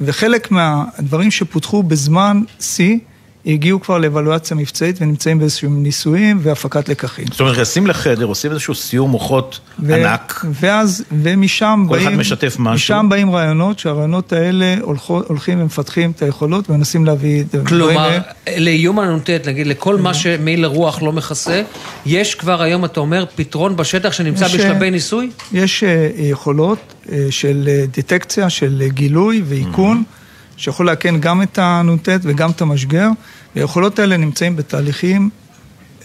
[0.00, 2.98] וחלק מהדברים שפותחו בזמן שיא
[3.46, 7.24] הגיעו כבר לאבלואציה מבצעית ונמצאים באיזשהם ניסויים והפקת לקחים.
[7.30, 10.44] זאת אומרת, נכנסים לחדר, עושים איזשהו סיור מוחות ו- ענק.
[10.60, 12.04] ואז, ומשם כל באים...
[12.04, 12.74] כל אחד משתף משהו.
[12.74, 18.18] משם באים רעיונות, שהרעיונות האלה הולכות, הולכים ומפתחים את היכולות ומנסים להביא כלומר,
[18.56, 21.62] לאיום הנ"ט, נגיד, לכל מה שמעיל הרוח לא מכסה,
[22.06, 25.30] יש כבר היום, אתה אומר, פתרון בשטח שנמצא בשלבי ניסוי?
[25.52, 26.78] יש אה, יכולות
[27.12, 30.02] אה, של אה, דטקציה, של גילוי ואיכון.
[30.06, 30.15] Mm-hmm.
[30.56, 33.08] שיכול לאכן גם את הנ"ט וגם את המשגר,
[33.56, 35.30] והיכולות האלה נמצאים בתהליכים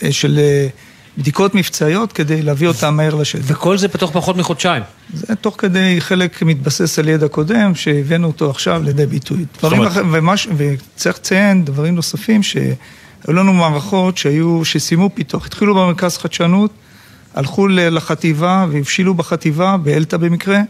[0.03, 0.67] אה, של אה,
[1.17, 3.41] בדיקות מבצעיות כדי להביא אותם מהר לשטח.
[3.43, 4.83] וכל זה בתוך פחות מחודשיים.
[5.13, 9.45] זה תוך כדי חלק מתבסס על ידע קודם, שהבאנו אותו עכשיו לידי ביטוי.
[9.59, 12.73] דברים אחרים, ומש, וצריך לציין דברים נוספים, שהיו
[13.27, 16.71] לנו מערכות שהיו, שסיימו פיתוח, התחילו במרכז חדשנות,
[17.35, 20.61] הלכו לחטיבה והבשילו בחטיבה, באלתא במקרה.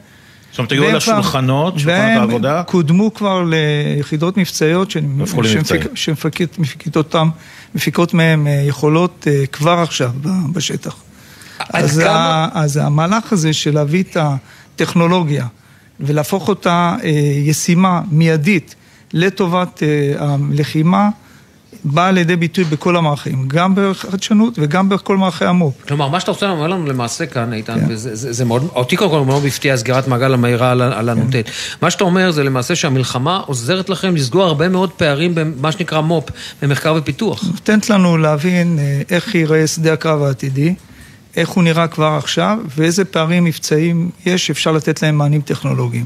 [0.52, 2.54] זאת אומרת, היו על השולחנות, שולחנות העבודה?
[2.54, 4.92] והם קודמו כבר ליחידות מבצעיות
[5.96, 7.28] שמפיקות אותן,
[7.76, 10.12] מפיקות מהן אה, יכולות אה, כבר עכשיו
[10.54, 10.96] בשטח.
[11.60, 12.50] אז, כמה...
[12.54, 15.48] אז המהלך הזה של להביא את הטכנולוגיה
[16.00, 17.10] ולהפוך אותה אה,
[17.46, 18.76] ישימה, מיידית,
[19.14, 19.84] לטובת
[20.20, 21.10] הלחימה,
[21.84, 25.88] באה לידי ביטוי בכל המערכים, גם בחדשנות וגם בכל מערכי המו"פ.
[25.88, 27.86] כלומר, מה שאתה רוצה לומר לנו למעשה כאן, איתן, כן.
[27.90, 31.32] וזה זה, זה מאוד, אותי קודם כל מאוד הפתיע סגירת מעגל המהירה על, על הנ"ט.
[31.32, 31.42] כן.
[31.82, 36.30] מה שאתה אומר זה למעשה שהמלחמה עוזרת לכם לסגור הרבה מאוד פערים במה שנקרא מו"פ,
[36.62, 37.44] במחקר ופיתוח.
[37.44, 40.76] נותנת לנו להבין אה, איך ייראה שדה הקרב העתידי,
[41.36, 46.06] איך הוא נראה כבר עכשיו, ואיזה פערים מבצעיים יש שאפשר לתת להם מענים טכנולוגיים.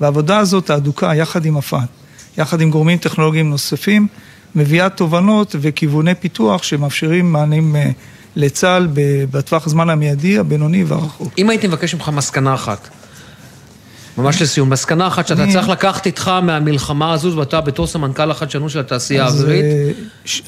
[0.00, 1.88] והעבודה הזאת האדוקה, יחד עם הפא"ת,
[2.38, 4.06] יחד עם גורמים טכנולוגיים נוספים,
[4.54, 7.90] מביאה תובנות וכיווני פיתוח שמאפשרים מענים אה,
[8.36, 8.88] לצה"ל
[9.30, 11.32] בטווח הזמן המיידי, הבינוני והרחוק.
[11.38, 12.88] אם הייתי מבקש ממך מסקנה אחת,
[14.18, 15.52] ממש לסיום, מסקנה אחת שאתה אני...
[15.52, 19.64] צריך לקחת איתך מהמלחמה הזו, ואתה בתור סמנכ"ל החדשנות של התעשייה האווירית.
[19.64, 19.90] אה,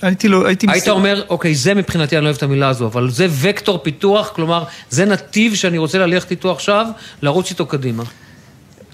[0.02, 0.66] הייתי לא, הייתי...
[0.66, 0.90] היית מסתכל...
[0.90, 4.64] אומר, אוקיי, זה מבחינתי, אני לא אוהב את המילה הזו, אבל זה וקטור פיתוח, כלומר,
[4.90, 6.86] זה נתיב שאני רוצה ללכת איתו עכשיו,
[7.22, 8.02] לרוץ איתו קדימה.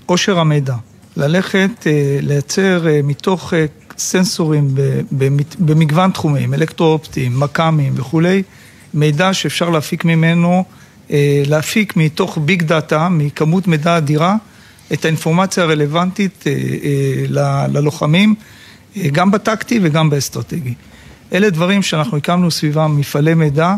[0.06, 0.74] עושר המידע.
[1.16, 3.52] ללכת, אה, לייצר מתוך
[3.98, 4.68] סנסורים
[5.58, 8.42] במגוון תחומים, אלקטרואופטיים, מכ"מים וכולי,
[8.94, 10.64] מידע שאפשר להפיק ממנו,
[11.10, 14.36] אה, להפיק מתוך ביג דאטה, מכמות מידע אדירה,
[14.92, 18.34] את האינפורמציה הרלוונטית אה, אה, ללוחמים,
[19.12, 20.74] גם בטקטי וגם באסטרטגי.
[21.32, 23.74] אלה דברים שאנחנו הקמנו סביבם מפעלי מידע,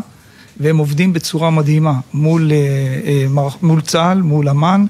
[0.57, 2.51] והם עובדים בצורה מדהימה מול,
[3.61, 4.85] מול צה"ל, מול אמ"ן,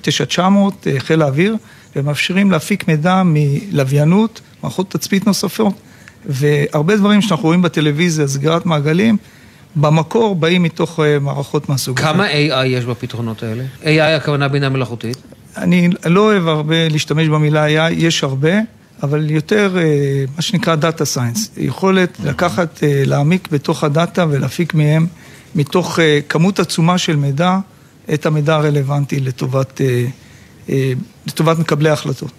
[0.00, 1.56] 9900, חיל האוויר,
[1.96, 5.74] ומאפשרים להפיק מידע מלוויינות, מערכות תצפית נוספות,
[6.26, 9.16] והרבה דברים שאנחנו רואים בטלוויזיה, סגירת מעגלים,
[9.76, 12.08] במקור באים מתוך אה, מערכות מהסוג הזה.
[12.08, 13.64] כמה AI יש בפתרונות האלה?
[13.82, 15.16] AI הכוונה בינה מלאכותית?
[15.56, 18.52] אני לא אוהב הרבה להשתמש במילה AI, יש הרבה,
[19.02, 24.74] אבל יותר אה, מה שנקרא data science, יכולת לקחת, אה, להעמיק בתוך ה data ולהפיק
[24.74, 25.06] מהם,
[25.54, 25.98] מתוך
[26.28, 27.58] כמות עצומה של מידע,
[28.14, 29.80] את המידע הרלוונטי לטובת
[31.26, 32.30] לטובת מקבלי ההחלטות.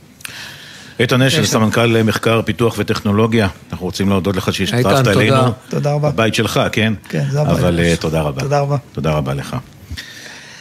[1.00, 5.52] איתן אשל, סמנכ"ל מחקר, פיתוח וטכנולוגיה, אנחנו רוצים להודות לך שהשתתפת אלינו.
[5.70, 6.08] תודה רבה.
[6.08, 6.94] הבית שלך, כן?
[7.10, 7.60] כן, זה הבית.
[7.60, 8.42] אבל uh, תודה רבה.
[8.42, 8.78] תודה רבה.
[8.92, 9.56] תודה רבה לך.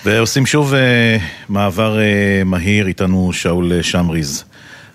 [0.05, 4.45] ועושים שוב uh, מעבר uh, מהיר, איתנו שאול שמריז,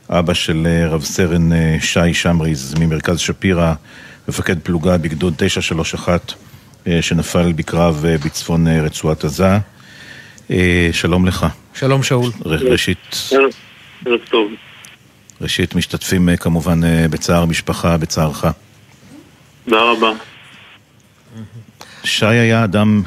[0.09, 3.73] אבא של uh, רב סרן uh, שי שמריז ממרכז שפירא,
[4.27, 9.57] מפקד פלוגה בגדוד 931, uh, שנפל בקרב uh, בצפון uh, רצועת עזה.
[10.47, 10.53] Uh,
[10.91, 11.45] שלום לך.
[11.73, 12.31] שלום שאול.
[12.45, 13.15] ראשית...
[14.05, 14.51] ערב טוב.
[15.41, 16.79] ראשית, משתתפים כמובן
[17.09, 18.45] בצער משפחה, בצערך.
[19.65, 20.11] תודה רבה.
[22.03, 23.01] שי היה אדם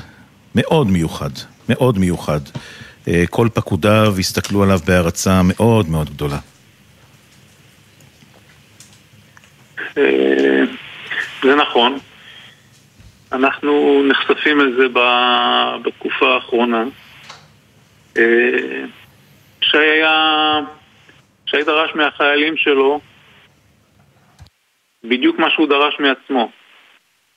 [0.54, 1.30] מאוד מיוחד,
[1.68, 2.40] מאוד מיוחד.
[3.30, 6.38] כל פקודיו הסתכלו עליו בהערצה מאוד מאוד גדולה.
[11.42, 11.98] זה נכון.
[13.32, 14.84] אנחנו נחשפים לזה
[15.84, 16.84] בתקופה האחרונה.
[19.62, 20.60] שי היה...
[21.46, 23.00] שי דרש מהחיילים שלו
[25.04, 26.50] בדיוק מה שהוא דרש מעצמו.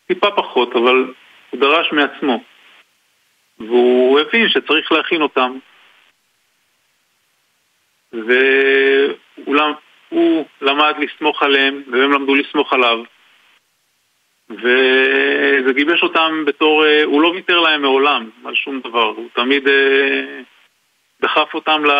[0.07, 1.13] טיפה פחות, אבל
[1.49, 2.43] הוא דרש מעצמו.
[3.59, 5.57] והוא הבין שצריך להכין אותם.
[8.13, 9.55] והוא
[10.61, 12.99] למד לסמוך עליהם, והם למדו לסמוך עליו.
[14.49, 16.85] וזה גיבש אותם בתור...
[17.03, 19.05] הוא לא ויתר להם מעולם על שום דבר.
[19.05, 19.67] הוא תמיד
[21.23, 21.91] דחף אותם ל...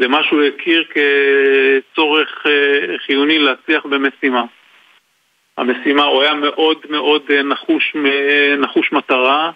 [0.00, 2.46] למה שהוא הכיר כצורך
[3.06, 4.44] חיוני להצליח במשימה.
[5.56, 7.96] המשימה, הוא היה מאוד מאוד נחוש,
[8.58, 9.50] נחוש מטרה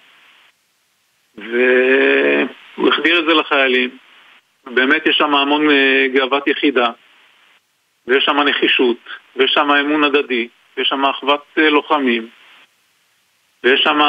[1.35, 3.97] והוא החדיר את זה לחיילים.
[4.65, 5.67] באמת יש שם המון
[6.13, 6.87] גאוות יחידה
[8.07, 8.97] ויש שם נחישות
[9.35, 10.47] ויש שם אמון הדדי
[10.77, 12.29] ויש שם אחוות לוחמים
[13.63, 13.99] ויש שם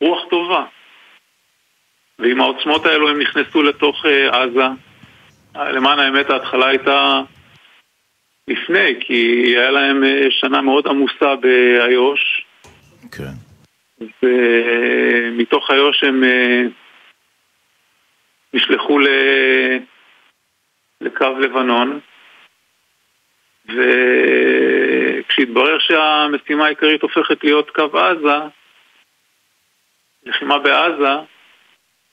[0.00, 0.64] רוח טובה.
[2.18, 4.66] ועם העוצמות האלו הם נכנסו לתוך uh, עזה.
[5.54, 7.20] למען האמת ההתחלה הייתה
[8.48, 12.46] לפני, כי היה להם uh, שנה מאוד עמוסה באיו"ש.
[13.12, 13.32] כן.
[14.22, 16.24] ומתוך איו"ש הם
[18.54, 19.08] נשלחו ל...
[21.00, 22.00] לקו לבנון.
[25.24, 28.38] וכשהתברר שהמשימה העיקרית הופכת להיות קו עזה,
[30.26, 31.14] לחימה בעזה,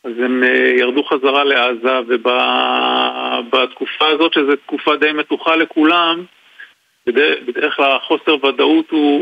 [0.03, 0.43] אז הם
[0.79, 6.23] ירדו חזרה לעזה, ובתקופה הזאת, שזו תקופה די מתוחה לכולם,
[7.07, 9.21] בדרך כלל החוסר ודאות הוא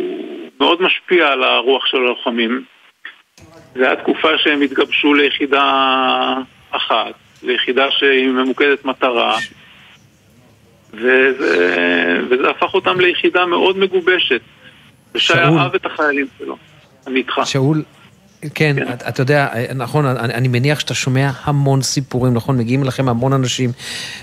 [0.60, 2.64] מאוד משפיע על הרוח של הלוחמים.
[3.76, 5.64] זו הייתה תקופה שהם התגבשו ליחידה
[6.72, 7.14] אחת,
[7.44, 9.38] ליחידה שהיא ממוקדת מטרה,
[10.94, 14.42] וזה, וזה הפך אותם ליחידה מאוד מגובשת.
[15.16, 16.58] ושי אהב את החיילים שלו.
[17.08, 17.42] אני איתך.
[17.46, 17.84] שאול,
[18.54, 18.94] כן, כן.
[18.94, 22.58] אתה יודע, נכון, אני, אני מניח שאתה שומע המון סיפורים, נכון?
[22.58, 23.72] מגיעים אליכם המון אנשים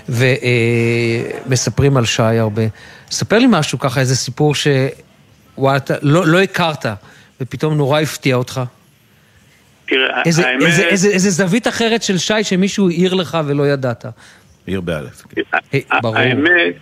[0.09, 2.63] ומספרים על שי הרבה.
[3.11, 6.85] ספר לי משהו ככה, איזה סיפור שוואלה, אתה לא, לא הכרת,
[7.41, 8.61] ופתאום נורא הפתיע אותך.
[9.87, 10.63] תראה, איזה, האמת...
[10.63, 14.05] איזה, איזה, איזה זווית אחרת של שי שמישהו העיר לך ולא ידעת.
[14.67, 15.23] העיר באלף.
[15.29, 15.79] כן.
[16.01, 16.17] ברור.
[16.17, 16.75] האמת,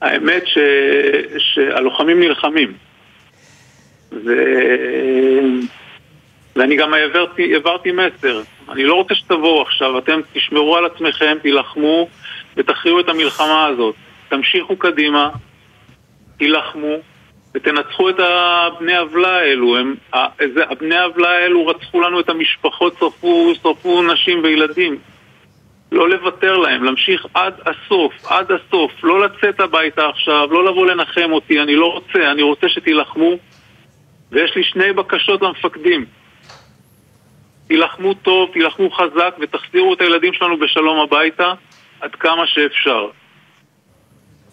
[0.00, 0.58] האמת ש,
[1.38, 2.72] שהלוחמים נלחמים.
[4.12, 4.30] ו...
[6.58, 8.40] ואני גם העברתי, העברתי מסר.
[8.68, 12.08] אני לא רוצה שתבואו עכשיו, אתם תשמרו על עצמכם, תילחמו
[12.56, 13.94] ותכריעו את המלחמה הזאת.
[14.28, 15.30] תמשיכו קדימה,
[16.38, 16.96] תילחמו
[17.54, 19.76] ותנצחו את הבני עוולה האלו.
[19.76, 19.94] הם,
[20.70, 24.98] הבני עוולה האלו רצחו לנו את המשפחות, שרפו, שרפו נשים וילדים.
[25.92, 28.92] לא לוותר להם, להמשיך עד הסוף, עד הסוף.
[29.02, 33.32] לא לצאת הביתה עכשיו, לא לבוא לנחם אותי, אני לא רוצה, אני רוצה שתילחמו.
[34.32, 36.17] ויש לי שני בקשות למפקדים.
[37.68, 41.52] תילחמו טוב, תילחמו חזק ותחזירו את הילדים שלנו בשלום הביתה
[42.00, 43.08] עד כמה שאפשר.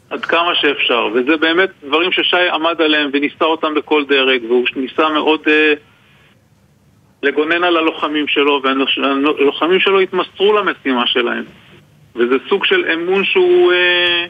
[0.10, 1.08] עד כמה שאפשר.
[1.14, 5.74] וזה באמת דברים ששי עמד עליהם וניסה אותם בכל דרג, והוא ניסה מאוד אה,
[7.24, 11.44] לגונן על הלוחמים שלו, והלוחמים שלו התמסרו למשימה שלהם.
[12.16, 13.72] וזה סוג של אמון שהוא...
[13.72, 14.26] אה,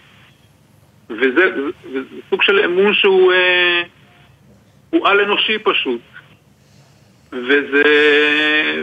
[1.09, 1.51] וזה,
[1.93, 3.81] וזה סוג של אמון שהוא אה,
[4.89, 6.01] הוא על אנושי פשוט.
[7.35, 7.83] וזה...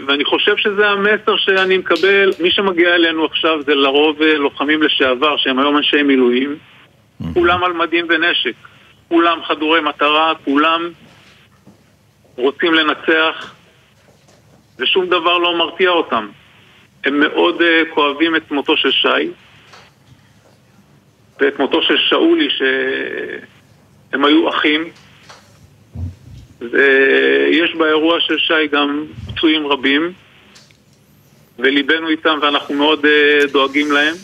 [0.07, 5.59] ואני חושב שזה המסר שאני מקבל, מי שמגיע אלינו עכשיו זה לרוב לוחמים לשעבר, שהם
[5.59, 6.57] היום אנשי מילואים,
[7.35, 8.55] כולם על מדים ונשק,
[9.09, 10.91] כולם חדורי מטרה, כולם
[12.37, 13.55] רוצים לנצח,
[14.79, 16.29] ושום דבר לא מרתיע אותם.
[17.05, 19.31] הם מאוד uh, כואבים את מותו של שי,
[21.41, 24.85] ואת מותו של שאולי, שהם היו אחים,
[26.71, 30.13] ויש באירוע של שי גם פצועים רבים,
[31.59, 34.15] וליבנו איתם ואנחנו מאוד אה, דואגים להם.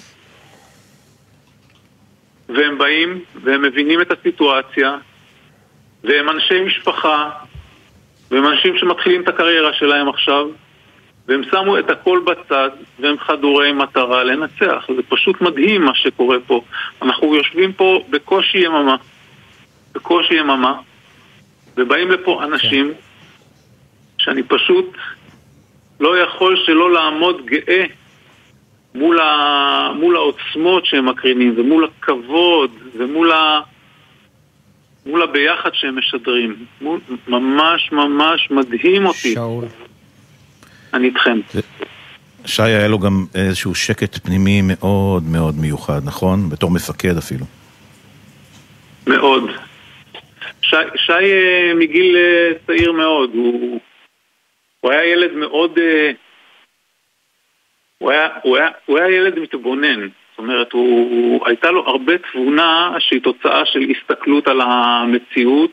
[2.48, 4.96] והם באים והם מבינים את הסיטואציה,
[6.04, 7.30] והם אנשי משפחה,
[8.30, 10.46] והם אנשים שמתחילים את הקריירה שלהם עכשיו,
[11.28, 12.70] והם שמו את הכל בצד,
[13.00, 14.84] והם חדורי מטרה לנצח.
[14.96, 16.60] זה פשוט מדהים מה שקורה פה.
[17.02, 18.96] אנחנו יושבים פה בקושי יממה,
[19.94, 20.74] בקושי יממה,
[21.78, 22.92] ובאים לפה אנשים
[24.18, 24.96] שאני פשוט
[26.00, 27.84] לא יכול שלא לעמוד גאה
[28.94, 29.92] מול, ה...
[30.00, 33.60] מול העוצמות שהם מקרינים, ומול הכבוד, ומול ה...
[35.06, 36.56] מול הביחד שהם משדרים.
[36.80, 37.00] מול...
[37.28, 39.34] ממש ממש מדהים אותי.
[39.34, 39.64] שאול.
[40.94, 41.40] אני איתכם.
[42.44, 46.50] שי היה לו גם איזשהו שקט פנימי מאוד מאוד מיוחד, נכון?
[46.50, 47.46] בתור מפקד אפילו.
[49.06, 49.42] מאוד.
[50.70, 53.80] שי, שי אה, מגיל אה, צעיר מאוד, הוא,
[54.80, 55.78] הוא היה ילד מאוד...
[55.78, 56.10] אה,
[57.98, 60.00] הוא היה, הוא, היה, הוא היה ילד מתבונן.
[60.00, 65.72] זאת אומרת, הוא, הוא, הייתה לו הרבה תבונה שהיא תוצאה של הסתכלות על המציאות,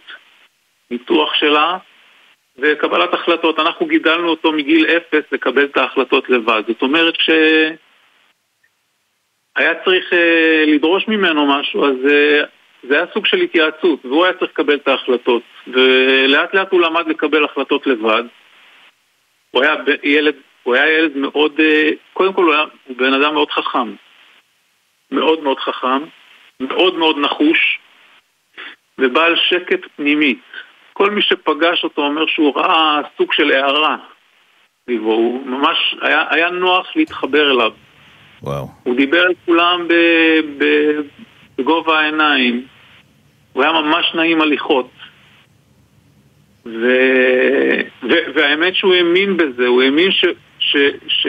[0.92, 1.78] ניתוח שלה
[2.58, 3.60] וקבלת החלטות.
[3.60, 6.64] אנחנו גידלנו אותו מגיל אפס לקבל את ההחלטות לבד.
[6.68, 7.74] זאת אומרת שהיה
[9.86, 10.16] צריך uh,
[10.68, 12.46] לדרוש ממנו משהו, אז uh,
[12.88, 15.42] זה היה סוג של התייעצות, והוא היה צריך לקבל את ההחלטות.
[15.68, 18.24] ולאט לאט הוא למד לקבל החלטות לבד.
[19.52, 23.34] הוא היה ילד, הוא היה ילד מאוד, uh, קודם כל הוא היה הוא בן אדם
[23.34, 23.96] מאוד חכם.
[25.12, 26.04] מאוד מאוד חכם,
[26.60, 27.80] מאוד מאוד נחוש,
[28.98, 30.36] ובעל שקט פנימי.
[30.94, 33.98] כל מי שפגש אותו אומר שהוא ראה סוג של הערה
[34.84, 37.72] סביבו, הוא ממש, היה, היה נוח להתחבר אליו.
[38.42, 38.68] וואו.
[38.84, 39.94] הוא דיבר על כולם ב,
[40.58, 40.66] ב,
[41.58, 42.66] בגובה העיניים,
[43.56, 44.90] הוא היה ממש נעים הליכות.
[46.66, 46.88] ו,
[48.04, 50.26] ו, והאמת שהוא האמין בזה, הוא האמין ש,
[50.60, 50.76] ש,
[51.08, 51.28] ש,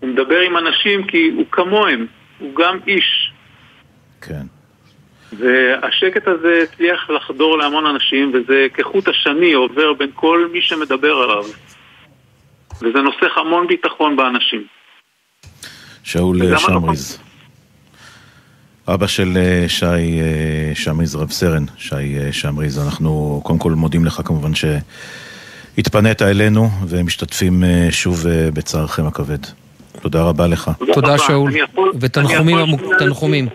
[0.00, 2.06] הוא מדבר עם אנשים כי הוא כמוהם,
[2.38, 3.32] הוא גם איש.
[4.20, 4.42] כן.
[5.32, 11.44] והשקט הזה הצליח לחדור להמון אנשים, וזה כחוט השני עובר בין כל מי שמדבר עליו.
[12.82, 14.64] וזה נוסח המון ביטחון באנשים.
[16.04, 17.25] שאול שמריז.
[18.94, 24.04] אבא של אה, שי אה, שמריז, רב סרן שי אה, שמריז, אנחנו קודם כל מודים
[24.04, 29.38] לך כמובן שהתפנית אלינו ומשתתפים שוב בצערכם הכבד.
[30.02, 30.70] תודה רבה לך.
[30.94, 31.18] תודה.
[31.18, 31.52] שאול,
[32.00, 33.48] ותנחומים אני יכול עמוק- שנייה תנחומים.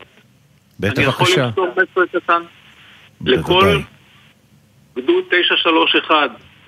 [0.83, 1.45] אני יכול בבקשה.
[1.45, 2.41] למסור מסר קטן?
[3.25, 3.77] לכל
[4.97, 6.15] גדוד 931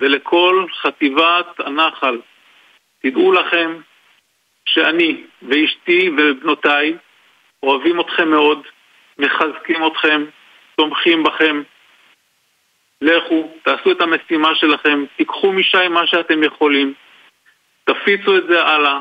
[0.00, 2.16] ולכל חטיבת הנחל,
[3.02, 3.70] תדעו לכם
[4.66, 6.94] שאני ואשתי ובנותיי
[7.64, 8.58] אוהבים אתכם מאוד,
[9.18, 10.24] מחזקים אתכם,
[10.76, 11.62] תומכים בכם.
[13.00, 16.94] לכו, תעשו את המשימה שלכם, תיקחו משי מה שאתם יכולים,
[17.84, 18.98] תפיצו את זה הלאה,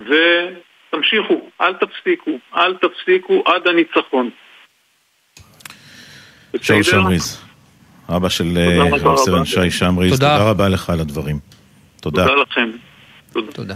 [0.00, 4.30] ותמשיכו, אל תפסיקו, אל תפסיקו עד הניצחון.
[6.62, 7.00] שאול בסדר?
[7.00, 7.44] שמריז,
[8.16, 9.44] אבא של אה, תודה רב סרן.
[9.44, 10.38] שי שמריז, תודה.
[10.38, 11.36] תודה רבה לך על הדברים.
[12.00, 12.26] תודה.
[12.26, 12.70] תודה לכם.
[13.52, 13.74] תודה.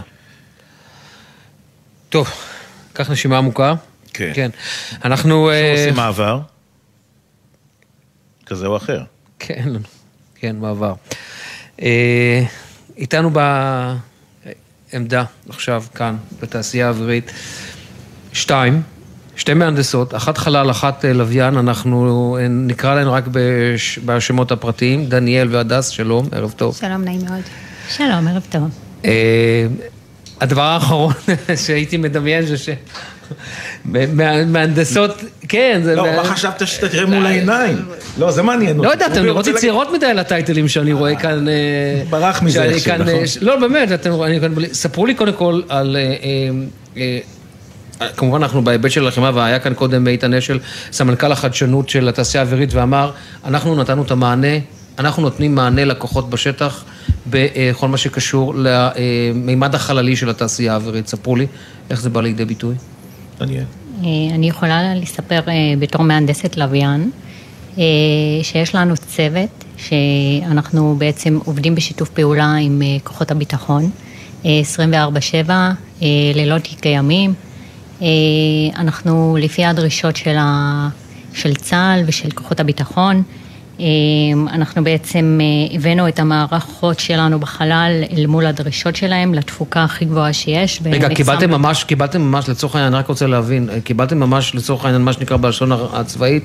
[2.09, 2.27] טוב,
[2.97, 3.73] קח נשימה עמוקה.
[4.13, 4.31] כן.
[4.35, 4.49] כן.
[5.05, 5.49] אנחנו...
[5.49, 6.39] אה, עושים מעבר
[8.45, 9.01] כזה או אחר.
[9.39, 9.69] כן,
[10.35, 10.93] כן, מעבר.
[11.81, 12.43] אה,
[12.97, 13.29] איתנו
[14.93, 17.31] בעמדה עכשיו, כאן, בתעשייה האווירית,
[18.33, 18.81] שתיים,
[19.35, 25.55] שתי מהנדסות, אחת חלל, אחת אה, לוויין, אנחנו נקרא להן רק בש- בשמות הפרטיים, דניאל
[25.55, 26.75] והדס, שלום, ערב טוב.
[26.75, 27.41] שלום, נעים מאוד.
[27.89, 28.69] שלום, ערב טוב.
[30.41, 31.13] אה, הדבר האחרון
[31.65, 32.69] שהייתי מדמיין זה ש...
[33.85, 35.11] מה- מהנדסות,
[35.49, 35.95] כן, זה...
[35.95, 37.85] לא, מה חשבת שאתה תראה מול העיניים?
[38.17, 38.87] לא, זה מעניין אותי.
[38.87, 41.47] לא יודע, אתם נראות צעירות מדי לטייטלים שאני רואה כאן...
[41.49, 41.53] אה,
[42.09, 43.07] ברח מזה נכון?
[43.09, 44.41] אה, ש- לא, באמת, אתם רואים,
[44.73, 45.95] ספרו לי קודם כל על...
[45.95, 46.01] אה,
[46.97, 47.19] אה,
[48.01, 50.59] אה, כמובן אנחנו בהיבט של הלחימה, והיה כאן קודם איתן אשל,
[50.91, 53.11] סמנכ"ל החדשנות של התעשייה האווירית, ואמר,
[53.45, 54.47] אנחנו נתנו את המענה,
[54.99, 56.83] אנחנו נותנים מענה לכוחות בשטח
[57.27, 61.07] בכל מה שקשור למימד החללי של התעשייה האווירית.
[61.07, 61.47] ספרו לי
[61.89, 62.75] איך זה בא לידי ביטוי.
[64.03, 67.11] אה, אני יכולה לספר אה, בתור מהנדסת לוויין,
[67.77, 67.83] אה,
[68.43, 73.89] שיש לנו צוות שאנחנו בעצם עובדים בשיתוף פעולה עם כוחות הביטחון,
[74.45, 77.33] אה, 24/7, אה, לילות כימים.
[78.01, 78.07] אה,
[78.75, 80.89] אנחנו לפי הדרישות של, ה...
[81.33, 83.23] של צה"ל ושל כוחות הביטחון,
[84.49, 85.39] אנחנו בעצם
[85.73, 90.81] הבאנו את המערכות שלנו בחלל אל מול הדרישות שלהם לתפוקה הכי גבוהה שיש.
[90.85, 95.01] רגע, קיבלתם ממש, קיבלתם ממש לצורך העניין, אני רק רוצה להבין, קיבלתם ממש לצורך העניין
[95.01, 96.43] מה שנקרא בלשון הצבאית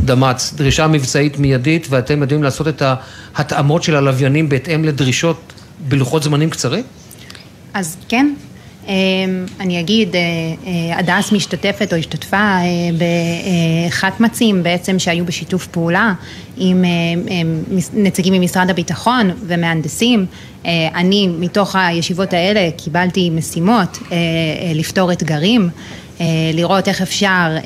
[0.00, 2.82] דמ"צ, דרישה מבצעית מיידית ואתם יודעים לעשות את
[3.34, 5.52] ההתאמות של הלוויינים בהתאם לדרישות
[5.88, 6.84] בלוחות זמנים קצרים?
[7.74, 8.51] אז כן, אמ,
[9.60, 10.20] אני אגיד, אה,
[10.66, 12.62] אה, הדס משתתפת או השתתפה אה,
[13.88, 16.12] בחטמצים בעצם שהיו בשיתוף פעולה
[16.56, 16.84] עם
[17.94, 20.26] נציגים ממשרד הביטחון ומהנדסים.
[20.94, 23.98] אני מתוך הישיבות האלה קיבלתי משימות
[24.74, 25.68] לפתור אתגרים.
[26.54, 27.56] לראות איך אפשר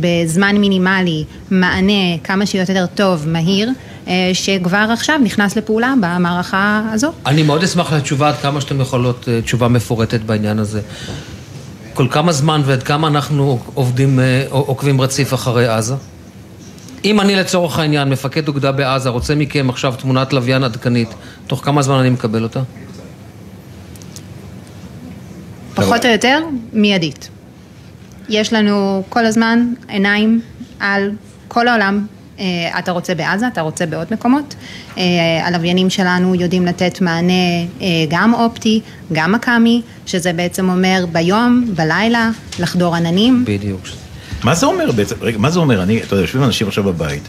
[0.00, 3.70] בזמן מינימלי מענה כמה שיותר טוב, מהיר,
[4.32, 7.12] שכבר עכשיו נכנס לפעולה במערכה הזו.
[7.26, 10.80] אני מאוד אשמח לתשובה עד כמה שאתם יכולות, אה, תשובה מפורטת בעניין הזה.
[11.94, 15.94] כל כמה זמן ועד כמה אנחנו עובדים, אה, עוקבים רציף אחרי עזה?
[17.04, 21.08] אם אני לצורך העניין, מפקד אוגדה בעזה, רוצה מכם עכשיו תמונת לוויין עדכנית,
[21.46, 22.60] תוך כמה זמן אני מקבל אותה?
[25.74, 26.38] פחות או יותר,
[26.72, 27.28] מיידית.
[28.28, 30.40] יש לנו כל הזמן עיניים
[30.80, 31.10] על
[31.48, 32.15] כל העולם, אה,
[32.78, 34.54] אתה רוצה בעזה, אתה רוצה בעוד מקומות.
[34.98, 35.02] אה,
[35.46, 37.32] הלוויינים שלנו יודעים לתת מענה
[37.80, 38.80] אה, גם אופטי,
[39.12, 43.44] גם מכ"מי, שזה בעצם אומר ביום, בלילה, לחדור עננים.
[43.46, 43.80] בדיוק.
[44.44, 45.82] מה זה אומר בעצם, רגע, מה זה אומר?
[45.82, 47.22] אני, אתה יודע, יושבים אנשים עכשיו בבית,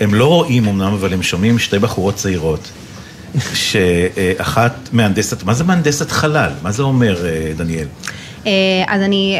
[0.00, 2.70] הם לא רואים אמנם, אבל הם שומעים שתי בחורות צעירות,
[3.54, 6.50] שאחת מהנדסת, מה זה מהנדסת חלל?
[6.62, 7.24] מה זה אומר,
[7.56, 7.86] דניאל?
[8.86, 9.38] אז אני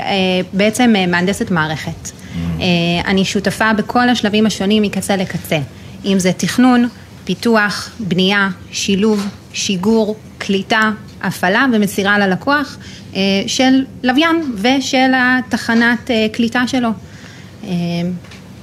[0.52, 2.18] בעצם מהנדסת מערכת.
[2.60, 2.66] אה,
[3.10, 5.59] אני שותפה בכל השלבים השונים מקצה לקצה,
[6.05, 6.89] אם זה תכנון,
[7.24, 10.90] פיתוח, בנייה, שילוב, שיגור, קליטה,
[11.23, 12.77] הפעלה ומסירה ללקוח
[13.15, 16.89] אה, של לוויין ושל התחנת אה, קליטה שלו.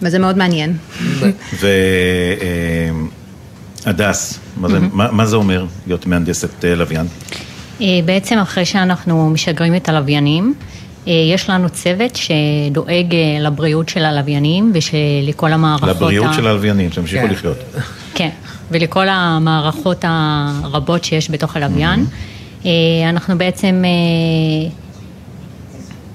[0.01, 0.77] וזה מאוד מעניין.
[3.83, 4.39] והדס,
[4.91, 7.07] מה זה אומר להיות מהנדסת לוויין?
[8.05, 10.53] בעצם אחרי שאנחנו משגרים את הלוויינים,
[11.07, 15.89] יש לנו צוות שדואג אה, לבריאות של הלוויינים ושלכל המערכות...
[15.89, 16.33] לבריאות ה...
[16.33, 17.33] של הלוויינים, שימשיכו כן.
[17.33, 17.57] לחיות.
[18.15, 18.29] כן,
[18.71, 22.05] ולכל המערכות הרבות שיש בתוך הלוויין.
[22.05, 22.67] Mm-hmm.
[23.09, 23.83] אנחנו בעצם,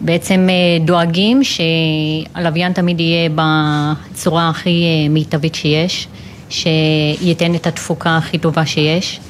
[0.00, 0.48] בעצם
[0.84, 6.08] דואגים שהלוויין תמיד יהיה בצורה הכי מיטבית שיש,
[6.48, 9.20] שייתן את התפוקה הכי טובה שיש,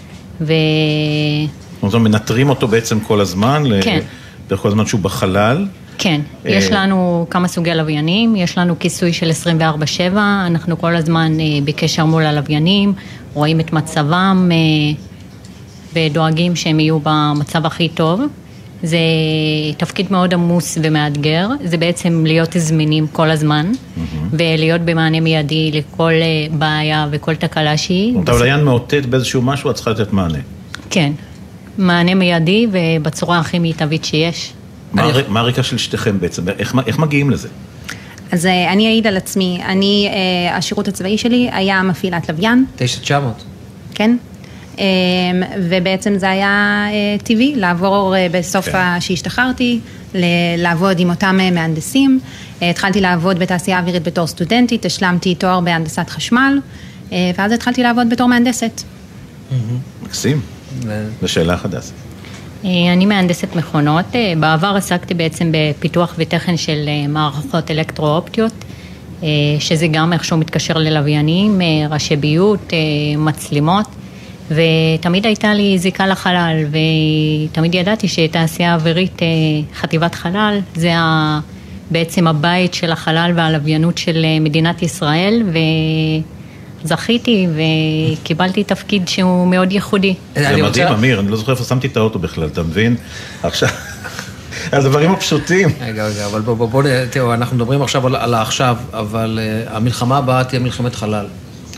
[0.41, 0.53] ו...
[1.83, 3.63] זאת אומרת, מנטרים אותו בעצם כל הזמן?
[3.83, 3.95] כן.
[3.95, 4.05] דרך
[4.57, 5.67] כל הזמן שהוא בחלל.
[5.99, 10.17] כן, אה, יש לנו כמה סוגי לוויינים, יש לנו כיסוי של 24/7,
[10.47, 12.93] אנחנו כל הזמן אה, בקשר מול הלוויינים,
[13.35, 14.57] רואים את מצבם אה,
[15.95, 18.21] ודואגים שהם יהיו במצב הכי טוב.
[18.83, 18.99] זה
[19.77, 24.01] תפקיד מאוד עמוס ומאתגר, זה בעצם להיות זמינים כל הזמן mm-hmm.
[24.33, 26.13] ולהיות במענה מיידי לכל
[26.51, 28.21] בעיה וכל תקלה שהיא.
[28.25, 30.39] אתה לוויין מאותת באיזשהו משהו, את צריכה לתת מענה.
[30.91, 31.13] כן,
[31.79, 34.53] מענה מיידי ובצורה הכי מיטבית שיש.
[35.29, 36.49] מה הרקע של שתיכם בעצם?
[36.49, 37.49] איך, איך מגיעים לזה?
[38.33, 42.65] אז אה, אני אעיד על עצמי, אני, אה, השירות הצבאי שלי היה מפעילת לוויין.
[42.77, 43.45] 9900.
[43.95, 44.17] כן.
[44.79, 44.85] אה,
[45.69, 46.87] ובעצם זה היה
[47.25, 49.01] טבעי לעבור בסוף כן.
[49.01, 49.81] שהשתחררתי,
[50.59, 52.21] לעבוד עם אותם מהנדסים.
[52.63, 56.61] התחלתי לעבוד בתעשייה אווירית בתור סטודנטית, השלמתי תואר בהנדסת חשמל,
[57.13, 58.83] ואז התחלתי לעבוד בתור מהנדסת.
[60.03, 60.60] מקסים.
[61.21, 61.93] זו שאלה חדשה.
[62.65, 68.53] אני מהנדסת מכונות, אה, בעבר עסקתי בעצם בפיתוח ותכן של אה, מערכות אלקטרו-אופטיות,
[69.23, 69.29] אה,
[69.59, 71.61] שזה גם איכשהו מתקשר ללוויינים,
[71.91, 72.73] ראשי ביות,
[73.19, 73.87] מצלמות,
[74.51, 76.57] ותמיד הייתה לי זיקה לחלל,
[77.51, 79.21] ותמיד ידעתי שתעשייה אווירית,
[79.75, 80.93] חטיבת חלל, זה
[81.91, 85.59] בעצם הבית של החלל והלוויינות של מדינת ישראל, ו...
[86.85, 87.47] זכיתי
[88.21, 90.15] וקיבלתי תפקיד שהוא מאוד ייחודי.
[90.35, 92.97] זה מדהים, אמיר, אני לא זוכר איפה שמתי את האוטו בכלל, אתה מבין?
[93.43, 93.69] עכשיו...
[94.73, 95.69] הדברים הפשוטים.
[95.81, 100.45] רגע, רגע, אבל בואו, בואו, תראו, אנחנו מדברים עכשיו על העכשיו, אבל uh, המלחמה הבאה
[100.45, 101.27] תהיה מלחמת חלל.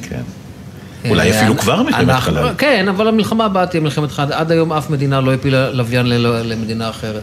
[0.02, 0.22] כן.
[1.08, 2.48] אולי אפילו כבר מלחמת חלל.
[2.58, 4.32] כן, אבל המלחמה הבאה תהיה מלחמת חלל.
[4.32, 7.22] עד היום אף מדינה לא הפילה לוויין למדינה אחרת.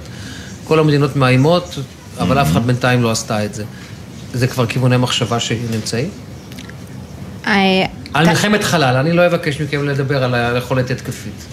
[0.64, 1.76] כל המדינות מאיימות,
[2.20, 3.64] אבל אף אחד בינתיים לא עשתה את זה.
[4.34, 6.10] זה כבר כיווני מחשבה שנמצאים?
[7.46, 11.46] על מלחמת חלל, אני לא אבקש מכם לדבר על היכולת התקפית.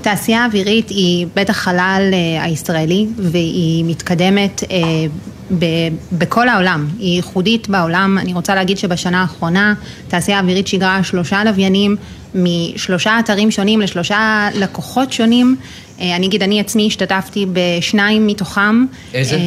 [0.00, 4.76] תעשייה אווירית היא בית החלל אה, הישראלי והיא מתקדמת אה,
[6.12, 8.18] בכל העולם, היא ייחודית בעולם.
[8.18, 9.74] אני רוצה להגיד שבשנה האחרונה
[10.08, 11.96] תעשייה אווירית שיגרה שלושה לוויינים
[12.34, 15.56] משלושה אתרים שונים לשלושה לקוחות שונים.
[16.00, 18.84] אה, אני אגיד, אני עצמי השתתפתי בשניים מתוכם.
[19.14, 19.36] איזה?
[19.36, 19.40] אה,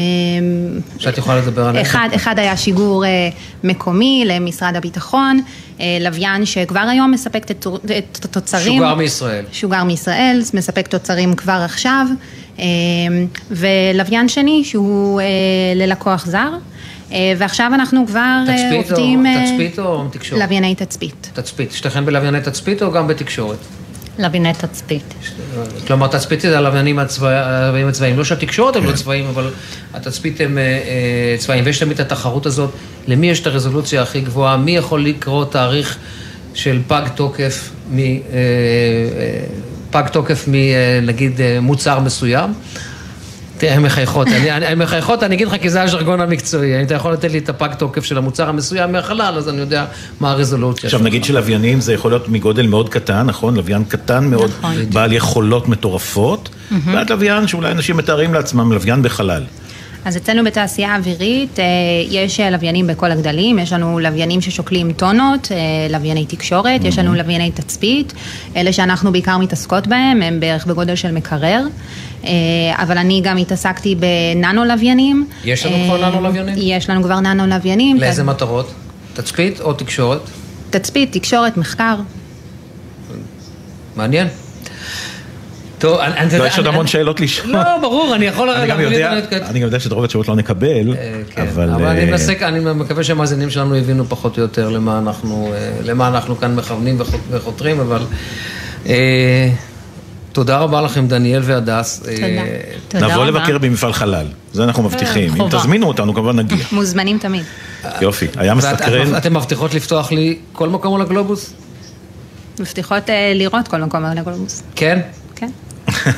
[1.00, 1.86] שאת יכולה לדבר עליהם.
[1.86, 3.30] אחד, אחד היה שיגור אה,
[3.64, 5.42] מקומי למשרד הביטחון,
[6.00, 8.80] לוויין שכבר היום מספק את התוצרים.
[8.80, 9.46] שוגר מישראל.
[9.52, 12.08] שוגר מישראל, מספק תוצרים כבר עכשיו,
[13.52, 15.22] ולוויין שני שהוא
[15.76, 16.50] ללקוח זר.
[17.38, 19.26] ועכשיו אנחנו כבר תצפית עובדים...
[19.26, 20.42] או, תצפית או תקשורת?
[20.42, 21.30] לווייני תצפית.
[21.34, 21.72] תצפית.
[21.72, 23.58] שתיכן בלווייני תצפית או גם בתקשורת?
[24.20, 25.14] לווייני תצפית.
[25.88, 29.50] כלומר, תצפית זה הלוויינים הצבאיים, לא שהתקשורת הם לא צבאיים, אבל
[29.94, 30.58] התצפית הם
[31.38, 32.70] צבאיים, ויש תמיד את התחרות הזאת,
[33.08, 35.98] למי יש את הרזולוציה הכי גבוהה, מי יכול לקרוא תאריך
[36.54, 37.72] של פג תוקף,
[39.92, 42.54] פג תוקף מנגיד מוצר מסוים.
[43.62, 47.14] תראה, הן מחייכות, הן מחייכות, אני אגיד לך כי זה הז'רגון המקצועי, אם אתה יכול
[47.14, 49.86] לתת לי את הפג תוקף של המוצר המסוים מהחלל, אז אני יודע
[50.20, 50.88] מה הרזולוציה.
[50.88, 53.56] עכשיו נגיד שלוויינים זה יכול להיות מגודל מאוד קטן, נכון?
[53.56, 54.52] לוויין קטן מאוד,
[54.94, 56.50] בעל יכולות מטורפות,
[56.86, 59.44] ועד לוויין שאולי אנשים מתארים לעצמם לוויין בחלל.
[60.06, 61.60] אז אצלנו בתעשייה האווירית
[62.10, 65.52] יש לוויינים בכל הגדלים, יש לנו לוויינים ששוקלים טונות,
[65.90, 68.14] לווייני תקשורת, יש לנו לווייני תצפית,
[68.56, 71.66] אלה שאנחנו בעיקר מתעסקות בהם, הם בערך בגודל של מקרר,
[72.74, 75.28] אבל אני גם התעסקתי בננו לוויינים.
[75.44, 76.56] יש לנו כבר ננו לוויינים?
[76.58, 77.98] יש לנו כבר ננו לוויינים.
[77.98, 78.74] לאיזה מטרות?
[79.14, 80.22] תצפית או תקשורת?
[80.70, 81.96] תצפית, תקשורת, מחקר.
[83.96, 84.28] מעניין.
[85.82, 86.38] טוב, אני...
[86.40, 87.52] לא, יש עוד המון שאלות לשאול.
[87.52, 88.50] לא, ברור, אני יכול...
[88.50, 88.68] אני
[89.60, 90.96] גם יודע שאת רוב התשובות לא נקבל,
[91.38, 91.70] אבל...
[91.70, 94.70] אבל אני מנסה, אני מקווה שהמאזינים שלנו הבינו פחות או יותר
[95.84, 96.98] למה אנחנו כאן מכוונים
[97.32, 98.02] וחותרים, אבל...
[100.32, 102.04] תודה רבה לכם, דניאל והדס.
[102.88, 103.08] תודה.
[103.08, 105.42] נבוא לבקר במפעל חלל, זה אנחנו מבטיחים.
[105.42, 106.58] אם תזמינו אותנו, כמובן נגיע.
[106.72, 107.44] מוזמנים תמיד.
[108.02, 109.16] יופי, היה מסקרן.
[109.18, 111.54] אתם מבטיחות לפתוח לי כל מקום על הגלובוס?
[112.60, 114.64] מבטיחות לראות כל מקום על הגלובוס.
[114.76, 115.00] כן?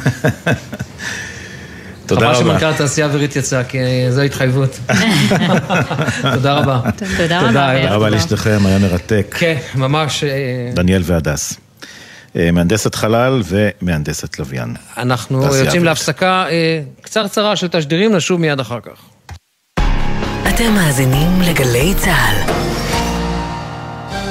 [2.05, 2.35] תודה רבה.
[2.35, 3.77] חבל שמנכ"ל התעשייה האווירית יצא, כי
[4.09, 4.79] זו התחייבות.
[6.33, 6.79] תודה רבה.
[7.17, 7.47] תודה רבה.
[7.47, 9.35] תודה רבה לשתיכם, היה מרתק.
[9.39, 10.23] כן, ממש.
[10.73, 11.53] דניאל והדס.
[12.35, 14.75] מהנדסת חלל ומהנדסת לוויין.
[14.97, 16.45] אנחנו יוצאים להפסקה
[17.01, 19.13] קצרצרה של תשדירים, נשוב מיד אחר כך.
[20.49, 22.53] אתם מאזינים לגלי צה"ל.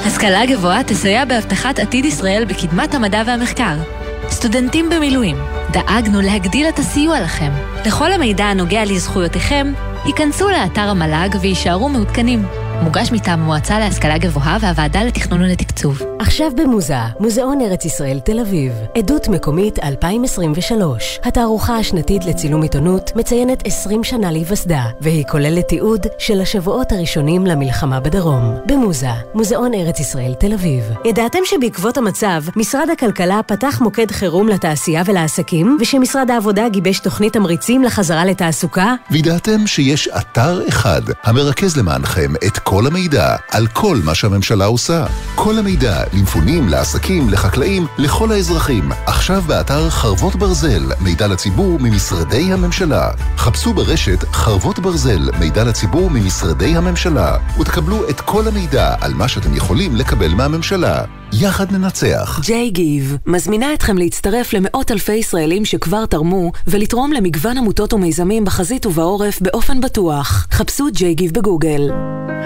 [0.07, 4.02] השכלה גבוהה תסייע בהבטחת עתיד ישראל בקדמת המדע והמחקר.
[4.29, 5.37] סטודנטים במילואים,
[5.71, 7.51] דאגנו להגדיל את הסיוע לכם.
[7.85, 9.73] לכל המידע הנוגע לזכויותיכם,
[10.05, 12.62] היכנסו לאתר המל"ג ויישארו מעודכנים.
[12.83, 16.01] מוגש מטעם המועצה להשכלה גבוהה והוועדה לתכנון ולתקצוב.
[16.19, 21.19] עכשיו במוזה, מוזיאון ארץ ישראל תל אביב, עדות מקומית 2023.
[21.23, 27.99] התערוכה השנתית לצילום עיתונות מציינת 20 שנה להיווסדה, והיא כוללת תיעוד של השבועות הראשונים למלחמה
[27.99, 28.55] בדרום.
[28.65, 30.83] במוזה, מוזיאון ארץ ישראל תל אביב.
[31.05, 37.83] ידעתם שבעקבות המצב, משרד הכלכלה פתח מוקד חירום לתעשייה ולעסקים, ושמשרד העבודה גיבש תוכנית תמריצים
[37.83, 38.93] לחזרה לתעסוקה?
[39.11, 45.05] וידעתם שיש אתר אחד המרכז למענכם את כל המידע על כל מה שהממשלה עושה.
[45.35, 48.91] כל המידע למפונים, לעסקים, לחקלאים, לכל האזרחים.
[49.05, 53.11] עכשיו באתר חרבות ברזל, מידע לציבור ממשרדי הממשלה.
[53.37, 59.55] חפשו ברשת חרבות ברזל, מידע לציבור ממשרדי הממשלה, ותקבלו את כל המידע על מה שאתם
[59.55, 61.03] יכולים לקבל מהממשלה.
[61.41, 62.39] יחד ננצח.
[62.43, 68.85] ג'יי גיב מזמינה אתכם להצטרף למאות אלפי ישראלים שכבר תרמו ולתרום למגוון עמותות ומיזמים בחזית
[68.85, 70.47] ובעורף באופן בטוח.
[70.51, 71.81] חפשו ג'יי גיב בגוגל.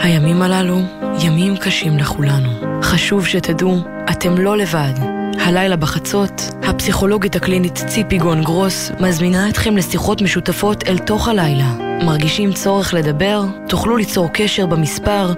[0.08, 0.82] הימים הללו
[1.20, 2.82] ימים קשים לכולנו.
[2.82, 3.80] חשוב שתדעו,
[4.12, 4.94] אתם לא לבד.
[5.40, 11.74] הלילה בחצות, הפסיכולוגית הקלינית ציפי גון גרוס מזמינה אתכם לשיחות משותפות אל תוך הלילה.
[12.06, 13.44] מרגישים צורך לדבר?
[13.70, 15.34] תוכלו ליצור קשר במספר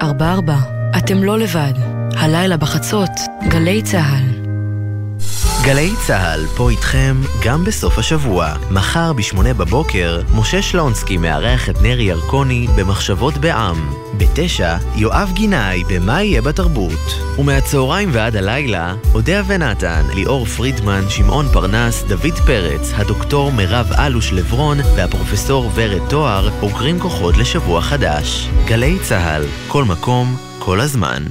[0.00, 0.04] 03-681-3344.
[0.98, 1.72] אתם לא לבד.
[2.16, 3.10] הלילה בחצות,
[3.48, 4.35] גלי צה"ל.
[5.66, 8.54] גלי צה"ל פה איתכם גם בסוף השבוע.
[8.70, 13.94] מחר בשמונה בבוקר, משה שלונסקי מארח את נרי ירקוני במחשבות בעם.
[14.16, 17.38] בתשע, יואב גינאי במה יהיה בתרבות.
[17.38, 24.78] ומהצהריים ועד הלילה, אודיה ונתן, ליאור פרידמן, שמעון פרנס, דוד פרץ, הדוקטור מירב אלוש לברון
[24.96, 28.48] והפרופסור ורד תואר אוגרים כוחות לשבוע חדש.
[28.66, 31.22] גלי צה"ל, כל מקום, כל הזמן.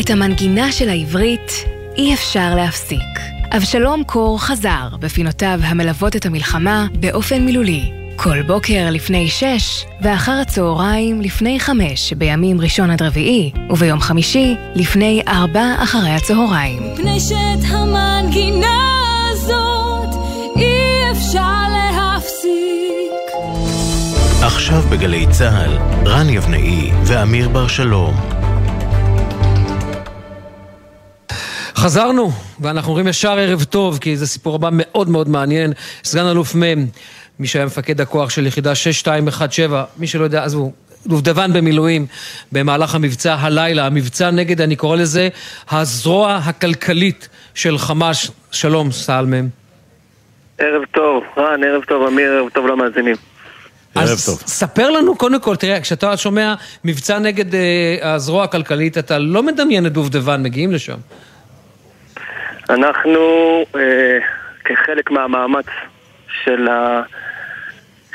[0.00, 1.52] את המנגינה של העברית
[1.96, 3.35] אי אפשר להפסיק.
[3.52, 7.92] אבשלום קור חזר בפינותיו המלוות את המלחמה באופן מילולי.
[8.16, 15.22] כל בוקר לפני שש, ואחר הצהריים לפני חמש בימים ראשון עד רביעי, וביום חמישי לפני
[15.28, 16.92] ארבע אחרי הצהריים.
[16.92, 19.00] מפני שאת המנגינה
[19.30, 20.14] הזאת
[20.56, 22.46] אי אפשר להפסיק.
[24.42, 25.78] עכשיו בגלי צה"ל,
[26.08, 28.35] רן יבנאי ואמיר בר שלום.
[31.76, 32.30] חזרנו,
[32.60, 35.72] ואנחנו אומרים ישר ערב טוב, כי זה סיפור הבא מאוד מאוד מעניין.
[36.04, 36.86] סגן אלוף מ',
[37.38, 40.72] מי שהיה מפקד הכוח של יחידה 6217, מי שלא יודע, עזבו,
[41.06, 42.06] דובדבן במילואים
[42.52, 45.28] במהלך המבצע הלילה, המבצע נגד, אני קורא לזה,
[45.70, 48.30] הזרוע הכלכלית של חמאס.
[48.50, 49.48] שלום, סל מ'.
[50.58, 53.16] ערב טוב, רן, ערב טוב, אמיר, ערב טוב למאזינים.
[53.94, 56.54] אז ספר לנו קודם כל, תראה, כשאתה שומע
[56.84, 60.96] מבצע נגד אה, הזרוע הכלכלית, אתה לא מדמיין את דובדבן, מגיעים לשם.
[62.68, 63.20] אנחנו,
[63.76, 64.18] אה,
[64.64, 65.66] כחלק מהמאמץ
[66.44, 67.02] של, ה...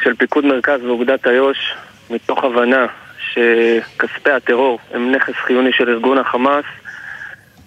[0.03, 1.73] של פיקוד מרכז ואוגדת איו"ש,
[2.09, 2.85] מתוך הבנה
[3.19, 6.65] שכספי הטרור הם נכס חיוני של ארגון החמאס,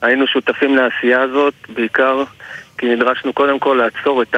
[0.02, 2.24] היינו שותפים לעשייה הזאת, בעיקר
[2.78, 4.36] כי נדרשנו קודם כל לעצור את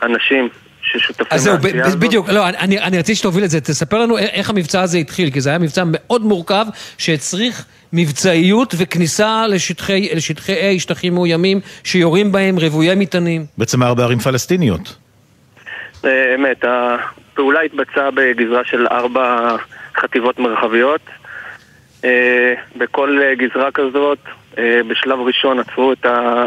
[0.00, 0.48] האנשים
[0.82, 1.98] ששותפים אז זהו, לעשייה הזאת.
[1.98, 5.40] בדיוק, לא, אני, אני רציתי שתוביל את זה, תספר לנו איך המבצע הזה התחיל, כי
[5.40, 6.66] זה היה מבצע מאוד מורכב,
[6.98, 13.46] שהצריך מבצעיות וכניסה לשטחי, לשטחי A, שטחים מאוימים, שיורים בהם רוויי מטענים.
[13.58, 14.96] בעצם ארבע ערים פלסטיניות.
[16.04, 19.56] אה, אמת, הפעולה התבצעה בגזרה של ארבע
[19.96, 21.00] חטיבות מרחביות.
[22.04, 24.18] אה, בכל גזרה כזאת,
[24.58, 26.06] אה, בשלב ראשון עצרו את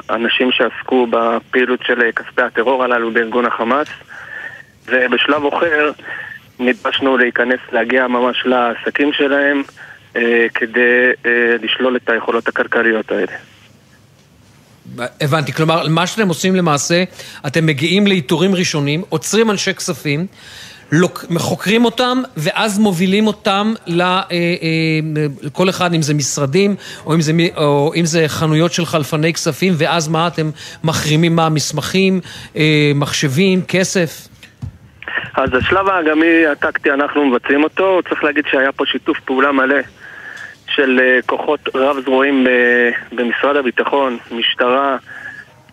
[0.09, 3.87] האנשים שעסקו בפעילות של כספי הטרור הללו בארגון החמאס,
[4.87, 5.91] ובשלב אחר
[6.59, 9.63] נדרשנו להיכנס, להגיע ממש לעסקים שלהם,
[10.15, 13.33] אה, כדי אה, לשלול את היכולות הכלכליות האלה.
[15.21, 17.03] הבנתי, כלומר, מה שאתם עושים למעשה,
[17.47, 20.27] אתם מגיעים לאיתורים ראשונים, עוצרים אנשי כספים,
[20.91, 24.35] לוק, חוקרים אותם, ואז מובילים אותם ל- אה, אה,
[25.41, 29.73] לכל אחד, אם זה משרדים, או אם זה, או אם זה חנויות של חלפני כספים,
[29.77, 30.51] ואז מה, אתם
[30.83, 32.19] מחרימים מה, מסמכים,
[32.55, 34.27] אה, מחשבים, כסף?
[35.33, 39.79] אז השלב האגמי הטקטי אנחנו מבצעים אותו, צריך להגיד שהיה פה שיתוף פעולה מלא
[40.67, 44.97] של אה, כוחות רב זרועים ב- במשרד הביטחון, משטרה,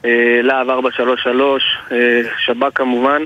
[0.05, 3.23] אה, להב 433, אה, שב"כ כמובן,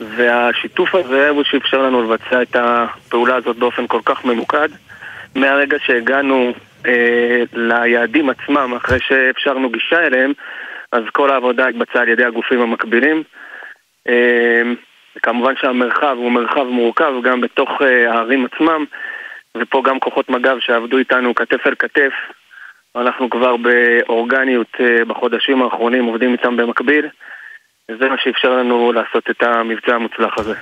[0.00, 4.68] והשיתוף הזה הוא שאפשר לנו לבצע את הפעולה הזאת באופן כל כך ממוקד.
[5.34, 6.52] מהרגע שהגענו
[6.86, 10.32] אה, ליעדים עצמם, אחרי שאפשרנו גישה אליהם,
[10.92, 13.22] אז כל העבודה התבצעה על ידי הגופים המקבילים.
[14.08, 14.62] אה,
[15.22, 18.84] כמובן שהמרחב הוא מרחב מורכב גם בתוך אה, הערים עצמם,
[19.56, 22.12] ופה גם כוחות מג"ב שעבדו איתנו כתף אל כתף.
[22.96, 27.06] אנחנו כבר באורגניות אה, בחודשים האחרונים עובדים איתם במקביל.
[27.90, 30.54] וזה מה שאפשר לנו לעשות את המבצע המוצלח הזה.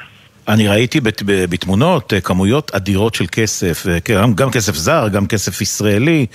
[0.48, 5.26] אני ראיתי בת- בתמונות אה, כמויות אדירות של כסף, כן, גם, גם כסף זר, גם
[5.26, 6.26] כסף ישראלי,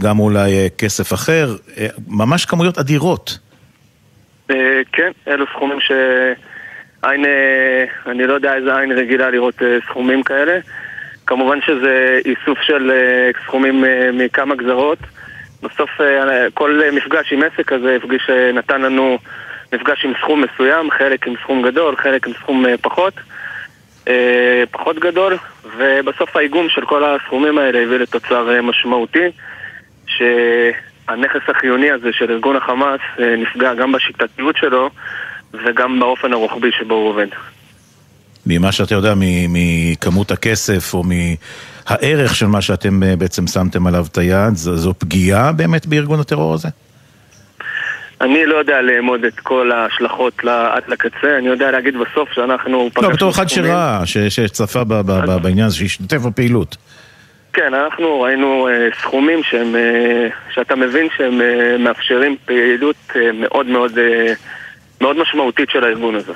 [0.00, 1.46] גם אולי כסף אחר,
[2.08, 3.38] ממש כמויות אדירות.
[4.92, 6.34] כן, אלו סכומים שעין,
[7.04, 10.58] אה, אני לא יודע איזה עין רגילה לראות אה, סכומים כאלה.
[11.26, 14.98] כמובן שזה איסוף של אה, סכומים מכמה גזרות.
[15.62, 15.90] בסוף
[16.54, 19.18] כל מפגש עם עסק כזה הפגיש, נתן לנו
[19.72, 23.14] מפגש עם סכום מסוים, חלק עם סכום גדול, חלק עם סכום פחות.
[24.70, 25.36] פחות גדול,
[25.76, 29.28] ובסוף האיגום של כל הסכומים האלה הביא לתוצר משמעותי,
[30.06, 34.90] שהנכס החיוני הזה של ארגון החמאס נפגע גם בשיטתיות שלו
[35.66, 37.26] וגם באופן הרוחבי שבו הוא עובד.
[38.46, 39.14] ממה שאתה יודע,
[39.48, 44.94] מכמות הכסף או מהערך של מה שאתם אה, בעצם שמתם עליו את היד, זו, זו
[44.98, 46.68] פגיעה באמת בארגון הטרור הזה?
[48.20, 53.08] אני לא יודע לאמוד את כל ההשלכות עד לקצה, אני יודע להגיד בסוף שאנחנו לא,
[53.08, 56.76] בתור אחד שראה, שצפה ב- ב- ב- בעניין הזה, שהשתתף בפעילות.
[57.52, 63.66] כן, אנחנו ראינו אה, סכומים שהם, אה, שאתה מבין שהם אה, מאפשרים פעילות אה, מאוד
[63.66, 64.32] מאוד, אה,
[65.04, 66.32] מאוד משמעותית של הארגון הזה.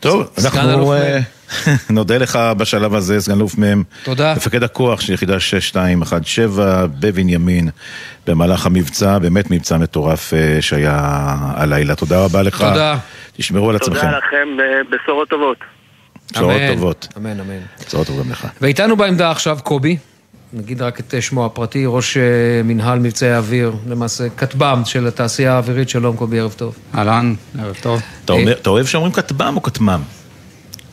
[0.00, 1.18] טוב, אנחנו אה,
[1.90, 4.34] נודה לך בשלב הזה, סגן אלוף מ', תודה.
[4.36, 7.68] מפקד הכוח של יחידה 6217 בבנימין,
[8.26, 10.98] במהלך המבצע, באמת מבצע מטורף אה, שהיה
[11.56, 11.94] הלילה.
[11.94, 12.58] תודה רבה לך.
[12.58, 12.96] תודה.
[13.36, 14.00] תשמרו על עצמכם.
[14.00, 15.58] תודה לכם, אה, בשורות טובות.
[16.32, 17.08] בשורות טובות.
[17.16, 17.60] אמן, אמן.
[17.86, 18.46] בשורות טובות גם לך.
[18.60, 19.96] ואיתנו בעמדה עכשיו קובי,
[20.56, 22.22] נגיד רק את שמו הפרטי, ראש אה,
[22.64, 26.74] מנהל מבצעי האוויר, למעשה כטב"ם של התעשייה האווירית, שלום קובי, ערב טוב.
[26.94, 28.00] אהלן, ערב טוב.
[28.24, 30.02] אתה אומר- אתה אוהב שאומרים כטב"ם או כטמ"ם?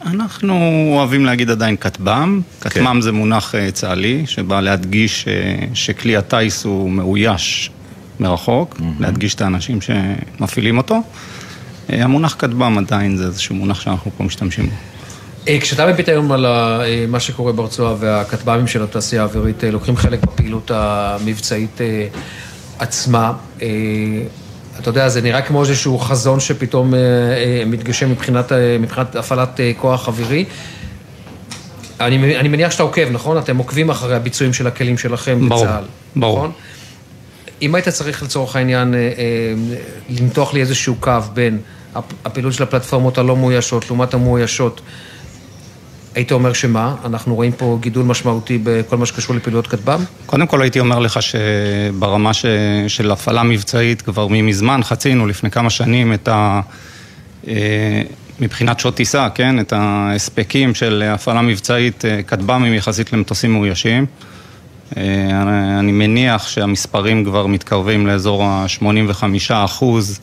[0.05, 0.53] אנחנו
[0.93, 2.41] אוהבים להגיד עדיין כטב"ם.
[2.61, 5.33] כטמ"ם זה מונח אה, צה"לי, שבא להדגיש אה,
[5.73, 7.71] שכלי הטיס הוא מאויש
[8.19, 11.01] מרחוק, להדגיש את האנשים שמפעילים אותו.
[11.89, 14.75] אה, המונח כטב"ם עדיין זה איזשהו מונח שאנחנו פה משתמשים בו.
[15.47, 19.97] אה, כשאתה מביט היום על אה, מה שקורה ברצועה והכטב"מים של התעשייה האווירית אה, לוקחים
[19.97, 21.81] חלק בפעילות המבצעית
[22.79, 23.33] עצמה,
[24.79, 26.93] אתה יודע, זה נראה כמו איזשהו חזון שפתאום
[27.65, 30.45] מתגשם מבחינת, מבחינת הפעלת כוח אווירי.
[31.99, 33.37] אני, אני מניח שאתה עוקב, נכון?
[33.37, 35.83] אתם עוקבים אחרי הביצועים של הכלים שלכם ברור, בצה"ל.
[36.15, 36.37] ברור.
[36.37, 36.51] נכון?
[37.61, 38.95] אם היית צריך לצורך העניין
[40.09, 41.59] למתוח לי איזשהו קו בין
[41.95, 44.81] הפ- הפעילות של הפלטפורמות הלא מאוישות לעומת המאוישות,
[46.15, 46.95] היית אומר שמה?
[47.05, 50.03] אנחנו רואים פה גידול משמעותי בכל מה שקשור לפעילויות כטב"ם?
[50.25, 52.45] קודם כל הייתי אומר לך שברמה ש...
[52.87, 56.61] של הפעלה מבצעית כבר ממזמן חצינו לפני כמה שנים את ה...
[57.47, 58.01] אה,
[58.39, 59.59] מבחינת שעות טיסה, כן?
[59.59, 64.05] את ההספקים של הפעלה מבצעית אה, כטב"מים יחסית למטוסים מאוישים.
[64.97, 65.03] אה,
[65.79, 70.19] אני מניח שהמספרים כבר מתקרבים לאזור ה-85 אחוז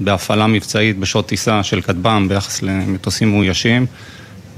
[0.00, 3.86] בהפעלה מבצעית בשעות טיסה של כטב"ם ביחס למטוסים מאוישים.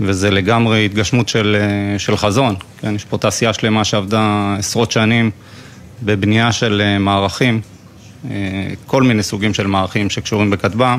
[0.00, 2.94] וזה לגמרי התגשמות של, אה, של חזון, כן?
[2.94, 5.30] יש פה תעשייה שלמה שעבדה עשרות שנים
[6.02, 7.60] בבנייה של אה, מערכים,
[8.30, 8.36] אה,
[8.86, 10.98] כל מיני סוגים של מערכים שקשורים בכטב"ם,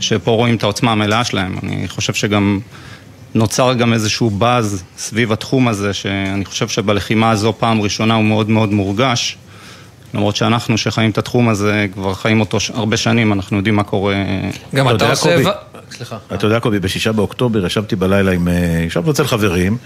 [0.00, 1.58] שפה רואים את העוצמה המלאה שלהם.
[1.62, 2.60] אני חושב שגם
[3.34, 8.50] נוצר גם איזשהו באז סביב התחום הזה, שאני חושב שבלחימה הזו פעם ראשונה הוא מאוד
[8.50, 9.38] מאוד מורגש.
[10.14, 14.14] למרות שאנחנו שחיים את התחום הזה, כבר חיים אותו הרבה שנים, אנחנו יודעים מה קורה.
[14.74, 15.36] גם אתה עושה...
[15.90, 16.16] סליחה.
[16.34, 18.48] אתה יודע, קובי, בשישה באוקטובר ישבתי בלילה עם...
[18.48, 19.76] אה, ישבנו אצל חברים,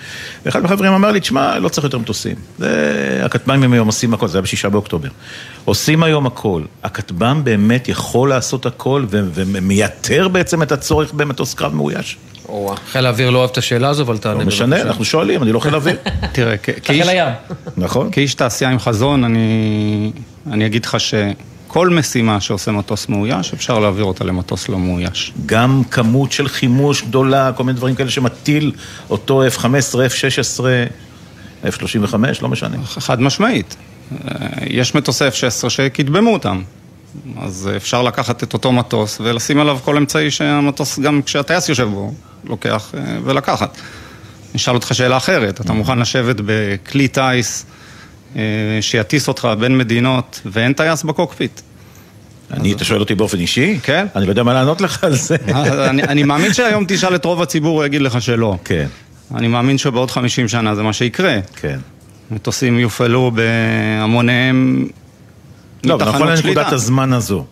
[0.45, 2.37] ואחד מהחברים אמר לי, תשמע, לא צריך יותר מטוסים.
[2.59, 3.23] זה...
[3.25, 5.09] הכטב"מים היום עושים הכל, זה היה בשישה באוקטובר.
[5.65, 6.63] עושים היום הכל.
[6.83, 12.17] הכטב"ם באמת יכול לעשות הכל ו- ומייתר בעצם את הצורך במטוס קרב מאויש?
[12.93, 15.61] חיל האוויר לא אוהב את השאלה הזו, אבל תענה לא משנה, אנחנו שואלים, אני לא
[15.61, 15.97] חיל אוויר.
[16.33, 17.01] תראה, כאיש...
[17.01, 17.29] חיל הים.
[17.77, 18.11] נכון.
[18.11, 20.13] כאיש תעשייה עם חזון, אני,
[20.53, 20.97] אני אגיד לך
[21.71, 25.33] שכל משימה שעושה מטוס מאויש, אפשר להעביר אותה למטוס לא מאויש.
[25.47, 28.73] גם כמות של חימוש גדולה, כל מיני דברים כאלה שמטיל
[29.11, 29.65] אותו F-15,
[29.95, 30.61] F-16,
[31.65, 32.77] F-35, לא משנה.
[32.85, 33.77] חד משמעית.
[34.13, 34.37] אה,
[34.67, 36.63] יש מטוסי F-16 שקידמו אותם.
[37.41, 42.13] אז אפשר לקחת את אותו מטוס ולשים עליו כל אמצעי שהמטוס, גם כשהטייס יושב בו,
[42.45, 43.77] לוקח אה, ולקחת.
[44.51, 47.67] אני אשאל אותך שאלה אחרת, אתה מוכן לשבת בכלי טיס
[48.81, 51.61] שיטיס אותך בין מדינות ואין טייס בקוקפיט?
[52.53, 53.79] אני, אתה שואל אותי באופן אישי?
[53.83, 54.07] כן.
[54.17, 55.37] אני לא יודע מה לענות לך על זה.
[55.89, 58.57] אני, אני מאמין שהיום תשאל את רוב הציבור, הוא יגיד לך שלא.
[58.65, 58.87] כן.
[59.35, 61.39] אני מאמין שבעוד 50 שנה זה מה שיקרה.
[61.57, 61.79] כן.
[62.31, 64.87] מטוסים יופעלו בהמוניהם
[65.85, 66.73] לא, אבל נכון לנקודת.
[66.73, 67.45] הזמן הזו.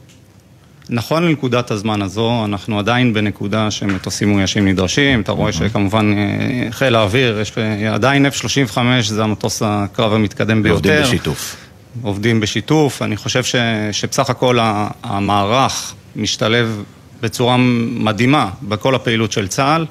[0.91, 6.95] נכון לנקודת הזמן הזו, אנחנו עדיין בנקודה שמטוסים מאוישים נדרשים, אתה רואה שכמובן אה, חיל
[6.95, 10.89] האוויר, יש אה, עדיין F-35 זה המטוס הקרב המתקדם ביותר.
[10.89, 11.57] ועובדים בשיתוף.
[12.03, 13.55] עובדים בשיתוף, אני חושב ש,
[13.93, 14.59] שבסך הכל
[15.03, 16.83] המערך משתלב
[17.21, 17.57] בצורה
[17.91, 19.87] מדהימה בכל הפעילות של צה"ל,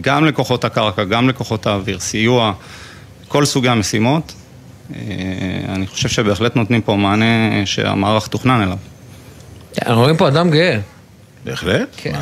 [0.00, 2.52] גם לכוחות הקרקע, גם לכוחות האוויר, סיוע,
[3.28, 4.34] כל סוגי המשימות.
[4.94, 5.00] אה,
[5.68, 8.78] אני חושב שבהחלט נותנים פה מענה שהמערך תוכנן אליו.
[9.86, 10.78] אנחנו רואים פה אדם גאה.
[11.44, 11.88] בהחלט.
[11.96, 12.14] כן.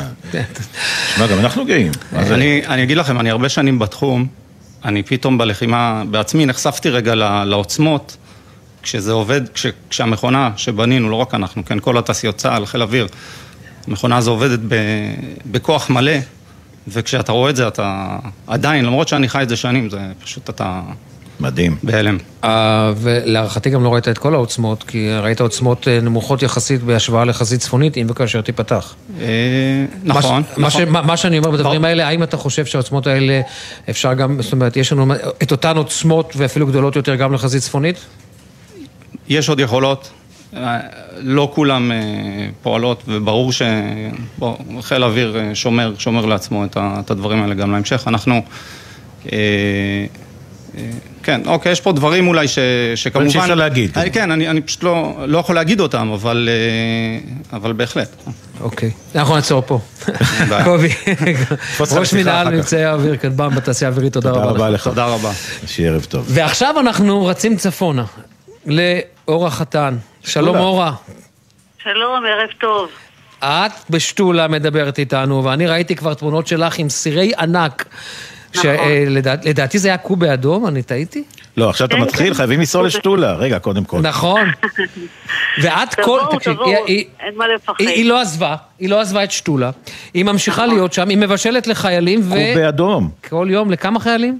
[1.13, 1.91] תשמע, גם אנחנו גאים.
[2.13, 4.27] אני, אני אגיד לכם, אני הרבה שנים בתחום,
[4.85, 7.15] אני פתאום בלחימה בעצמי נחשפתי רגע
[7.45, 8.17] לעוצמות,
[8.83, 13.07] כשזה עובד, כש, כשהמכונה שבנינו, לא רק אנחנו, כן, כל התעשיות צה"ל, חיל אוויר,
[13.87, 14.75] המכונה הזו עובדת ב,
[15.45, 16.17] בכוח מלא,
[16.87, 18.17] וכשאתה רואה את זה אתה
[18.47, 20.81] עדיין, למרות שאני חי את זה שנים, זה פשוט אתה...
[21.39, 21.75] מדהים.
[21.83, 22.17] בהלם.
[22.43, 27.25] אה, ולהערכתי גם לא ראית את כל העוצמות, כי ראית עוצמות אה, נמוכות יחסית בהשוואה
[27.25, 28.95] לחזית צפונית, אם וכאשר תיפתח.
[30.03, 30.89] נכון, מה ש- מה ש- נכון.
[30.89, 33.41] מה- מה שאני אומר בדברים האלה, האם אתה חושב שהעוצמות האלה,
[33.89, 37.95] אפשר גם, זאת אומרת, יש לנו את אותן עוצמות ואפילו גדולות יותר גם לחזית צפונית?
[39.29, 40.09] יש עוד יכולות,
[40.53, 40.79] אה,
[41.17, 41.97] לא כולם אה,
[42.61, 48.07] פועלות, וברור שחיל האוויר אה, שומר, שומר לעצמו את הדברים האלה גם להמשך.
[48.07, 48.41] אנחנו...
[51.29, 52.59] אה, אה, כן, אוקיי, יש פה דברים אולי ש,
[52.95, 53.29] שכמובן...
[53.29, 53.97] שאי אפשר להגיד.
[53.97, 58.09] אני, כן, אני, אני פשוט לא, לא יכול להגיד אותם, אבל, אה, אבל בהחלט.
[58.61, 59.79] אוקיי, אנחנו נעצור פה.
[60.63, 60.89] קובי,
[61.97, 62.49] ראש מנהל.
[62.49, 64.81] מבצעי האוויר, כטב"ם בתעשייה האווירית, תודה תודה רבה רבה לך.
[64.81, 64.87] לך.
[64.87, 65.31] תודה רבה.
[65.67, 66.25] שיהיה ערב טוב.
[66.29, 68.05] ועכשיו אנחנו רצים צפונה,
[68.65, 69.97] לאור החתן.
[70.23, 70.57] שלום.
[70.57, 70.93] אורה.
[71.83, 72.89] שלום, ערב טוב.
[73.43, 77.85] את בשתולה מדברת איתנו, ואני ראיתי כבר תמונות שלך עם סירי ענק.
[78.55, 78.71] נכון.
[79.43, 81.23] שלדעתי זה היה קובה אדום, אני טעיתי?
[81.57, 82.33] לא, עכשיו אתה מתחיל.
[82.33, 83.33] חייבים לנסוע לשתולה.
[83.33, 83.99] רגע, קודם כל.
[83.99, 84.41] נכון.
[85.61, 86.19] ואת כל...
[86.31, 87.73] תבואו, תבואו, אין מה לפחד.
[87.79, 89.71] היא, היא לא עזבה, היא לא עזבה את שתולה.
[90.13, 92.29] היא ממשיכה להיות שם, היא מבשלת לחיילים, ו...
[92.29, 93.09] קובה אדום.
[93.29, 94.39] כל יום, לכמה חיילים?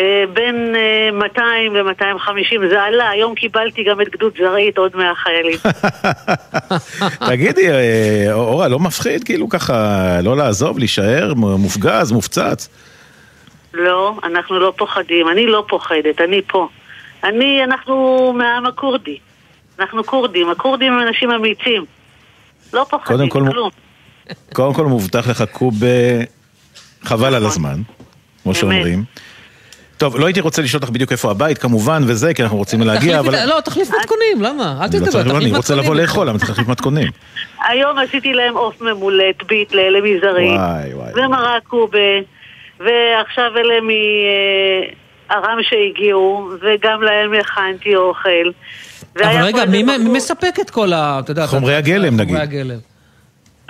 [0.00, 5.12] אה, בין אה, 200 ל-250, זה עלה, היום קיבלתי גם את גדוד זרעית, עוד 100
[5.14, 5.58] חיילים.
[7.30, 12.68] תגידי, אה, אורה, לא מפחיד כאילו ככה לא לעזוב, להישאר מופגז, מופצץ?
[13.74, 16.68] לא, אנחנו לא פוחדים, אני לא פוחדת, אני פה.
[17.24, 19.18] אני, אנחנו מהעם הכורדי.
[19.80, 21.84] אנחנו כורדים, הכורדים הם אנשים אמיצים.
[22.72, 23.70] לא פוחדים, כל- כלום.
[24.52, 25.86] קודם כל מובטח לך קובה,
[27.02, 27.80] חבל על הזמן,
[28.42, 28.54] כמו.
[28.54, 29.04] שאומרים.
[29.98, 33.22] טוב, לא הייתי רוצה לשאול אותך בדיוק איפה הבית, כמובן, וזה, כי אנחנו רוצים להגיע,
[33.22, 33.48] תחליף אבל...
[33.48, 34.76] לא, תחליף מתכונים, למה?
[34.80, 35.48] אל לא תדבר, תחליף לא, מתכונים.
[35.48, 37.08] אני רוצה לבוא לאכול, למה להחליף מתכונים?
[37.68, 39.98] היום עשיתי להם עוף ממולט, ביט לאלה
[40.94, 41.12] וואי.
[41.16, 41.98] ומרק קובה,
[42.80, 43.74] ועכשיו אלה
[45.30, 48.50] מארם שהגיעו, וגם להם הכנתי אוכל.
[49.16, 51.20] אבל רגע, מי מספק את כל ה...
[51.24, 52.36] אתה יודע, חומרי הגלם, נגיד.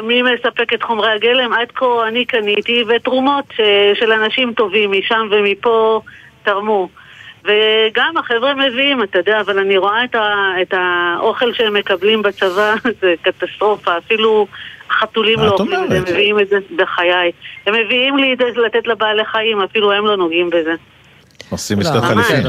[0.02, 1.52] מי מספק את חומרי הגלם?
[1.52, 6.00] עד כה אני קניתי, ותרומות ש- של אנשים טובים משם ומפה
[6.42, 6.88] תרמו.
[7.44, 12.74] וגם החבר'ה מביאים, אתה יודע, אבל אני רואה את, ה, את האוכל שהם מקבלים בצבא,
[13.00, 14.46] זה קטסטרופה, אפילו
[14.90, 16.02] חתולים לא אוכלים את זה, הם?
[16.02, 17.32] מביאים את זה בחיי.
[17.66, 20.74] הם מביאים לי את זה לתת לבעלי חיים, אפילו הם לא נוגעים בזה.
[21.50, 22.46] עושים לא, מסתר חליפין.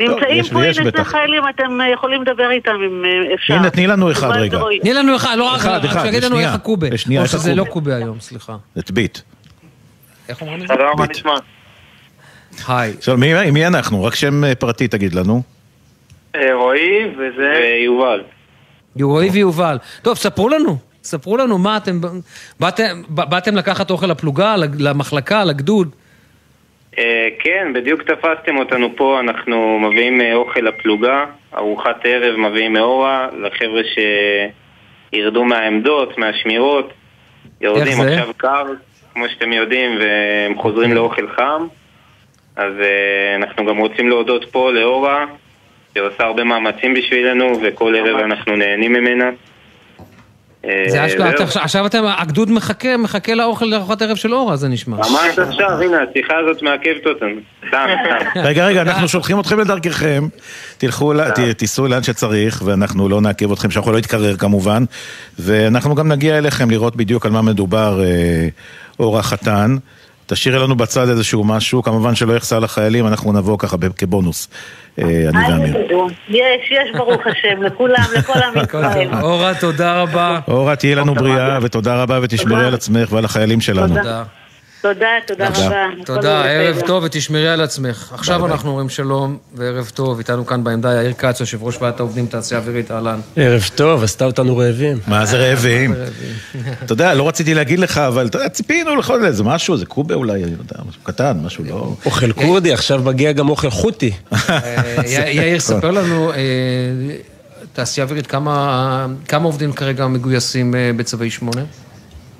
[0.00, 0.74] נמצאים פה.
[0.74, 3.54] שני חיילים, אתם אה, יכולים לדבר איתם אם אה, אפשר.
[3.54, 4.60] הנה, תני לנו אחד רגע.
[4.80, 6.38] תני לנו אחד, לא רק, אחד, אחד, שיגיד לנו.
[6.38, 6.90] איך הקובה.
[6.90, 7.64] לשנייה, או איך שזה לא.
[7.64, 8.56] קובה היום, סליחה.
[8.78, 9.18] את ביט.
[10.28, 10.74] איך אומרים את זה?
[10.74, 11.16] שלום, מה ביט.
[11.16, 11.34] נשמע?
[12.68, 12.92] היי.
[12.98, 13.16] עכשיו,
[13.52, 14.04] מי אנחנו?
[14.04, 15.42] רק שם אה, פרטי תגיד לנו.
[16.34, 17.60] רועי וזה...
[17.84, 18.22] יובל.
[19.02, 19.78] רועי ויובל.
[20.02, 20.78] טוב, ספרו לנו.
[21.04, 22.00] ספרו לנו מה אתם...
[23.08, 25.88] באתם לקחת אוכל לפלוגה, למחלקה, לגדוד?
[26.98, 33.28] אה, כן, בדיוק תפסתם אותנו פה, אנחנו מביאים אה, אוכל לפלוגה, ארוחת ערב מביאים מאורה,
[33.38, 33.82] לחבר'ה
[35.12, 36.92] שירדו מהעמדות, מהשמירות,
[37.60, 38.00] יורדים?
[38.00, 38.64] עכשיו קר,
[39.14, 41.66] כמו שאתם יודעים, והם חוזרים לאוכל חם,
[42.56, 45.26] אז אה, אנחנו גם רוצים להודות פה לאורה,
[45.94, 49.30] שעושה הרבה מאמצים בשבילנו, וכל ערב אנחנו נהנים ממנה.
[50.64, 51.30] אה, זה אשכרה.
[51.62, 54.96] עכשיו- אתם, הגדוד מחכה, מחכה לאוכל לארוחת ערב של אורה, זה נשמע.
[54.96, 55.08] ממש
[55.38, 57.28] עכשיו, הנה, השיחה הזאת מעכבת אותנו.
[57.68, 58.40] סתם, סתם.
[58.48, 60.24] רגע, רגע, אנחנו שולחים אתכם לדרככם,
[60.78, 64.84] תלכו, ת- תיסעו לאן שצריך, ואנחנו לא נעכב אתכם, שאנחנו לא נתקרר כמובן,
[65.38, 68.48] ואנחנו גם נגיע אליכם לראות בדיוק על מה מדובר אה,
[69.00, 69.76] אור החתן.
[70.28, 74.48] תשאירי לנו בצד איזשהו משהו, כמובן שלא יחסר לחיילים, אנחנו נבוא ככה כבונוס,
[74.98, 75.76] אה, אני ואמיר.
[76.28, 79.08] יש, יש ברוך השם, לכולם, לכל עם ישראל.
[79.22, 80.40] אורה, תודה רבה.
[80.48, 83.96] אורה, תהיי לנו בריאה, ותודה רבה, ותשמרי על עצמך ועל החיילים שלנו.
[83.96, 84.22] תודה.
[84.82, 85.48] תודה, תודה.
[85.48, 85.86] רבה.
[86.04, 86.80] תודה, ערב.
[86.86, 88.12] טוב ותשמרי על עצמך.
[88.14, 92.26] עכשיו אנחנו אומרים שלום וערב טוב, איתנו כאן בעמדה יאיר כץ, יושב ראש ועדת העובדים
[92.26, 93.20] תעשייה אווירית, אהלן.
[93.36, 94.98] ערב טוב, עשתה אותנו רעבים.
[95.06, 95.94] מה זה רעבים?
[96.84, 100.14] אתה יודע, לא רציתי להגיד לך, אבל אתה יודע, ציפינו לכל איזה משהו, איזה קובה
[100.14, 101.94] אולי, אני לא יודע, משהו קטן, משהו לא...
[102.06, 104.12] אוכל כורדי, עכשיו מגיע גם אוכל חותי.
[104.32, 106.36] אה, יאיר, ספר לנו, אה,
[107.72, 111.62] תעשייה אווירית, כמה כמה עובדים כרגע מגויסים אה, בצווי שמונה?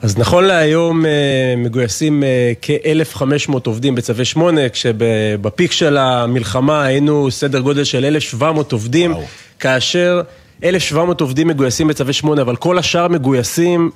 [0.02, 7.60] אז נכון להיום אה, מגויסים אה, כ-1,500 עובדים בצווי 8, כשבפיק של המלחמה היינו סדר
[7.60, 9.14] גודל של 1,700 עובדים,
[9.58, 10.20] כאשר
[10.64, 13.90] 1,700 עובדים מגויסים בצווי 8, אבל כל השאר מגויסים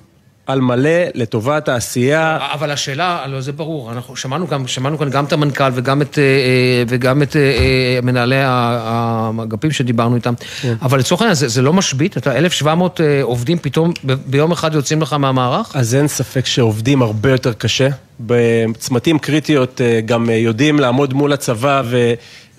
[0.46, 2.38] על מלא לטובת העשייה.
[2.52, 6.18] אבל השאלה, לא, זה ברור, אנחנו שמענו, גם, שמענו כאן גם את המנכ"ל וגם את,
[6.18, 10.74] אה, אה, וגם את אה, מנהלי האגפים שדיברנו איתם, כן.
[10.82, 12.16] אבל לצורך העניין, זה, זה לא משבית?
[12.16, 13.92] אתה 1,700 אה, עובדים פתאום
[14.26, 15.76] ביום אחד יוצאים לך מהמערך?
[15.76, 17.88] אז אין ספק שעובדים הרבה יותר קשה.
[18.20, 21.82] בצמתים קריטיות גם יודעים לעמוד מול הצבא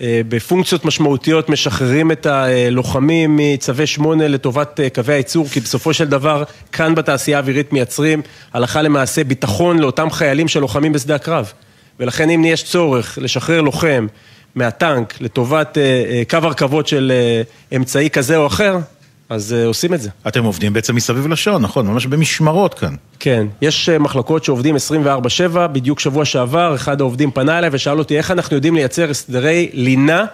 [0.00, 6.44] ובפונקציות משמעותיות משחררים את הלוחמים מצווי שמונה לטובת אה, קווי הייצור, כי בסופו של דבר
[6.72, 8.22] כאן בתעשייה האווירית מייצרים
[8.52, 11.52] הלכה למעשה ביטחון לאותם חיילים שלוחמים בשדה הקרב.
[12.00, 14.06] ולכן אם יש צורך לשחרר לוחם
[14.54, 18.78] מהטנק לטובת אה, אה, קו הרכבות של אה, אמצעי כזה או אחר,
[19.28, 20.10] אז אה, עושים את זה.
[20.28, 21.86] אתם עובדים בעצם מסביב לשעון, נכון?
[21.86, 22.94] ממש במשמרות כאן.
[23.20, 28.16] כן, יש אה, מחלקות שעובדים 24/7, בדיוק שבוע שעבר, אחד העובדים פנה אליי ושאל אותי
[28.18, 30.24] איך אנחנו יודעים לייצר הסדרי לינה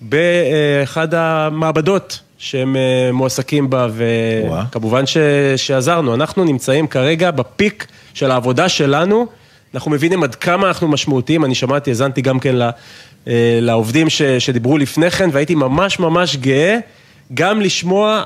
[0.00, 5.16] באחד המעבדות שהם אה, מועסקים בה, וכמובן ש...
[5.56, 6.14] שעזרנו.
[6.14, 9.26] אנחנו נמצאים כרגע בפיק של העבודה שלנו,
[9.74, 12.70] אנחנו מבינים עד כמה אנחנו משמעותיים, אני שמעתי, האזנתי גם כן ל...
[13.60, 14.22] לעובדים ש...
[14.22, 16.78] שדיברו לפני כן, והייתי ממש ממש גאה
[17.34, 18.22] גם לשמוע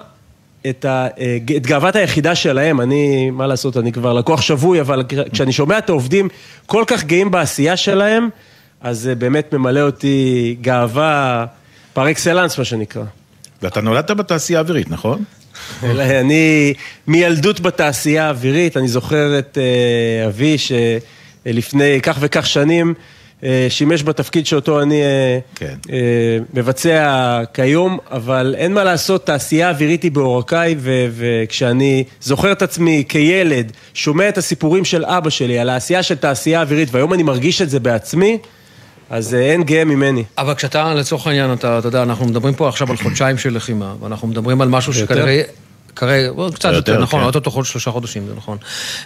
[0.71, 5.03] את, ה, אה, את גאוות היחידה שלהם, אני, מה לעשות, אני כבר לקוח שבוי, אבל
[5.33, 6.29] כשאני שומע את העובדים
[6.67, 8.29] כל כך גאים בעשייה שלהם,
[8.81, 11.47] אז זה באמת ממלא אותי גאווה
[11.93, 13.05] פר אקסלנס, מה שנקרא.
[13.63, 15.25] ואתה נולדת בתעשייה האווירית, נכון?
[15.83, 16.75] אני
[17.07, 22.95] מילדות בתעשייה האווירית, אני זוכר את אה, אבי שלפני כך וכך שנים
[23.69, 25.75] שימש בתפקיד שאותו אני אה, כן.
[25.93, 32.63] אה, מבצע כיום, אבל אין מה לעשות, תעשייה אווירית היא בעורקיי, ו- וכשאני זוכר את
[32.63, 37.23] עצמי כילד, שומע את הסיפורים של אבא שלי על העשייה של תעשייה אווירית, והיום אני
[37.23, 38.39] מרגיש את זה בעצמי,
[39.11, 40.25] אז אה, אין גאה ממני.
[40.39, 43.95] אבל כשאתה, לצורך העניין, אתה, אתה יודע, אנחנו מדברים פה עכשיו על חודשיים של לחימה,
[44.01, 44.93] ואנחנו מדברים על משהו.
[44.95, 45.43] שכנראה
[45.99, 47.27] כרגע, קצת יותר, יותר, נכון, כן.
[47.27, 48.59] אוטוטו חודש שלושה חודשים, זה נכון.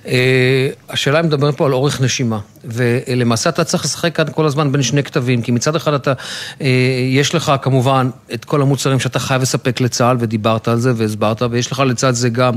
[0.06, 4.72] אה, השאלה אם מדברים פה על אורך נשימה, ולמעשה אתה צריך לשחק כאן כל הזמן
[4.72, 6.12] בין שני כתבים, כי מצד אחד אתה,
[6.60, 6.66] אה,
[7.10, 11.72] יש לך כמובן את כל המוצרים שאתה חייב לספק לצה"ל, ודיברת על זה והסברת, ויש
[11.72, 12.54] לך לצד זה גם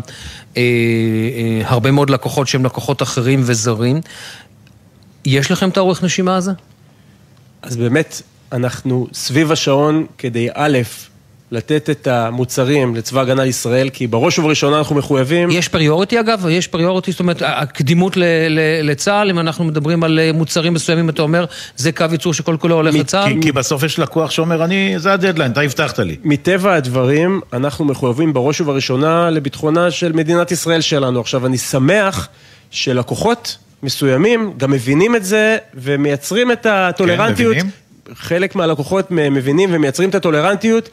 [0.58, 0.64] אה,
[1.64, 4.02] הרבה מאוד לקוחות שהם לקוחות אחרים וזרים.
[5.26, 6.52] יש לכם את האורך נשימה הזה?
[7.62, 8.22] אז באמת,
[8.52, 10.78] אנחנו סביב השעון כדי א',
[11.56, 15.52] לתת את המוצרים לצבא הגנה לישראל, כי בראש ובראשונה אנחנו מחויבים...
[15.52, 16.46] יש פריוריטי אגב?
[16.50, 21.10] יש פריוריטי, זאת אומרת, הקדימות ל- ל- לצה"ל, אם אנחנו מדברים על אה, מוצרים מסוימים,
[21.10, 21.46] אתה אומר,
[21.76, 23.34] זה קו ייצור שכל כולו הולך לצה"ל?
[23.34, 26.16] כי, כי בסוף יש לקוח שאומר, אני, זה הדדליין, אתה הבטחת לי.
[26.24, 31.20] מטבע הדברים, אנחנו מחויבים בראש ובראשונה לביטחונה של מדינת ישראל שלנו.
[31.20, 32.28] עכשיו, אני שמח
[32.72, 37.54] שלקוחות מסוימים גם מבינים את זה ומייצרים את הטולרנטיות.
[37.54, 37.86] כן, מבינים?
[38.14, 40.90] חלק מהלקוחות מבינים ומייצרים את הטולרנטיות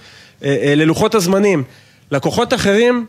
[0.76, 1.62] ללוחות הזמנים.
[2.10, 3.06] לקוחות אחרים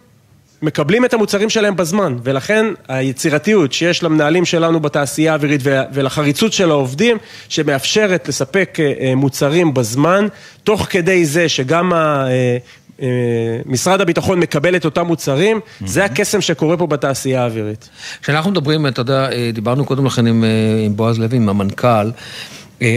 [0.63, 5.61] מקבלים את המוצרים שלהם בזמן, ולכן היצירתיות שיש למנהלים שלנו בתעשייה האווירית
[5.93, 7.17] ולחריצות של העובדים,
[7.49, 10.27] שמאפשרת לספק אה, אה, מוצרים בזמן,
[10.63, 12.27] תוך כדי זה שגם ה...
[12.27, 12.57] אה,
[13.01, 13.07] אה,
[13.65, 17.89] משרד הביטחון מקבל את אותם מוצרים, זה הקסם שקורה פה בתעשייה האווירית.
[18.21, 20.49] כשאנחנו מדברים, אתה יודע, אה, דיברנו קודם לכן עם, אה,
[20.85, 22.11] עם בועז לוי, עם המנכ"ל, אה,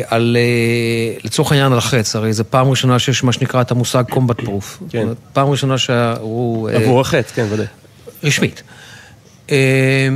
[0.07, 4.05] על, אה, לצורך העניין על החץ, הרי זו פעם ראשונה שיש מה שנקרא את המושג
[4.11, 4.85] combat proof.
[4.89, 5.09] כן.
[5.33, 6.69] פעם ראשונה שהוא...
[6.69, 7.67] אה, עבור החץ, כן, ודאי.
[8.25, 8.63] רשמית.
[9.51, 10.09] אה,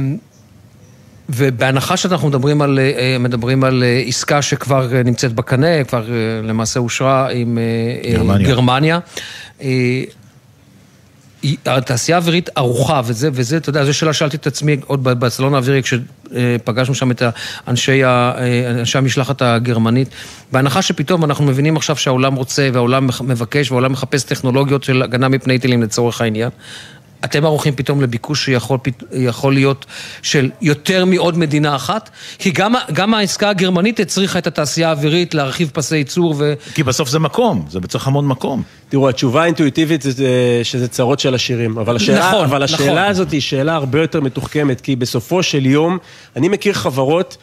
[1.29, 6.43] ובהנחה שאנחנו מדברים על, אה, מדברים על אה, עסקה שכבר אה, נמצאת בקנה, כבר אה,
[6.43, 8.49] למעשה אושרה עם אה, גרמניה.
[8.49, 8.99] גרמניה,
[9.63, 10.03] אה,
[11.67, 15.83] התעשייה האווירית ערוכה, וזה, וזה, אתה יודע, זו שאלה שאלתי את עצמי עוד בסלון האווירי,
[15.83, 17.23] כשפגשנו שם את
[17.69, 18.33] אנשי, ה-
[18.71, 20.09] אנשי המשלחת הגרמנית.
[20.53, 25.59] בהנחה שפתאום אנחנו מבינים עכשיו שהעולם רוצה, והעולם מבקש, והעולם מחפש טכנולוגיות של הגנה מפני
[25.59, 26.51] טילים לצורך העניין.
[27.25, 29.87] אתם ערוכים פתאום לביקוש שיכול להיות
[30.23, 32.11] של יותר מעוד מדינה אחת?
[32.39, 36.55] כי גם, גם העסקה הגרמנית הצריכה את התעשייה האווירית להרחיב פסי ייצור ו...
[36.75, 38.63] כי בסוף זה מקום, זה צריך המון מקום.
[38.89, 42.99] תראו, התשובה האינטואיטיבית זה שזה צרות של עשירים, אבל השאלה, נכון, אבל השאלה נכון.
[42.99, 45.99] הזאת היא שאלה הרבה יותר מתוחכמת, כי בסופו של יום,
[46.37, 47.37] אני מכיר חברות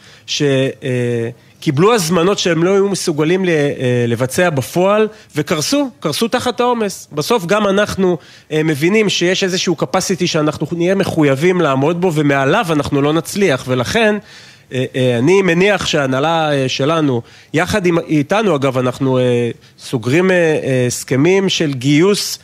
[1.60, 7.08] שקיבלו הזמנות שהם לא היו מסוגלים אה, לבצע בפועל, וקרסו, קרסו תחת העומס.
[7.12, 8.18] בסוף גם אנחנו
[8.52, 14.16] אה, מבינים שיש איזשהו capacity שאנחנו נהיה מחויבים לעמוד בו, ומעליו אנחנו לא נצליח, ולכן...
[14.72, 14.84] אה,
[15.18, 17.22] אני מניח שההנהלה שלנו,
[17.54, 19.18] יחד עם, איתנו אגב, אנחנו
[19.78, 20.30] סוגרים
[20.86, 22.38] הסכמים של גיוס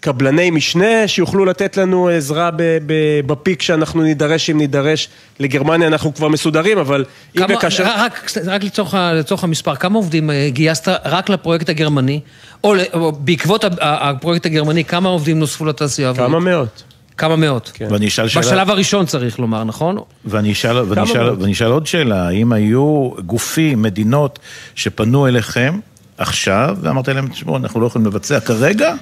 [0.00, 5.08] קבלני משנה שיוכלו לתת לנו עזרה ב- ב- בפיק שאנחנו נידרש אם נידרש.
[5.40, 7.04] לגרמניה אנחנו כבר מסודרים, אבל
[7.36, 7.84] אם כמה, וכאשר...
[7.96, 12.20] רק, רק לצורך, לצורך המספר, כמה עובדים אה, גייסת רק לפרויקט הגרמני,
[12.64, 16.30] או, או בעקבות הפרויקט הגרמני, כמה עובדים נוספו לתעשייה האווירית?
[16.30, 16.82] כמה מאות.
[17.16, 17.70] כמה מאות.
[17.74, 17.88] כן.
[17.90, 18.44] ואני אשאל שאלה...
[18.44, 19.98] בשלב הראשון צריך לומר, נכון?
[20.24, 21.30] ואני אשאל, ואני, כמה אשאל?
[21.30, 24.38] ואני אשאל עוד שאלה, האם היו גופים, מדינות,
[24.74, 25.78] שפנו אליכם
[26.18, 28.94] עכשיו, ואמרתם להם, תשמעו, אנחנו לא יכולים לבצע כרגע?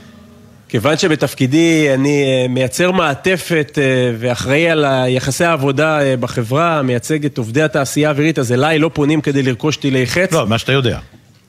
[0.69, 3.85] כיוון שבתפקידי אני אה, מייצר מעטפת אה,
[4.19, 9.21] ואחראי על יחסי העבודה אה, בחברה, מייצג את עובדי התעשייה האווירית, אז אליי לא פונים
[9.21, 10.33] כדי לרכוש טילי חץ.
[10.33, 10.99] לא, מה שאתה יודע.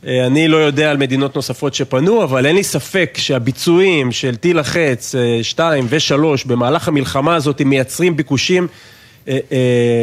[0.03, 5.15] אני לא יודע על מדינות נוספות שפנו, אבל אין לי ספק שהביצועים של טיל החץ
[5.41, 8.67] 2 ו-3 במהלך המלחמה הזאת מייצרים ביקושים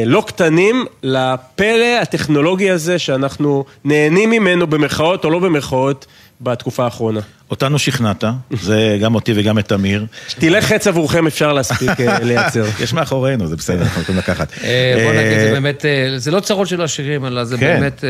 [0.06, 6.06] לא קטנים לפלא הטכנולוגי הזה שאנחנו נהנים ממנו במרכאות או לא במרכאות
[6.40, 7.20] בתקופה האחרונה.
[7.50, 10.06] אותנו שכנעת, זה גם אותי וגם את תמיר.
[10.38, 12.64] טילי חץ עבורכם אפשר להספיק אה, לייצר.
[12.80, 14.52] יש מאחורינו, זה בסדר, אנחנו יכולים לקחת.
[14.64, 15.84] אה, בוא נגיד, זה אה, באמת,
[16.16, 17.80] זה לא צרות של עשירים, אלא זה כן.
[17.80, 18.04] באמת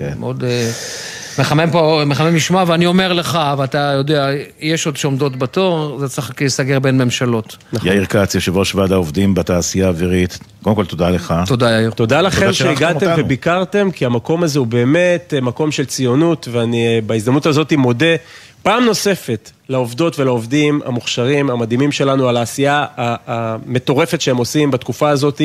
[0.00, 0.44] אה, מאוד
[1.38, 4.30] מחמם פה, מחמם לשמוע, ואני אומר לך, ואתה יודע,
[4.60, 7.56] יש עוד שעומדות בתור, זה צריך להיסגר בין ממשלות.
[7.82, 11.34] יאיר כץ, יושב ראש ועד העובדים בתעשייה האווירית, קודם כל תודה לך.
[11.46, 11.90] תודה יאיר.
[11.90, 13.14] תודה לכם שהגעתם.
[13.18, 18.16] וביקרתם, כי המקום הזה הוא באמת אה, מקום של ציונות, ואני אה, בהזדמנות הזאת מודה
[18.62, 25.42] פעם נוספת לעובדות ולעובדים המוכשרים, המדהימים שלנו, על העשייה המטורפת שהם עושים בתקופה הזאת,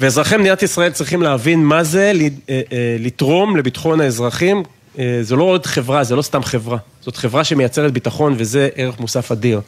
[0.00, 2.12] ואזרחי מדינת ישראל צריכים להבין מה זה
[2.50, 2.60] אה,
[2.98, 4.62] לתרום לביטחון האזרחים.
[4.98, 9.00] אה, זו לא עוד חברה, זה לא סתם חברה, זאת חברה שמייצרת ביטחון, וזה ערך
[9.00, 9.60] מוסף אדיר.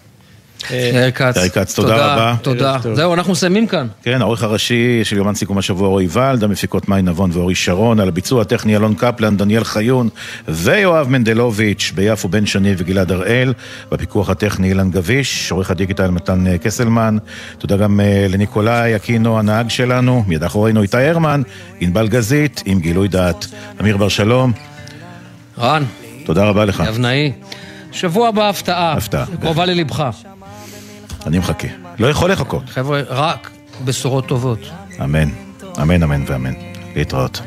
[0.70, 1.36] יאיר כץ.
[1.36, 2.34] יאיר כץ, תודה רבה.
[2.42, 2.76] תודה.
[2.94, 3.86] זהו, אנחנו מסיימים כאן.
[4.02, 8.08] כן, העורך הראשי של יומן סיכום השבוע אורי ולד, המפיקות מאי נבון ואורי שרון, על
[8.08, 10.08] הביצוע הטכני אלון קפלן, דניאל חיון
[10.48, 13.54] ויואב מנדלוביץ', ביפו בן שני וגלעד הראל,
[13.90, 17.16] בפיקוח הטכני אילן גביש, עורך הדיגיטל מתן אה, קסלמן,
[17.58, 21.42] תודה גם אה, לניקולאי אקינו הנהג שלנו, מיד אחורינו איתי הרמן,
[21.80, 23.46] ענבל גזית, עם גילוי דעת.
[23.80, 24.52] אמיר בר שלום,
[25.60, 25.84] רן,
[26.24, 26.80] תודה רבה לך.
[26.80, 27.32] אבנאי.
[27.92, 28.92] שבוע הבא הפתעה.
[28.92, 29.24] הפתעה.
[29.40, 30.04] קרובה ללבך.
[31.26, 31.68] אני מחכה.
[31.98, 32.62] לא יכול לחכות.
[32.70, 33.50] חבר'ה, רק
[33.84, 34.58] בשורות טובות.
[35.04, 35.28] אמן.
[35.82, 36.52] אמן, אמן ואמן.
[36.96, 37.42] להתראות.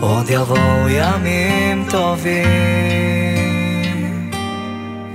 [0.00, 2.46] עוד יבואו ימים טובים.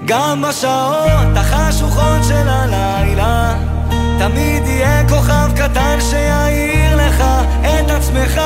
[0.05, 3.55] גם בשעות החשוכות של הלילה,
[4.19, 6.70] תמיד יהיה כוכב קטן שיעיר
[8.01, 8.41] את עצמך,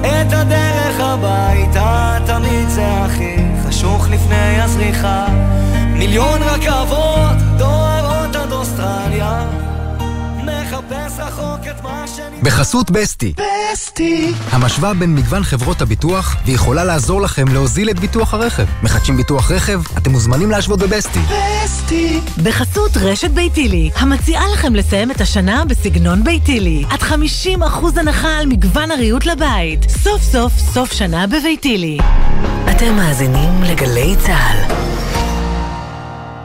[0.00, 2.18] את הדרך הביתה.
[2.26, 3.36] תמיד זה הכי
[3.68, 5.26] חשוך לפני הזריחה.
[5.92, 9.46] מיליון רכבות דוהרות עד אוסטרליה.
[12.42, 13.32] בחסות בסטי.
[13.72, 14.32] בסטי.
[14.50, 18.64] המשוואה בין מגוון חברות הביטוח, ויכולה לעזור לכם להוזיל את ביטוח הרכב.
[18.82, 19.80] מחדשים ביטוח רכב?
[19.98, 21.18] אתם מוזמנים להשוות בבסטי.
[21.64, 22.20] בסטי.
[22.42, 26.84] בחסות רשת ביתילי, המציעה לכם לסיים את השנה בסגנון ביתילי.
[26.90, 29.90] עד 50% הנחה על מגוון הריהוט לבית.
[29.90, 31.98] סוף סוף סוף שנה בביתילי.
[32.70, 34.97] אתם מאזינים לגלי צה"ל.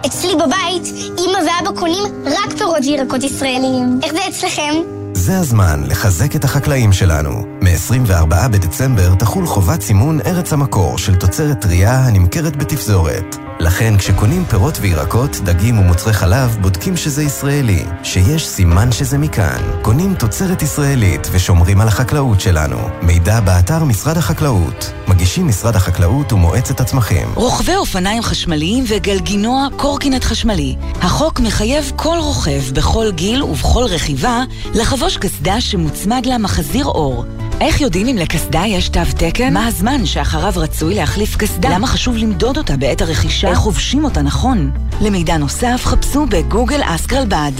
[0.05, 0.83] אצלי בבית,
[1.19, 3.99] אמא ואבא קונים רק פירות וירקות ישראליים.
[4.03, 4.73] איך זה אצלכם?
[5.13, 7.31] זה הזמן לחזק את החקלאים שלנו.
[7.61, 13.35] מ-24 בדצמבר תחול חובת סימון ארץ המקור של תוצרת טרייה הנמכרת בתפזורת.
[13.59, 19.61] לכן כשקונים פירות וירקות, דגים ומוצרי חלב, בודקים שזה ישראלי, שיש סימן שזה מכאן.
[19.81, 22.77] קונים תוצרת ישראלית ושומרים על החקלאות שלנו.
[23.01, 24.93] מידע באתר משרד החקלאות.
[25.07, 27.27] מגישים משרד החקלאות ומועצת הצמחים.
[27.35, 30.75] רוכבי אופניים חשמליים וגלגינוע קורקינט חשמלי.
[31.01, 34.43] החוק מחייב כל רוכב בכל גיל ובכל רכיבה
[34.73, 37.25] לחבוש קסדה שמוצמד לה מחזיר אור.
[37.61, 39.53] איך יודעים אם לקסדה יש תו תקן?
[39.53, 41.69] מה הזמן שאחריו רצוי להחליף קסדה?
[41.69, 43.42] למה חשוב למדוד אותה בעת הרכישה?
[43.47, 44.71] איך חובשים אותה נכון?
[45.01, 47.51] למידע נוסף חפשו בגוגל אסק רלב"ד.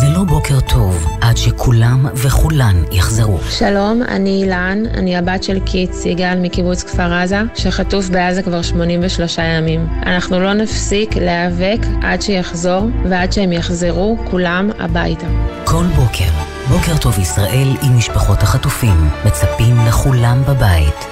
[0.00, 3.38] זה לא בוקר טוב עד שכולם וכולן יחזרו.
[3.50, 9.38] שלום, אני אילן, אני הבת של קיט סיגל מקיבוץ כפר עזה, שחטוף בעזה כבר 83
[9.38, 9.86] ימים.
[10.06, 15.26] אנחנו לא נפסיק להיאבק עד שיחזור, ועד שהם יחזרו כולם הביתה.
[15.64, 16.30] כל בוקר,
[16.68, 21.09] בוקר טוב ישראל עם משפחות החטופים, מצפים לכולם בבית.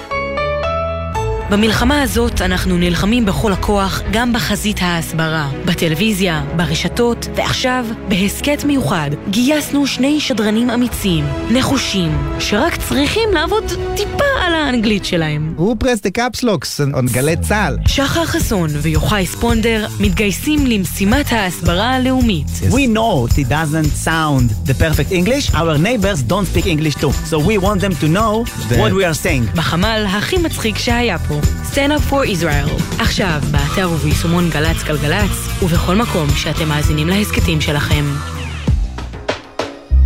[1.50, 9.86] במלחמה הזאת אנחנו נלחמים בכל הכוח גם בחזית ההסברה, בטלוויזיה, ברשתות, ועכשיו, בהסכת מיוחד, גייסנו
[9.86, 13.64] שני שדרנים אמיצים, נחושים, שרק צריכים לעבוד
[13.96, 15.54] טיפה על האנגלית שלהם.
[15.56, 17.76] הוא פרס דה קפסלוקס, on גלי צה"ל.
[17.86, 22.46] שחר חסון ויוחאי ספונדר מתגייסים למשימת ההסברה הלאומית.
[22.70, 27.38] We know it doesn't sound the perfect English, our neighbors don't speak English too, so
[27.38, 29.56] we want them to know what we are saying.
[29.56, 31.37] בחמ"ל הכי מצחיק שהיה פה,
[31.72, 33.00] Stand Up for Israel.
[33.02, 38.04] עכשיו, באתר וביישומון גל"צ גלגלצ, ובכל מקום שאתם מאזינים להסכתים שלכם.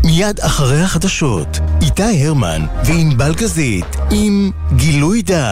[0.05, 5.43] מיד אחרי החדשות, איתי הרמן וענבל גזית עם גילוי דעת.